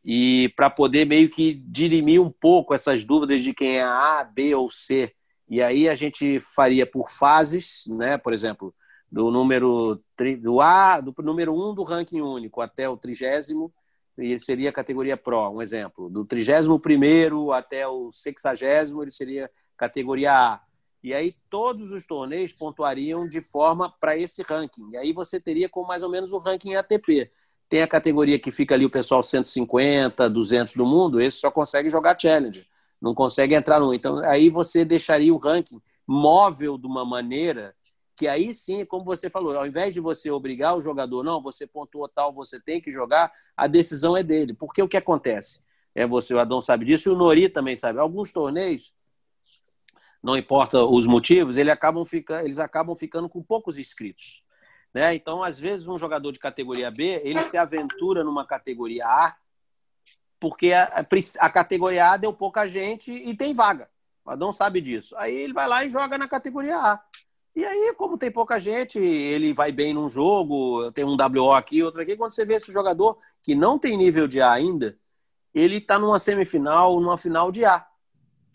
e 0.04 0.52
para 0.56 0.70
poder 0.70 1.06
meio 1.06 1.30
que 1.30 1.54
dirimir 1.54 2.22
um 2.22 2.32
pouco 2.32 2.74
essas 2.74 3.04
dúvidas 3.04 3.42
de 3.42 3.54
quem 3.54 3.78
é 3.78 3.84
A, 3.84 4.24
B 4.24 4.56
ou 4.56 4.70
C. 4.70 5.14
E 5.48 5.62
aí 5.62 5.90
a 5.90 5.96
gente 5.96 6.40
faria 6.40 6.86
por 6.86 7.10
fases, 7.10 7.84
né? 7.88 8.18
Por 8.18 8.34
exemplo, 8.34 8.74
do 9.12 9.32
número 9.32 10.02
do 10.42 10.62
A, 10.62 11.02
do 11.02 11.14
número 11.20 11.54
1 11.54 11.70
um 11.70 11.74
do 11.74 11.84
ranking 11.84 12.22
único 12.22 12.62
até 12.62 12.88
o 12.88 12.98
trigésimo, 12.98 13.74
e 14.18 14.38
seria 14.38 14.70
a 14.70 14.74
categoria 14.74 15.18
Pro, 15.18 15.50
um 15.50 15.62
exemplo. 15.62 16.10
Do 16.10 16.26
31 16.26 17.52
até 17.52 17.88
o 17.88 18.12
60, 18.12 18.66
ele 19.02 19.12
seria 19.12 19.50
categoria 19.78 20.34
A. 20.34 20.62
E 21.04 21.14
aí 21.14 21.36
todos 21.50 21.92
os 21.92 22.06
torneios 22.06 22.52
pontuariam 22.52 23.28
de 23.28 23.42
forma 23.42 23.94
para 24.00 24.18
esse 24.18 24.42
ranking. 24.44 24.90
E 24.92 24.98
aí 24.98 25.14
você 25.14 25.40
teria 25.40 25.70
com 25.70 25.84
mais 25.84 26.04
ou 26.04 26.10
menos 26.10 26.34
o 26.34 26.38
ranking 26.38 26.76
ATP. 26.76 27.32
Tem 27.70 27.82
a 27.82 27.88
categoria 27.88 28.40
que 28.40 28.52
fica 28.52 28.76
ali 28.76 28.86
o 28.86 28.90
pessoal 28.90 29.22
150, 29.22 30.30
200 30.30 30.74
do 30.76 30.86
mundo, 30.86 31.22
esse 31.22 31.38
só 31.38 31.52
consegue 31.52 31.90
jogar 31.90 32.20
Challenger, 32.20 32.66
não 33.00 33.14
consegue 33.14 33.54
entrar 33.54 33.80
no. 33.80 33.94
Então 33.94 34.18
aí 34.26 34.50
você 34.50 34.84
deixaria 34.84 35.34
o 35.34 35.38
ranking 35.38 35.80
móvel 36.06 36.78
de 36.78 36.88
uma 36.88 37.06
maneira 37.06 37.76
que 38.20 38.28
aí 38.28 38.54
sim, 38.54 38.84
como 38.84 39.06
você 39.06 39.30
falou, 39.30 39.58
ao 39.58 39.66
invés 39.66 39.94
de 39.94 40.02
você 40.02 40.30
obrigar 40.30 40.76
o 40.76 40.82
jogador, 40.82 41.24
não, 41.24 41.42
você 41.42 41.66
pontuou 41.66 42.06
tal, 42.10 42.34
você 42.34 42.60
tem 42.60 42.82
que 42.82 42.92
jogar, 42.92 43.32
a 43.56 43.66
decisão 43.66 44.18
é 44.18 44.22
dele. 44.22 44.54
Porque 44.54 44.82
o 44.82 44.90
que 44.90 44.98
acontece? 44.98 45.62
É 45.96 46.06
você, 46.06 46.34
o 46.34 46.40
Adão 46.40 46.60
sabe 46.60 46.84
disso, 46.84 47.08
e 47.08 47.14
o 47.14 47.16
Nori 47.16 47.48
também 47.48 47.78
sabe. 47.78 47.98
Alguns 47.98 48.34
torneios, 48.34 48.92
não 50.22 50.38
importa 50.38 50.84
os 50.84 51.08
motivos, 51.08 51.58
eles 51.58 51.72
acabam, 51.72 52.04
fica, 52.04 52.44
eles 52.44 52.60
acabam 52.60 52.96
ficando 52.96 53.30
com 53.30 53.42
poucos 53.42 53.80
inscritos. 53.80 54.44
Né? 54.94 55.16
Então, 55.16 55.44
às 55.44 55.60
vezes, 55.60 55.88
um 55.88 55.98
jogador 55.98 56.32
de 56.32 56.40
categoria 56.40 56.92
B, 56.92 57.22
ele 57.24 57.42
se 57.44 57.58
aventura 57.58 58.24
numa 58.24 58.46
categoria 58.46 59.06
A, 59.06 59.36
porque 60.40 60.74
a, 60.74 61.06
a 61.40 61.50
categoria 61.50 62.12
A 62.12 62.18
deu 62.18 62.34
pouca 62.34 62.66
gente 62.66 63.12
e 63.12 63.36
tem 63.36 63.54
vaga. 63.54 63.90
O 64.26 64.32
Adão 64.32 64.52
sabe 64.52 64.82
disso. 64.82 65.16
Aí 65.18 65.36
ele 65.36 65.54
vai 65.54 65.68
lá 65.68 65.84
e 65.84 65.90
joga 65.90 66.18
na 66.18 66.28
categoria 66.28 66.78
A. 66.78 67.00
E 67.56 67.66
aí, 67.66 67.94
como 67.98 68.18
tem 68.18 68.32
pouca 68.32 68.58
gente, 68.58 69.00
ele 69.00 69.54
vai 69.54 69.72
bem 69.72 69.94
num 69.94 70.08
jogo, 70.08 70.92
tem 70.92 71.04
um 71.04 71.18
WO 71.18 71.52
aqui, 71.52 71.84
outro 71.84 72.02
aqui. 72.02 72.16
Quando 72.16 72.32
você 72.32 72.46
vê 72.46 72.54
esse 72.54 72.72
jogador 72.72 73.18
que 73.42 73.56
não 73.56 73.78
tem 73.78 73.98
nível 73.98 74.28
de 74.28 74.42
A 74.42 74.52
ainda, 74.52 74.98
ele 75.54 75.78
está 75.78 76.00
numa 76.00 76.20
semifinal, 76.20 77.00
numa 77.00 77.18
final 77.18 77.52
de 77.52 77.66
A. 77.66 77.86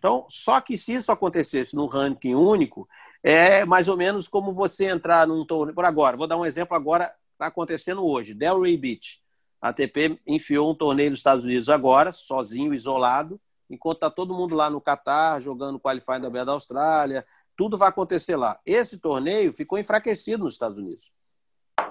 Então, 0.04 0.26
só 0.28 0.60
que 0.60 0.76
se 0.76 0.92
isso 0.92 1.10
acontecesse 1.10 1.74
num 1.74 1.86
ranking 1.86 2.34
único, 2.34 2.86
é 3.22 3.64
mais 3.64 3.88
ou 3.88 3.96
menos 3.96 4.28
como 4.28 4.52
você 4.52 4.84
entrar 4.84 5.26
num 5.26 5.46
torneio. 5.46 5.74
Por 5.74 5.86
agora, 5.86 6.14
vou 6.14 6.26
dar 6.26 6.36
um 6.36 6.44
exemplo 6.44 6.76
agora, 6.76 7.10
está 7.32 7.46
acontecendo 7.46 8.04
hoje. 8.04 8.34
Delray 8.34 8.76
Beach. 8.76 9.22
A 9.62 9.70
ATP 9.70 10.20
enfiou 10.26 10.70
um 10.70 10.74
torneio 10.74 11.08
nos 11.08 11.20
Estados 11.20 11.46
Unidos 11.46 11.70
agora, 11.70 12.12
sozinho, 12.12 12.74
isolado, 12.74 13.40
enquanto 13.70 13.96
está 13.96 14.10
todo 14.10 14.34
mundo 14.34 14.54
lá 14.54 14.68
no 14.68 14.78
Catar, 14.78 15.40
jogando 15.40 15.80
Qualifying 15.80 16.20
da 16.20 16.28
Beira 16.28 16.44
da 16.44 16.52
Austrália, 16.52 17.26
tudo 17.56 17.78
vai 17.78 17.88
acontecer 17.88 18.36
lá. 18.36 18.60
Esse 18.66 18.98
torneio 18.98 19.54
ficou 19.54 19.78
enfraquecido 19.78 20.44
nos 20.44 20.52
Estados 20.52 20.76
Unidos. 20.76 21.10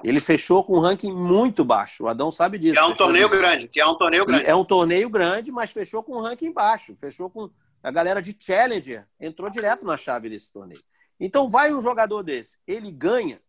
Ele 0.03 0.20
fechou 0.20 0.64
com 0.64 0.78
um 0.78 0.82
ranking 0.82 1.11
muito 1.11 1.66
baixo. 1.66 2.03
O 2.03 2.07
Adão 2.07 2.30
sabe 2.30 2.59
disso. 2.59 2.76
Que 2.76 2.80
é 2.80 2.86
um 2.86 2.93
torneio 2.93 3.28
disso. 3.28 3.41
grande, 3.41 3.68
que 3.68 3.82
é 3.82 3.88
um 3.88 3.95
torneio 3.95 4.24
grande. 4.24 4.45
É 4.45 4.53
um 4.53 4.64
torneio 4.64 5.09
grande, 5.09 5.51
mas 5.51 5.72
fechou 5.72 6.03
com 6.03 6.18
um 6.18 6.22
ranking 6.22 6.53
baixo. 6.53 6.95
Fechou 6.99 7.28
com 7.28 7.49
a 7.84 7.91
galera 7.91 8.21
de 8.21 8.36
Challenger 8.39 9.05
entrou 9.19 9.49
direto 9.49 9.86
na 9.86 9.97
chave 9.97 10.29
desse 10.29 10.51
torneio. 10.51 10.81
Então 11.19 11.49
vai 11.49 11.73
um 11.73 11.81
jogador 11.81 12.23
desse, 12.23 12.57
ele 12.65 12.91
ganha, 12.91 13.41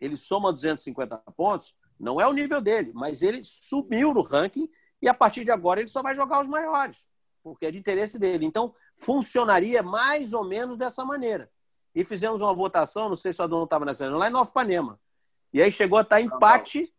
ele 0.00 0.16
soma 0.16 0.52
250 0.52 1.18
pontos, 1.36 1.76
não 2.00 2.20
é 2.20 2.26
o 2.26 2.32
nível 2.32 2.60
dele, 2.60 2.90
mas 2.94 3.22
ele 3.22 3.42
subiu 3.42 4.12
no 4.12 4.22
ranking 4.22 4.68
e 5.00 5.08
a 5.08 5.14
partir 5.14 5.44
de 5.44 5.50
agora 5.50 5.80
ele 5.80 5.88
só 5.88 6.02
vai 6.02 6.16
jogar 6.16 6.40
os 6.40 6.48
maiores, 6.48 7.06
porque 7.42 7.66
é 7.66 7.70
de 7.70 7.78
interesse 7.78 8.18
dele. 8.18 8.46
Então 8.46 8.74
funcionaria 8.96 9.82
mais 9.82 10.32
ou 10.32 10.44
menos 10.44 10.76
dessa 10.76 11.04
maneira 11.04 11.50
e 11.94 12.04
fizemos 12.04 12.40
uma 12.40 12.54
votação, 12.54 13.08
não 13.08 13.16
sei 13.16 13.32
se 13.32 13.40
o 13.40 13.44
Adão 13.44 13.64
estava 13.64 13.84
nessa 13.84 14.08
lá 14.08 14.28
em 14.28 14.32
Nova 14.32 14.50
Panema. 14.50 14.98
E 15.52 15.60
aí 15.60 15.70
chegou 15.70 15.98
a 15.98 16.02
estar 16.02 16.20
empate, 16.20 16.92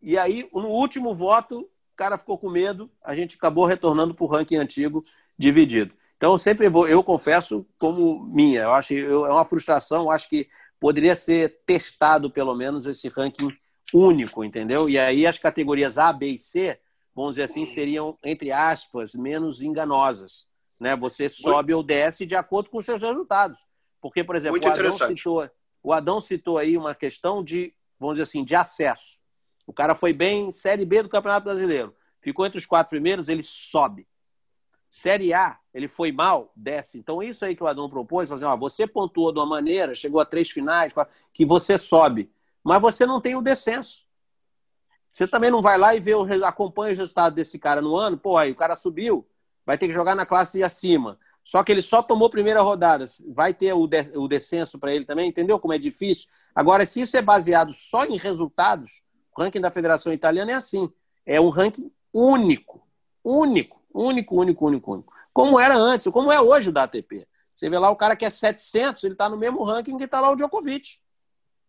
e 0.00 0.18
aí 0.18 0.48
no 0.52 0.68
último 0.68 1.14
voto, 1.14 1.60
o 1.60 1.96
cara 1.96 2.18
ficou 2.18 2.36
com 2.36 2.50
medo, 2.50 2.90
a 3.02 3.14
gente 3.14 3.36
acabou 3.36 3.64
retornando 3.64 4.12
para 4.12 4.24
o 4.24 4.28
ranking 4.28 4.56
antigo 4.56 5.04
dividido. 5.38 5.94
Então 6.22 6.30
eu 6.30 6.38
sempre 6.38 6.68
vou, 6.68 6.86
eu 6.86 7.02
confesso 7.02 7.66
como 7.80 8.24
minha, 8.26 8.60
eu 8.60 8.74
acho 8.74 8.94
eu, 8.94 9.26
é 9.26 9.32
uma 9.32 9.44
frustração, 9.44 10.02
eu 10.02 10.10
acho 10.12 10.28
que 10.28 10.48
poderia 10.78 11.16
ser 11.16 11.62
testado 11.66 12.30
pelo 12.30 12.54
menos 12.54 12.86
esse 12.86 13.08
ranking 13.08 13.48
único, 13.92 14.44
entendeu? 14.44 14.88
E 14.88 14.96
aí 14.96 15.26
as 15.26 15.40
categorias 15.40 15.98
A, 15.98 16.12
B 16.12 16.28
e 16.28 16.38
C, 16.38 16.78
vamos 17.12 17.32
dizer 17.32 17.42
assim, 17.42 17.66
seriam 17.66 18.16
entre 18.22 18.52
aspas 18.52 19.16
menos 19.16 19.62
enganosas, 19.62 20.46
né? 20.78 20.94
Você 20.94 21.28
sobe 21.28 21.74
ou 21.74 21.82
desce 21.82 22.24
de 22.24 22.36
acordo 22.36 22.70
com 22.70 22.78
os 22.78 22.84
seus 22.84 23.02
resultados. 23.02 23.58
Porque, 24.00 24.22
por 24.22 24.36
exemplo, 24.36 24.60
o 24.62 24.68
Adão, 24.68 24.92
citou, 24.92 25.50
O 25.82 25.92
Adão 25.92 26.20
citou 26.20 26.56
aí 26.56 26.78
uma 26.78 26.94
questão 26.94 27.42
de, 27.42 27.74
vamos 27.98 28.14
dizer 28.14 28.22
assim, 28.22 28.44
de 28.44 28.54
acesso. 28.54 29.18
O 29.66 29.72
cara 29.72 29.92
foi 29.92 30.12
bem 30.12 30.52
Série 30.52 30.84
B 30.84 31.02
do 31.02 31.08
Campeonato 31.08 31.42
Brasileiro. 31.42 31.92
Ficou 32.20 32.46
entre 32.46 32.58
os 32.58 32.66
quatro 32.66 32.90
primeiros, 32.90 33.28
ele 33.28 33.42
sobe. 33.42 34.06
Série 34.94 35.32
A, 35.32 35.58
ele 35.72 35.88
foi 35.88 36.12
mal, 36.12 36.52
desce. 36.54 36.98
Então, 36.98 37.22
isso 37.22 37.46
aí 37.46 37.56
que 37.56 37.64
o 37.64 37.66
Adão 37.66 37.88
propôs, 37.88 38.30
assim, 38.30 38.44
ó, 38.44 38.54
você 38.54 38.86
pontuou 38.86 39.32
de 39.32 39.38
uma 39.38 39.46
maneira, 39.46 39.94
chegou 39.94 40.20
a 40.20 40.26
três 40.26 40.50
finais, 40.50 40.92
que 41.32 41.46
você 41.46 41.78
sobe. 41.78 42.30
Mas 42.62 42.82
você 42.82 43.06
não 43.06 43.18
tem 43.18 43.34
o 43.34 43.40
descenso. 43.40 44.04
Você 45.08 45.26
também 45.26 45.50
não 45.50 45.62
vai 45.62 45.78
lá 45.78 45.94
e 45.94 46.00
vê, 46.00 46.12
acompanha 46.44 46.92
o 46.92 46.96
resultado 46.98 47.34
desse 47.34 47.58
cara 47.58 47.80
no 47.80 47.96
ano, 47.96 48.18
pô, 48.18 48.36
aí 48.36 48.52
o 48.52 48.54
cara 48.54 48.74
subiu, 48.74 49.26
vai 49.64 49.78
ter 49.78 49.86
que 49.86 49.94
jogar 49.94 50.14
na 50.14 50.26
classe 50.26 50.62
acima. 50.62 51.18
Só 51.42 51.64
que 51.64 51.72
ele 51.72 51.80
só 51.80 52.02
tomou 52.02 52.28
primeira 52.28 52.60
rodada. 52.60 53.06
Vai 53.30 53.54
ter 53.54 53.72
o, 53.72 53.86
de, 53.86 54.12
o 54.14 54.28
descenso 54.28 54.78
para 54.78 54.94
ele 54.94 55.06
também, 55.06 55.30
entendeu 55.30 55.58
como 55.58 55.72
é 55.72 55.78
difícil? 55.78 56.28
Agora, 56.54 56.84
se 56.84 57.00
isso 57.00 57.16
é 57.16 57.22
baseado 57.22 57.72
só 57.72 58.04
em 58.04 58.18
resultados, 58.18 59.02
o 59.34 59.40
ranking 59.40 59.62
da 59.62 59.70
Federação 59.70 60.12
Italiana 60.12 60.52
é 60.52 60.54
assim. 60.54 60.92
É 61.24 61.40
um 61.40 61.48
ranking 61.48 61.90
único. 62.12 62.86
Único. 63.24 63.81
Único, 63.94 64.40
único, 64.40 64.66
único, 64.66 64.92
único. 64.92 65.12
Como 65.32 65.58
era 65.58 65.76
antes, 65.76 66.06
como 66.08 66.32
é 66.32 66.40
hoje 66.40 66.70
o 66.70 66.72
da 66.72 66.84
ATP. 66.84 67.26
Você 67.54 67.70
vê 67.70 67.78
lá 67.78 67.90
o 67.90 67.96
cara 67.96 68.16
que 68.16 68.24
é 68.24 68.30
700, 68.30 69.04
ele 69.04 69.14
está 69.14 69.28
no 69.28 69.36
mesmo 69.36 69.62
ranking 69.62 69.96
que 69.96 70.04
está 70.04 70.20
lá 70.20 70.30
o 70.30 70.36
Djokovic. 70.36 70.98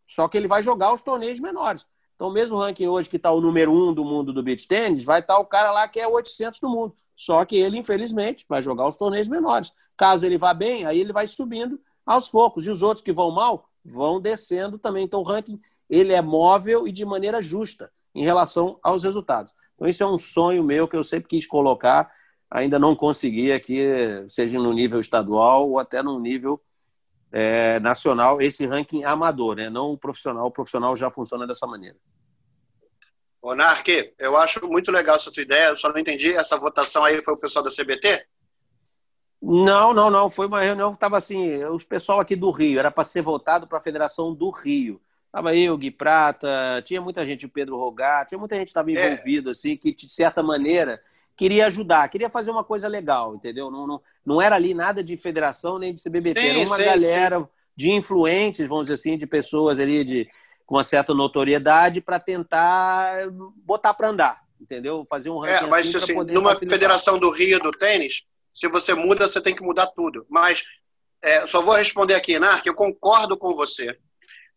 Só 0.07 0.28
que 0.28 0.38
ele 0.38 0.47
vai 0.47 0.61
jogar 0.61 0.93
os 0.93 1.01
torneios 1.01 1.39
menores. 1.39 1.86
Então, 2.15 2.32
mesmo 2.32 2.57
ranking 2.57 2.88
hoje 2.88 3.09
que 3.09 3.17
está 3.17 3.32
o 3.32 3.41
número 3.41 3.71
um 3.71 3.93
do 3.93 4.05
mundo 4.05 4.32
do 4.32 4.43
beach 4.43 4.67
tennis, 4.67 5.03
vai 5.03 5.19
estar 5.19 5.36
tá 5.36 5.39
o 5.39 5.45
cara 5.45 5.71
lá 5.71 5.88
que 5.88 5.99
é 5.99 6.07
800 6.07 6.59
do 6.59 6.69
mundo. 6.69 6.95
Só 7.15 7.43
que 7.45 7.55
ele, 7.55 7.78
infelizmente, 7.78 8.45
vai 8.47 8.61
jogar 8.61 8.88
os 8.88 8.97
torneios 8.97 9.28
menores. 9.28 9.74
Caso 9.97 10.26
ele 10.26 10.38
vá 10.38 10.53
bem, 10.53 10.86
aí 10.86 10.99
ele 10.99 11.13
vai 11.13 11.28
subindo 11.28 11.80
aos 12.05 12.30
poucos. 12.30 12.65
E 12.65 12.69
os 12.69 12.82
outros 12.82 13.03
que 13.03 13.11
vão 13.11 13.32
mal 13.32 13.69
vão 13.84 14.19
descendo 14.21 14.78
também. 14.78 15.03
Então, 15.03 15.19
o 15.19 15.24
ranking 15.24 15.59
ele 15.89 16.13
é 16.13 16.21
móvel 16.21 16.88
e 16.88 16.91
de 16.91 17.05
maneira 17.05 17.41
justa 17.41 17.91
em 18.15 18.24
relação 18.24 18.80
aos 18.82 19.03
resultados. 19.03 19.53
Então, 19.76 19.88
isso 19.88 20.03
é 20.03 20.07
um 20.07 20.17
sonho 20.17 20.63
meu 20.63 20.88
que 20.88 20.95
eu 20.95 21.03
sempre 21.03 21.30
quis 21.30 21.47
colocar. 21.47 22.11
Ainda 22.49 22.78
não 22.78 22.95
consegui 22.95 23.51
aqui, 23.51 23.80
seja 24.28 24.59
no 24.59 24.74
nível 24.74 24.99
estadual 24.99 25.69
ou 25.69 25.80
até 25.80 26.03
no 26.03 26.19
nível 26.19 26.61
é, 27.32 27.80
nacional, 27.80 28.39
esse 28.39 28.65
ranking 28.67 29.03
amador, 29.03 29.55
né? 29.55 29.69
não 29.69 29.91
o 29.91 29.97
profissional. 29.97 30.45
O 30.45 30.51
profissional 30.51 30.95
já 30.95 31.09
funciona 31.09 31.47
dessa 31.47 31.65
maneira. 31.65 31.97
Ô, 33.41 33.55
Narque, 33.55 34.13
eu 34.19 34.38
acho 34.38 34.65
muito 34.67 34.91
legal 34.91 35.15
essa 35.15 35.32
tua 35.32 35.43
ideia, 35.43 35.69
eu 35.69 35.76
só 35.76 35.89
não 35.89 35.97
entendi, 35.97 36.32
essa 36.32 36.57
votação 36.57 37.03
aí 37.03 37.21
foi 37.21 37.34
o 37.34 37.38
pessoal 37.38 37.65
da 37.65 37.69
CBT? 37.69 38.26
Não, 39.41 39.93
não, 39.93 40.09
não, 40.09 40.30
foi 40.30 40.47
uma 40.47 40.61
reunião 40.61 40.91
que 40.91 40.95
estava 40.95 41.17
assim, 41.17 41.61
os 41.65 41.84
pessoal 41.84 42.21
aqui 42.21 42.38
do 42.38 42.51
Rio, 42.51 42.80
era 42.80 42.89
para 42.89 43.03
ser 43.03 43.21
votado 43.21 43.67
para 43.67 43.80
a 43.80 43.82
Federação 43.82 44.34
do 44.34 44.49
Rio. 44.49 45.01
Tava 45.34 45.56
eu, 45.56 45.76
Gui 45.76 45.90
Prata, 45.90 46.80
tinha 46.86 47.02
muita 47.02 47.26
gente, 47.26 47.48
o 47.48 47.50
Pedro 47.50 47.76
Rogar, 47.76 48.24
tinha 48.24 48.38
muita 48.38 48.56
gente 48.56 48.66
que 48.66 48.70
estava 48.70 48.92
é. 48.92 48.94
envolvido, 48.94 49.50
é. 49.50 49.52
assim, 49.52 49.76
que 49.76 49.92
de 49.92 50.08
certa 50.08 50.44
maneira 50.44 51.02
queria 51.36 51.66
ajudar, 51.66 52.08
queria 52.08 52.30
fazer 52.30 52.52
uma 52.52 52.64
coisa 52.64 52.88
legal, 52.88 53.34
entendeu? 53.34 53.72
Não, 53.72 53.88
não, 53.88 54.02
não 54.24 54.40
era 54.40 54.56
ali 54.56 54.76
nada 54.76 55.04
de 55.04 55.18
federação 55.18 55.80
nem 55.80 55.92
de 55.92 56.00
CBBT, 56.00 56.40
sim, 56.40 56.48
era 56.50 56.60
uma 56.60 56.78
sim, 56.78 56.86
galera 56.86 57.40
sim. 57.40 57.48
de 57.76 57.92
influentes, 57.92 58.68
vamos 58.68 58.84
dizer 58.84 58.94
assim, 58.94 59.18
de 59.18 59.26
pessoas 59.26 59.80
ali 59.80 60.04
de, 60.04 60.28
com 60.68 60.76
uma 60.76 60.84
certa 60.84 61.16
notoriedade 61.16 62.00
para 62.00 62.20
tentar 62.20 63.28
botar 63.66 63.96
para 63.96 64.10
andar, 64.10 64.44
entendeu? 64.62 65.04
Fazer 65.10 65.32
um 65.32 65.40
ranking 65.40 65.66
é, 65.66 65.68
mas, 65.68 65.96
assim, 65.96 65.98
assim 65.98 66.32
numa 66.32 66.52
facilitar. 66.52 66.78
federação 66.78 67.18
do 67.18 67.32
Rio 67.32 67.60
do 67.60 67.72
tênis, 67.72 68.22
se 68.54 68.68
você 68.68 68.94
muda, 68.94 69.28
você 69.28 69.42
tem 69.42 69.56
que 69.56 69.64
mudar 69.64 69.88
tudo. 69.88 70.28
Mas 70.30 70.64
é, 71.24 71.48
só 71.48 71.60
vou 71.60 71.74
responder 71.74 72.14
aqui, 72.14 72.38
Narc, 72.38 72.64
eu 72.68 72.76
concordo 72.76 73.36
com 73.36 73.56
você. 73.56 73.98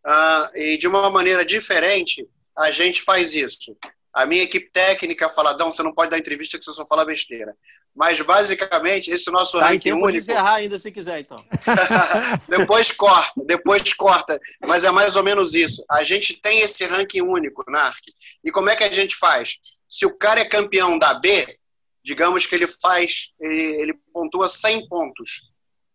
Uh, 0.07 0.57
e 0.57 0.77
de 0.79 0.87
uma 0.87 1.11
maneira 1.11 1.45
diferente, 1.45 2.29
a 2.57 2.71
gente 2.71 3.03
faz 3.03 3.35
isso. 3.35 3.77
A 4.15 4.25
minha 4.25 4.45
equipe 4.45 4.71
técnica 4.71 5.29
fala, 5.29 5.55
não, 5.59 5.71
você 5.71 5.83
não 5.83 5.93
pode 5.93 6.11
dar 6.11 6.19
entrevista 6.19 6.57
que 6.57 6.65
você 6.65 6.73
só 6.73 6.87
fala 6.87 7.05
besteira. 7.05 7.55
Mas, 7.95 8.19
basicamente, 8.23 9.11
esse 9.11 9.31
nosso 9.31 9.59
tá, 9.59 9.67
ranking 9.67 9.93
único... 9.93 10.13
de 10.13 10.19
encerrar 10.19 10.55
ainda, 10.55 10.79
se 10.79 10.91
quiser, 10.91 11.21
então. 11.21 11.37
depois 12.49 12.91
corta, 12.93 13.33
depois 13.45 13.93
corta. 13.93 14.41
Mas 14.63 14.85
é 14.85 14.91
mais 14.91 15.17
ou 15.17 15.23
menos 15.23 15.53
isso. 15.53 15.85
A 15.91 16.03
gente 16.03 16.41
tem 16.41 16.61
esse 16.61 16.87
ranking 16.87 17.21
único, 17.21 17.63
NARC. 17.69 18.05
E 18.43 18.51
como 18.51 18.71
é 18.71 18.77
que 18.77 18.85
a 18.85 18.91
gente 18.91 19.15
faz? 19.17 19.59
Se 19.87 20.07
o 20.07 20.17
cara 20.17 20.41
é 20.41 20.49
campeão 20.49 20.99
da 20.99 21.13
B, 21.13 21.59
digamos 22.03 22.47
que 22.47 22.55
ele 22.55 22.67
faz, 22.67 23.33
ele, 23.39 23.83
ele 23.83 23.95
pontua 24.15 24.49
100 24.49 24.89
pontos. 24.89 25.43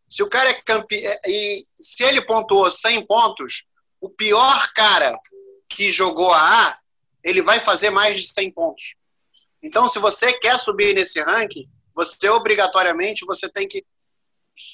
Se 0.05 0.21
o 0.21 0.29
cara 0.29 0.49
é 0.49 0.61
campeão... 0.61 1.11
E 1.25 1.63
se 1.79 2.03
ele 2.03 2.21
pontuou 2.21 2.69
100 2.71 3.07
pontos, 3.07 3.63
o 4.01 4.09
pior 4.09 4.67
cara 4.73 5.17
que 5.69 5.91
jogou 5.91 6.33
a 6.33 6.67
A 6.67 6.81
ele 7.23 7.41
vai 7.41 7.59
fazer 7.59 7.91
mais 7.91 8.17
de 8.17 8.27
100 8.27 8.51
pontos. 8.51 8.95
Então, 9.61 9.87
se 9.87 9.99
você 9.99 10.33
quer 10.39 10.57
subir 10.57 10.95
nesse 10.95 11.21
ranking, 11.21 11.69
você 11.93 12.27
obrigatoriamente 12.29 13.25
você 13.25 13.47
tem 13.47 13.67
que 13.67 13.85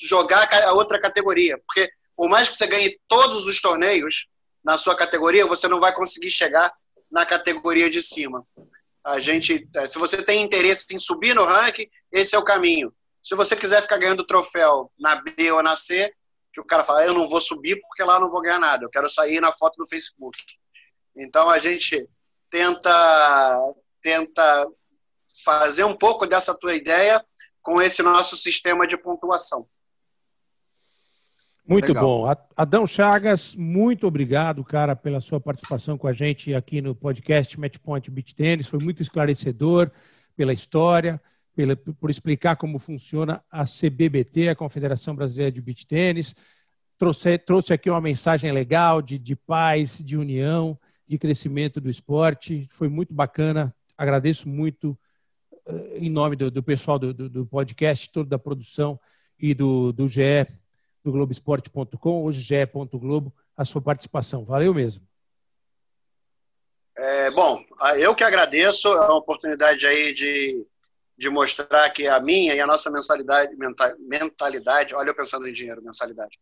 jogar 0.08 0.48
a 0.64 0.74
outra 0.74 1.00
categoria, 1.00 1.58
porque 1.60 1.90
por 2.16 2.30
mais 2.30 2.50
que 2.50 2.56
você 2.56 2.68
ganhe 2.68 2.98
todos 3.08 3.46
os 3.46 3.62
torneios 3.62 4.28
na 4.64 4.78
sua 4.78 4.96
categoria, 4.96 5.46
você 5.46 5.68
não 5.68 5.80
vai 5.80 5.94
conseguir 5.94 6.30
chegar 6.30 6.74
na 7.12 7.26
categoria 7.26 7.90
de 7.90 8.02
cima. 8.02 8.46
A 9.04 9.20
gente, 9.20 9.68
é, 9.76 9.88
se 9.88 9.98
você 9.98 10.22
tem 10.24 10.42
interesse 10.42 10.86
em 10.94 11.00
subir 11.00 11.34
no 11.36 11.46
ranking, 11.46 11.88
esse 12.12 12.36
é 12.36 12.40
o 12.40 12.44
caminho. 12.44 12.94
Se 13.22 13.36
você 13.36 13.56
quiser 13.56 13.82
ficar 13.82 13.98
ganhando 13.98 14.26
troféu 14.26 14.92
na 14.98 15.16
B 15.22 15.52
ou 15.52 15.62
na 15.62 15.78
C, 15.78 16.12
que 16.58 16.62
o 16.62 16.66
cara 16.66 16.84
fala, 16.84 17.06
eu 17.06 17.14
não 17.14 17.28
vou 17.28 17.40
subir 17.40 17.80
porque 17.82 18.04
lá 18.04 18.16
eu 18.16 18.22
não 18.22 18.30
vou 18.30 18.42
ganhar 18.42 18.60
nada, 18.60 18.84
eu 18.84 18.90
quero 18.90 19.10
sair 19.10 19.40
na 19.40 19.52
foto 19.52 19.78
do 19.78 19.88
Facebook. 19.88 20.38
Então 21.16 21.50
a 21.50 21.60
gente 21.60 22.08
tenta, 22.50 23.74
tenta 24.02 24.68
fazer 25.44 25.84
um 25.84 25.96
pouco 25.96 26.26
dessa 26.26 26.56
tua 26.56 26.74
ideia 26.74 27.24
com 27.62 27.82
esse 27.82 28.02
nosso 28.02 28.36
sistema 28.36 28.88
de 28.88 28.98
pontuação. 28.98 29.68
Muito 31.68 31.90
Legal. 31.90 32.04
bom. 32.04 32.36
Adão 32.56 32.88
Chagas, 32.88 33.54
muito 33.54 34.08
obrigado, 34.08 34.64
cara, 34.64 34.96
pela 34.96 35.20
sua 35.20 35.40
participação 35.40 35.98
com 35.98 36.08
a 36.08 36.14
gente 36.14 36.56
aqui 36.56 36.82
no 36.82 36.96
podcast 36.96 37.60
Matchpoint 37.60 38.10
Beach 38.10 38.34
Tennis. 38.34 38.68
Foi 38.68 38.80
muito 38.80 39.04
esclarecedor 39.04 39.92
pela 40.36 40.54
história, 40.54 41.22
pela, 41.58 41.76
por 41.76 42.12
explicar 42.12 42.56
como 42.56 42.78
funciona 42.78 43.44
a 43.52 43.66
CBBT, 43.66 44.50
a 44.50 44.56
Confederação 44.56 45.16
Brasileira 45.16 45.52
de 45.52 45.60
Beach 45.60 45.88
Tennis. 45.88 46.36
Trouxe, 47.00 47.36
trouxe 47.40 47.74
aqui 47.74 47.90
uma 47.90 48.00
mensagem 48.00 48.52
legal 48.52 49.02
de, 49.02 49.18
de 49.18 49.36
paz, 49.36 49.98
de 49.98 50.16
união, 50.16 50.80
de 51.08 51.18
crescimento 51.18 51.82
do 51.82 51.90
esporte. 51.90 52.70
Foi 52.72 52.88
muito 52.88 53.12
bacana. 53.12 53.76
Agradeço 53.98 54.48
muito, 54.48 54.96
eh, 55.66 55.98
em 55.98 56.12
nome 56.12 56.36
do, 56.36 56.52
do 56.52 56.62
pessoal 56.62 57.00
do, 57.00 57.12
do, 57.12 57.28
do, 57.28 57.46
podcast, 57.48 58.08
todo 58.12 58.30
da 58.30 58.38
produção 58.38 59.00
e 59.40 59.56
do, 59.56 59.92
do 59.92 60.08
GE, 60.08 60.46
do 61.04 61.12
Globoesporte.com, 61.12 62.24
hoje 62.24 62.42
ge.globo, 62.42 63.34
a 63.56 63.66
sua 63.66 63.82
participação. 63.82 64.46
Valeu 64.46 64.76
mesmo. 64.76 65.02
É, 66.96 67.32
bom, 67.32 67.64
eu 67.98 68.14
que 68.14 68.24
agradeço 68.24 68.88
a 68.90 69.16
oportunidade 69.16 69.88
aí 69.88 70.14
de, 70.14 70.64
de 71.18 71.30
mostrar 71.30 71.90
que 71.90 72.08
a 72.08 72.20
minha 72.20 72.54
e 72.54 72.60
a 72.60 72.68
nossa 72.68 72.92
mensalidade, 72.92 73.56
mentalidade, 74.00 74.94
olha 74.94 75.10
eu 75.10 75.16
pensando 75.16 75.48
em 75.48 75.52
dinheiro, 75.52 75.82
mensalidade, 75.82 76.40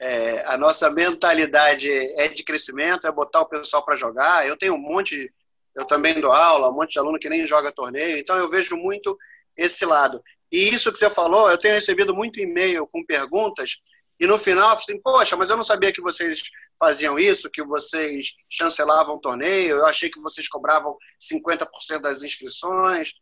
é, 0.00 0.44
a 0.46 0.56
nossa 0.56 0.90
mentalidade 0.90 1.88
é 1.90 2.28
de 2.28 2.42
crescimento, 2.44 3.06
é 3.06 3.12
botar 3.12 3.40
o 3.40 3.48
pessoal 3.48 3.84
para 3.84 3.96
jogar. 3.96 4.46
Eu 4.46 4.56
tenho 4.56 4.74
um 4.74 4.78
monte, 4.78 5.32
eu 5.74 5.84
também 5.84 6.20
dou 6.20 6.32
aula, 6.32 6.70
um 6.70 6.74
monte 6.74 6.92
de 6.92 6.98
aluno 6.98 7.18
que 7.18 7.28
nem 7.28 7.46
joga 7.46 7.72
torneio, 7.72 8.18
então 8.18 8.36
eu 8.36 8.48
vejo 8.48 8.76
muito 8.76 9.16
esse 9.56 9.84
lado. 9.84 10.22
E 10.50 10.68
isso 10.68 10.90
que 10.90 10.98
você 10.98 11.10
falou, 11.10 11.50
eu 11.50 11.58
tenho 11.58 11.74
recebido 11.74 12.14
muito 12.14 12.40
e-mail 12.40 12.86
com 12.86 13.04
perguntas, 13.04 13.78
e 14.20 14.26
no 14.26 14.36
final, 14.36 14.70
assim, 14.70 15.00
poxa, 15.00 15.36
mas 15.36 15.48
eu 15.48 15.56
não 15.56 15.62
sabia 15.62 15.92
que 15.92 16.00
vocês 16.00 16.42
faziam 16.78 17.18
isso, 17.18 17.50
que 17.50 17.62
vocês 17.62 18.32
chancelavam 18.48 19.14
o 19.14 19.20
torneio, 19.20 19.76
eu 19.76 19.86
achei 19.86 20.10
que 20.10 20.20
vocês 20.20 20.48
cobravam 20.48 20.96
50% 21.18 22.00
das 22.00 22.22
inscrições. 22.22 23.14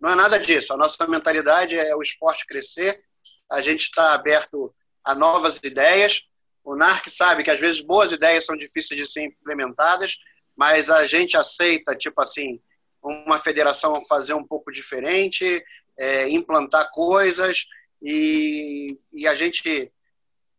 Não 0.00 0.10
é 0.10 0.14
nada 0.14 0.38
disso. 0.38 0.72
A 0.72 0.76
nossa 0.76 1.06
mentalidade 1.06 1.76
é 1.78 1.94
o 1.94 2.02
esporte 2.02 2.46
crescer, 2.46 3.02
a 3.50 3.60
gente 3.60 3.84
está 3.84 4.14
aberto 4.14 4.74
a 5.04 5.14
novas 5.14 5.58
ideias. 5.62 6.22
O 6.62 6.74
NARC 6.74 7.08
sabe 7.10 7.44
que 7.44 7.50
às 7.50 7.60
vezes 7.60 7.80
boas 7.80 8.12
ideias 8.12 8.46
são 8.46 8.56
difíceis 8.56 8.98
de 8.98 9.06
ser 9.06 9.24
implementadas, 9.24 10.16
mas 10.56 10.88
a 10.88 11.04
gente 11.06 11.36
aceita, 11.36 11.94
tipo 11.94 12.20
assim, 12.22 12.60
uma 13.02 13.38
federação 13.38 14.02
fazer 14.02 14.32
um 14.34 14.46
pouco 14.46 14.72
diferente, 14.72 15.62
é, 15.98 16.28
implantar 16.28 16.90
coisas 16.90 17.66
e, 18.02 18.98
e 19.12 19.26
a 19.26 19.34
gente, 19.34 19.92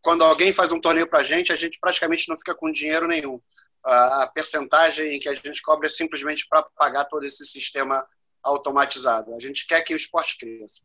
quando 0.02 0.24
alguém 0.24 0.54
faz 0.54 0.72
um 0.72 0.80
torneio 0.80 1.08
para 1.08 1.20
a 1.20 1.24
gente, 1.24 1.52
a 1.52 1.56
gente 1.56 1.80
praticamente 1.80 2.30
não 2.30 2.36
fica 2.36 2.54
com 2.56 2.72
dinheiro 2.72 3.08
nenhum. 3.08 3.40
A, 3.84 4.24
a 4.24 4.28
percentagem 4.28 5.20
que 5.20 5.30
a 5.30 5.36
gente 5.36 5.62
cobra 5.62 5.88
é 5.88 5.92
simplesmente 5.92 6.48
para 6.48 6.64
pagar 6.76 7.06
todo 7.06 7.24
esse 7.24 7.46
sistema 7.46 8.06
automatizado. 8.46 9.34
A 9.34 9.40
gente 9.40 9.66
quer 9.68 9.82
que 9.82 9.94
o 9.94 9.98
esporte 9.98 10.38
cresça. 10.38 10.84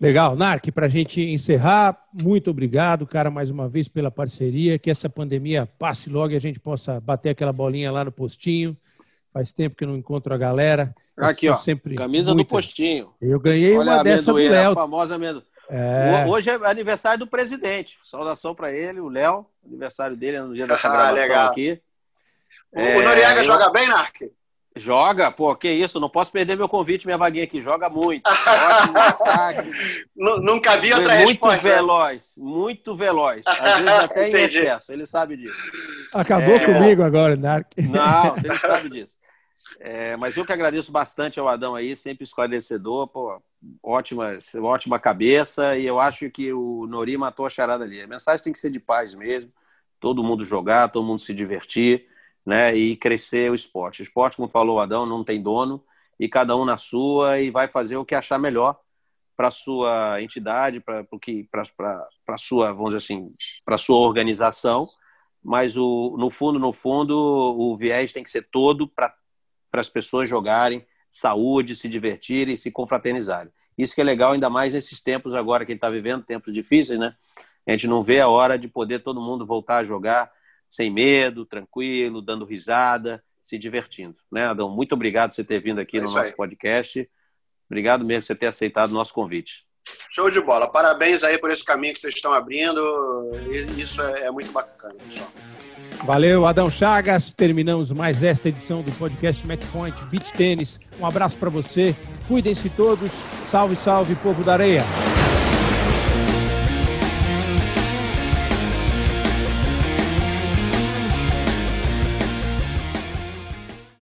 Legal. 0.00 0.34
Narc, 0.34 0.72
para 0.72 0.86
a 0.86 0.88
gente 0.88 1.20
encerrar, 1.20 1.96
muito 2.12 2.50
obrigado, 2.50 3.06
cara, 3.06 3.30
mais 3.30 3.48
uma 3.48 3.68
vez 3.68 3.86
pela 3.86 4.10
parceria. 4.10 4.76
Que 4.78 4.90
essa 4.90 5.08
pandemia 5.08 5.64
passe 5.78 6.10
logo 6.10 6.32
e 6.32 6.36
a 6.36 6.40
gente 6.40 6.58
possa 6.58 7.00
bater 7.00 7.30
aquela 7.30 7.52
bolinha 7.52 7.92
lá 7.92 8.04
no 8.04 8.10
postinho. 8.10 8.76
Faz 9.32 9.52
tempo 9.52 9.76
que 9.76 9.84
eu 9.84 9.88
não 9.88 9.96
encontro 9.96 10.34
a 10.34 10.36
galera. 10.36 10.92
Aqui, 11.16 11.48
ó. 11.48 11.56
Sempre 11.56 11.94
camisa 11.94 12.34
muita... 12.34 12.48
do 12.48 12.50
postinho. 12.50 13.14
Eu 13.20 13.38
ganhei 13.38 13.76
Olha 13.76 13.92
uma 13.92 14.02
dessa 14.02 14.32
do 14.32 14.38
Léo. 14.38 14.72
A 14.72 14.74
famosa 14.74 15.14
amendoeira. 15.14 15.46
É. 15.70 16.26
Hoje 16.26 16.50
é 16.50 16.54
aniversário 16.66 17.20
do 17.20 17.26
presidente. 17.26 17.96
Saudação 18.02 18.54
para 18.54 18.72
ele, 18.72 19.00
o 19.00 19.08
Léo. 19.08 19.46
Aniversário 19.64 20.16
dele 20.16 20.36
é 20.38 20.42
no 20.42 20.52
dia 20.52 20.66
dessa 20.66 20.88
ah, 20.88 20.90
gravação 20.90 21.48
aqui. 21.48 21.80
O, 22.72 22.80
é, 22.80 23.00
Noriega 23.00 23.40
eu... 23.40 23.44
joga 23.44 23.70
bem, 23.70 23.86
Narc? 23.88 24.16
Joga, 24.74 25.30
pô, 25.30 25.54
que 25.54 25.70
isso, 25.70 26.00
não 26.00 26.08
posso 26.08 26.32
perder 26.32 26.56
meu 26.56 26.68
convite, 26.68 27.06
minha 27.06 27.18
vaguinha 27.18 27.44
aqui. 27.44 27.60
Joga 27.60 27.90
muito. 27.90 28.26
Ótimo 28.28 29.10
saque. 29.18 29.70
Nunca 30.16 30.76
vi 30.78 30.92
outra 30.92 31.14
muito 31.16 31.28
resposta. 31.28 31.46
Muito 31.46 31.62
veloz, 31.62 32.34
muito 32.38 32.94
veloz. 32.96 33.46
Às 33.46 33.80
vezes 33.80 33.88
até 34.00 34.28
em 34.28 34.34
excesso, 34.34 34.92
ele 34.92 35.04
sabe 35.04 35.36
disso. 35.36 35.56
Acabou 36.14 36.54
é... 36.54 36.64
comigo 36.64 37.02
agora, 37.02 37.36
Narc. 37.36 37.66
Não, 37.76 38.34
ele 38.42 38.56
sabe 38.56 38.88
disso. 38.90 39.14
É, 39.80 40.16
mas 40.16 40.36
eu 40.36 40.44
que 40.44 40.52
agradeço 40.52 40.90
bastante 40.90 41.38
ao 41.38 41.48
Adão 41.48 41.74
aí, 41.74 41.94
sempre 41.94 42.24
esclarecedor, 42.24 43.06
pô, 43.06 43.40
ótima, 43.82 44.38
ótima 44.62 44.98
cabeça, 44.98 45.76
e 45.76 45.86
eu 45.86 46.00
acho 46.00 46.30
que 46.30 46.52
o 46.52 46.86
Nori 46.86 47.16
matou 47.16 47.46
a 47.46 47.50
charada 47.50 47.84
ali. 47.84 48.00
A 48.00 48.06
mensagem 48.06 48.42
tem 48.42 48.52
que 48.52 48.58
ser 48.58 48.70
de 48.70 48.80
paz 48.80 49.14
mesmo, 49.14 49.52
todo 50.00 50.22
mundo 50.22 50.44
jogar, 50.44 50.88
todo 50.88 51.06
mundo 51.06 51.20
se 51.20 51.32
divertir, 51.32 52.06
né, 52.44 52.74
e 52.74 52.96
crescer 52.96 53.50
o 53.50 53.54
esporte. 53.54 54.02
O 54.02 54.04
esporte, 54.04 54.36
como 54.36 54.48
falou 54.48 54.76
o 54.76 54.80
Adão, 54.80 55.06
não 55.06 55.24
tem 55.24 55.42
dono, 55.42 55.82
e 56.18 56.28
cada 56.28 56.56
um 56.56 56.64
na 56.64 56.76
sua, 56.76 57.40
e 57.40 57.50
vai 57.50 57.66
fazer 57.68 57.96
o 57.96 58.04
que 58.04 58.14
achar 58.14 58.38
melhor 58.38 58.78
para 59.36 59.50
sua 59.50 60.20
entidade, 60.22 60.80
para 60.80 61.04
para 62.24 62.38
sua, 62.38 62.72
vamos 62.72 62.94
dizer 62.94 62.98
assim, 62.98 63.34
para 63.64 63.78
sua 63.78 63.96
organização, 63.96 64.88
mas 65.42 65.76
o, 65.76 66.16
no 66.18 66.30
fundo, 66.30 66.58
no 66.58 66.72
fundo, 66.72 67.16
o 67.16 67.76
viés 67.76 68.12
tem 68.12 68.22
que 68.22 68.30
ser 68.30 68.46
todo 68.50 68.86
para 68.86 69.12
as 69.72 69.88
pessoas 69.88 70.28
jogarem, 70.28 70.86
saúde, 71.10 71.74
se 71.74 71.88
divertirem 71.88 72.54
se 72.54 72.70
confraternizarem. 72.70 73.52
Isso 73.76 73.94
que 73.94 74.00
é 74.00 74.04
legal, 74.04 74.32
ainda 74.32 74.48
mais 74.48 74.72
nesses 74.72 75.00
tempos 75.00 75.34
agora 75.34 75.64
que 75.64 75.72
a 75.72 75.74
gente 75.74 75.78
está 75.78 75.90
vivendo, 75.90 76.22
tempos 76.22 76.52
difíceis, 76.52 76.98
né? 76.98 77.14
A 77.66 77.72
gente 77.72 77.86
não 77.86 78.02
vê 78.02 78.20
a 78.20 78.28
hora 78.28 78.58
de 78.58 78.68
poder 78.68 79.00
todo 79.00 79.20
mundo 79.20 79.46
voltar 79.46 79.78
a 79.78 79.84
jogar 79.84 80.30
sem 80.72 80.90
medo, 80.90 81.44
tranquilo, 81.44 82.22
dando 82.22 82.46
risada, 82.46 83.22
se 83.42 83.58
divertindo. 83.58 84.14
Né, 84.32 84.46
Adão? 84.46 84.70
Muito 84.70 84.94
obrigado 84.94 85.28
por 85.28 85.34
você 85.34 85.44
ter 85.44 85.60
vindo 85.60 85.78
aqui 85.78 85.98
é 85.98 86.00
no 86.00 86.06
nosso 86.06 86.30
aí. 86.30 86.34
podcast. 86.34 87.06
Obrigado 87.66 88.06
mesmo 88.06 88.22
por 88.22 88.26
você 88.28 88.34
ter 88.34 88.46
aceitado 88.46 88.90
o 88.90 88.94
nosso 88.94 89.12
convite. 89.12 89.66
Show 90.10 90.30
de 90.30 90.40
bola. 90.40 90.66
Parabéns 90.70 91.22
aí 91.24 91.38
por 91.38 91.50
esse 91.50 91.62
caminho 91.62 91.92
que 91.92 92.00
vocês 92.00 92.14
estão 92.14 92.32
abrindo. 92.32 92.80
Isso 93.76 94.00
é, 94.00 94.28
é 94.28 94.30
muito 94.30 94.50
bacana, 94.50 94.94
pessoal. 94.94 95.30
Valeu, 96.04 96.46
Adão 96.46 96.70
Chagas. 96.70 97.34
Terminamos 97.34 97.92
mais 97.92 98.22
esta 98.22 98.48
edição 98.48 98.82
do 98.82 98.90
podcast 98.92 99.46
Matchpoint 99.46 100.02
Beach 100.06 100.32
Tênis. 100.32 100.80
Um 100.98 101.04
abraço 101.04 101.36
para 101.36 101.50
você. 101.50 101.94
Cuidem-se 102.26 102.70
todos. 102.70 103.10
Salve, 103.50 103.76
salve, 103.76 104.14
povo 104.16 104.42
da 104.42 104.54
areia. 104.54 104.82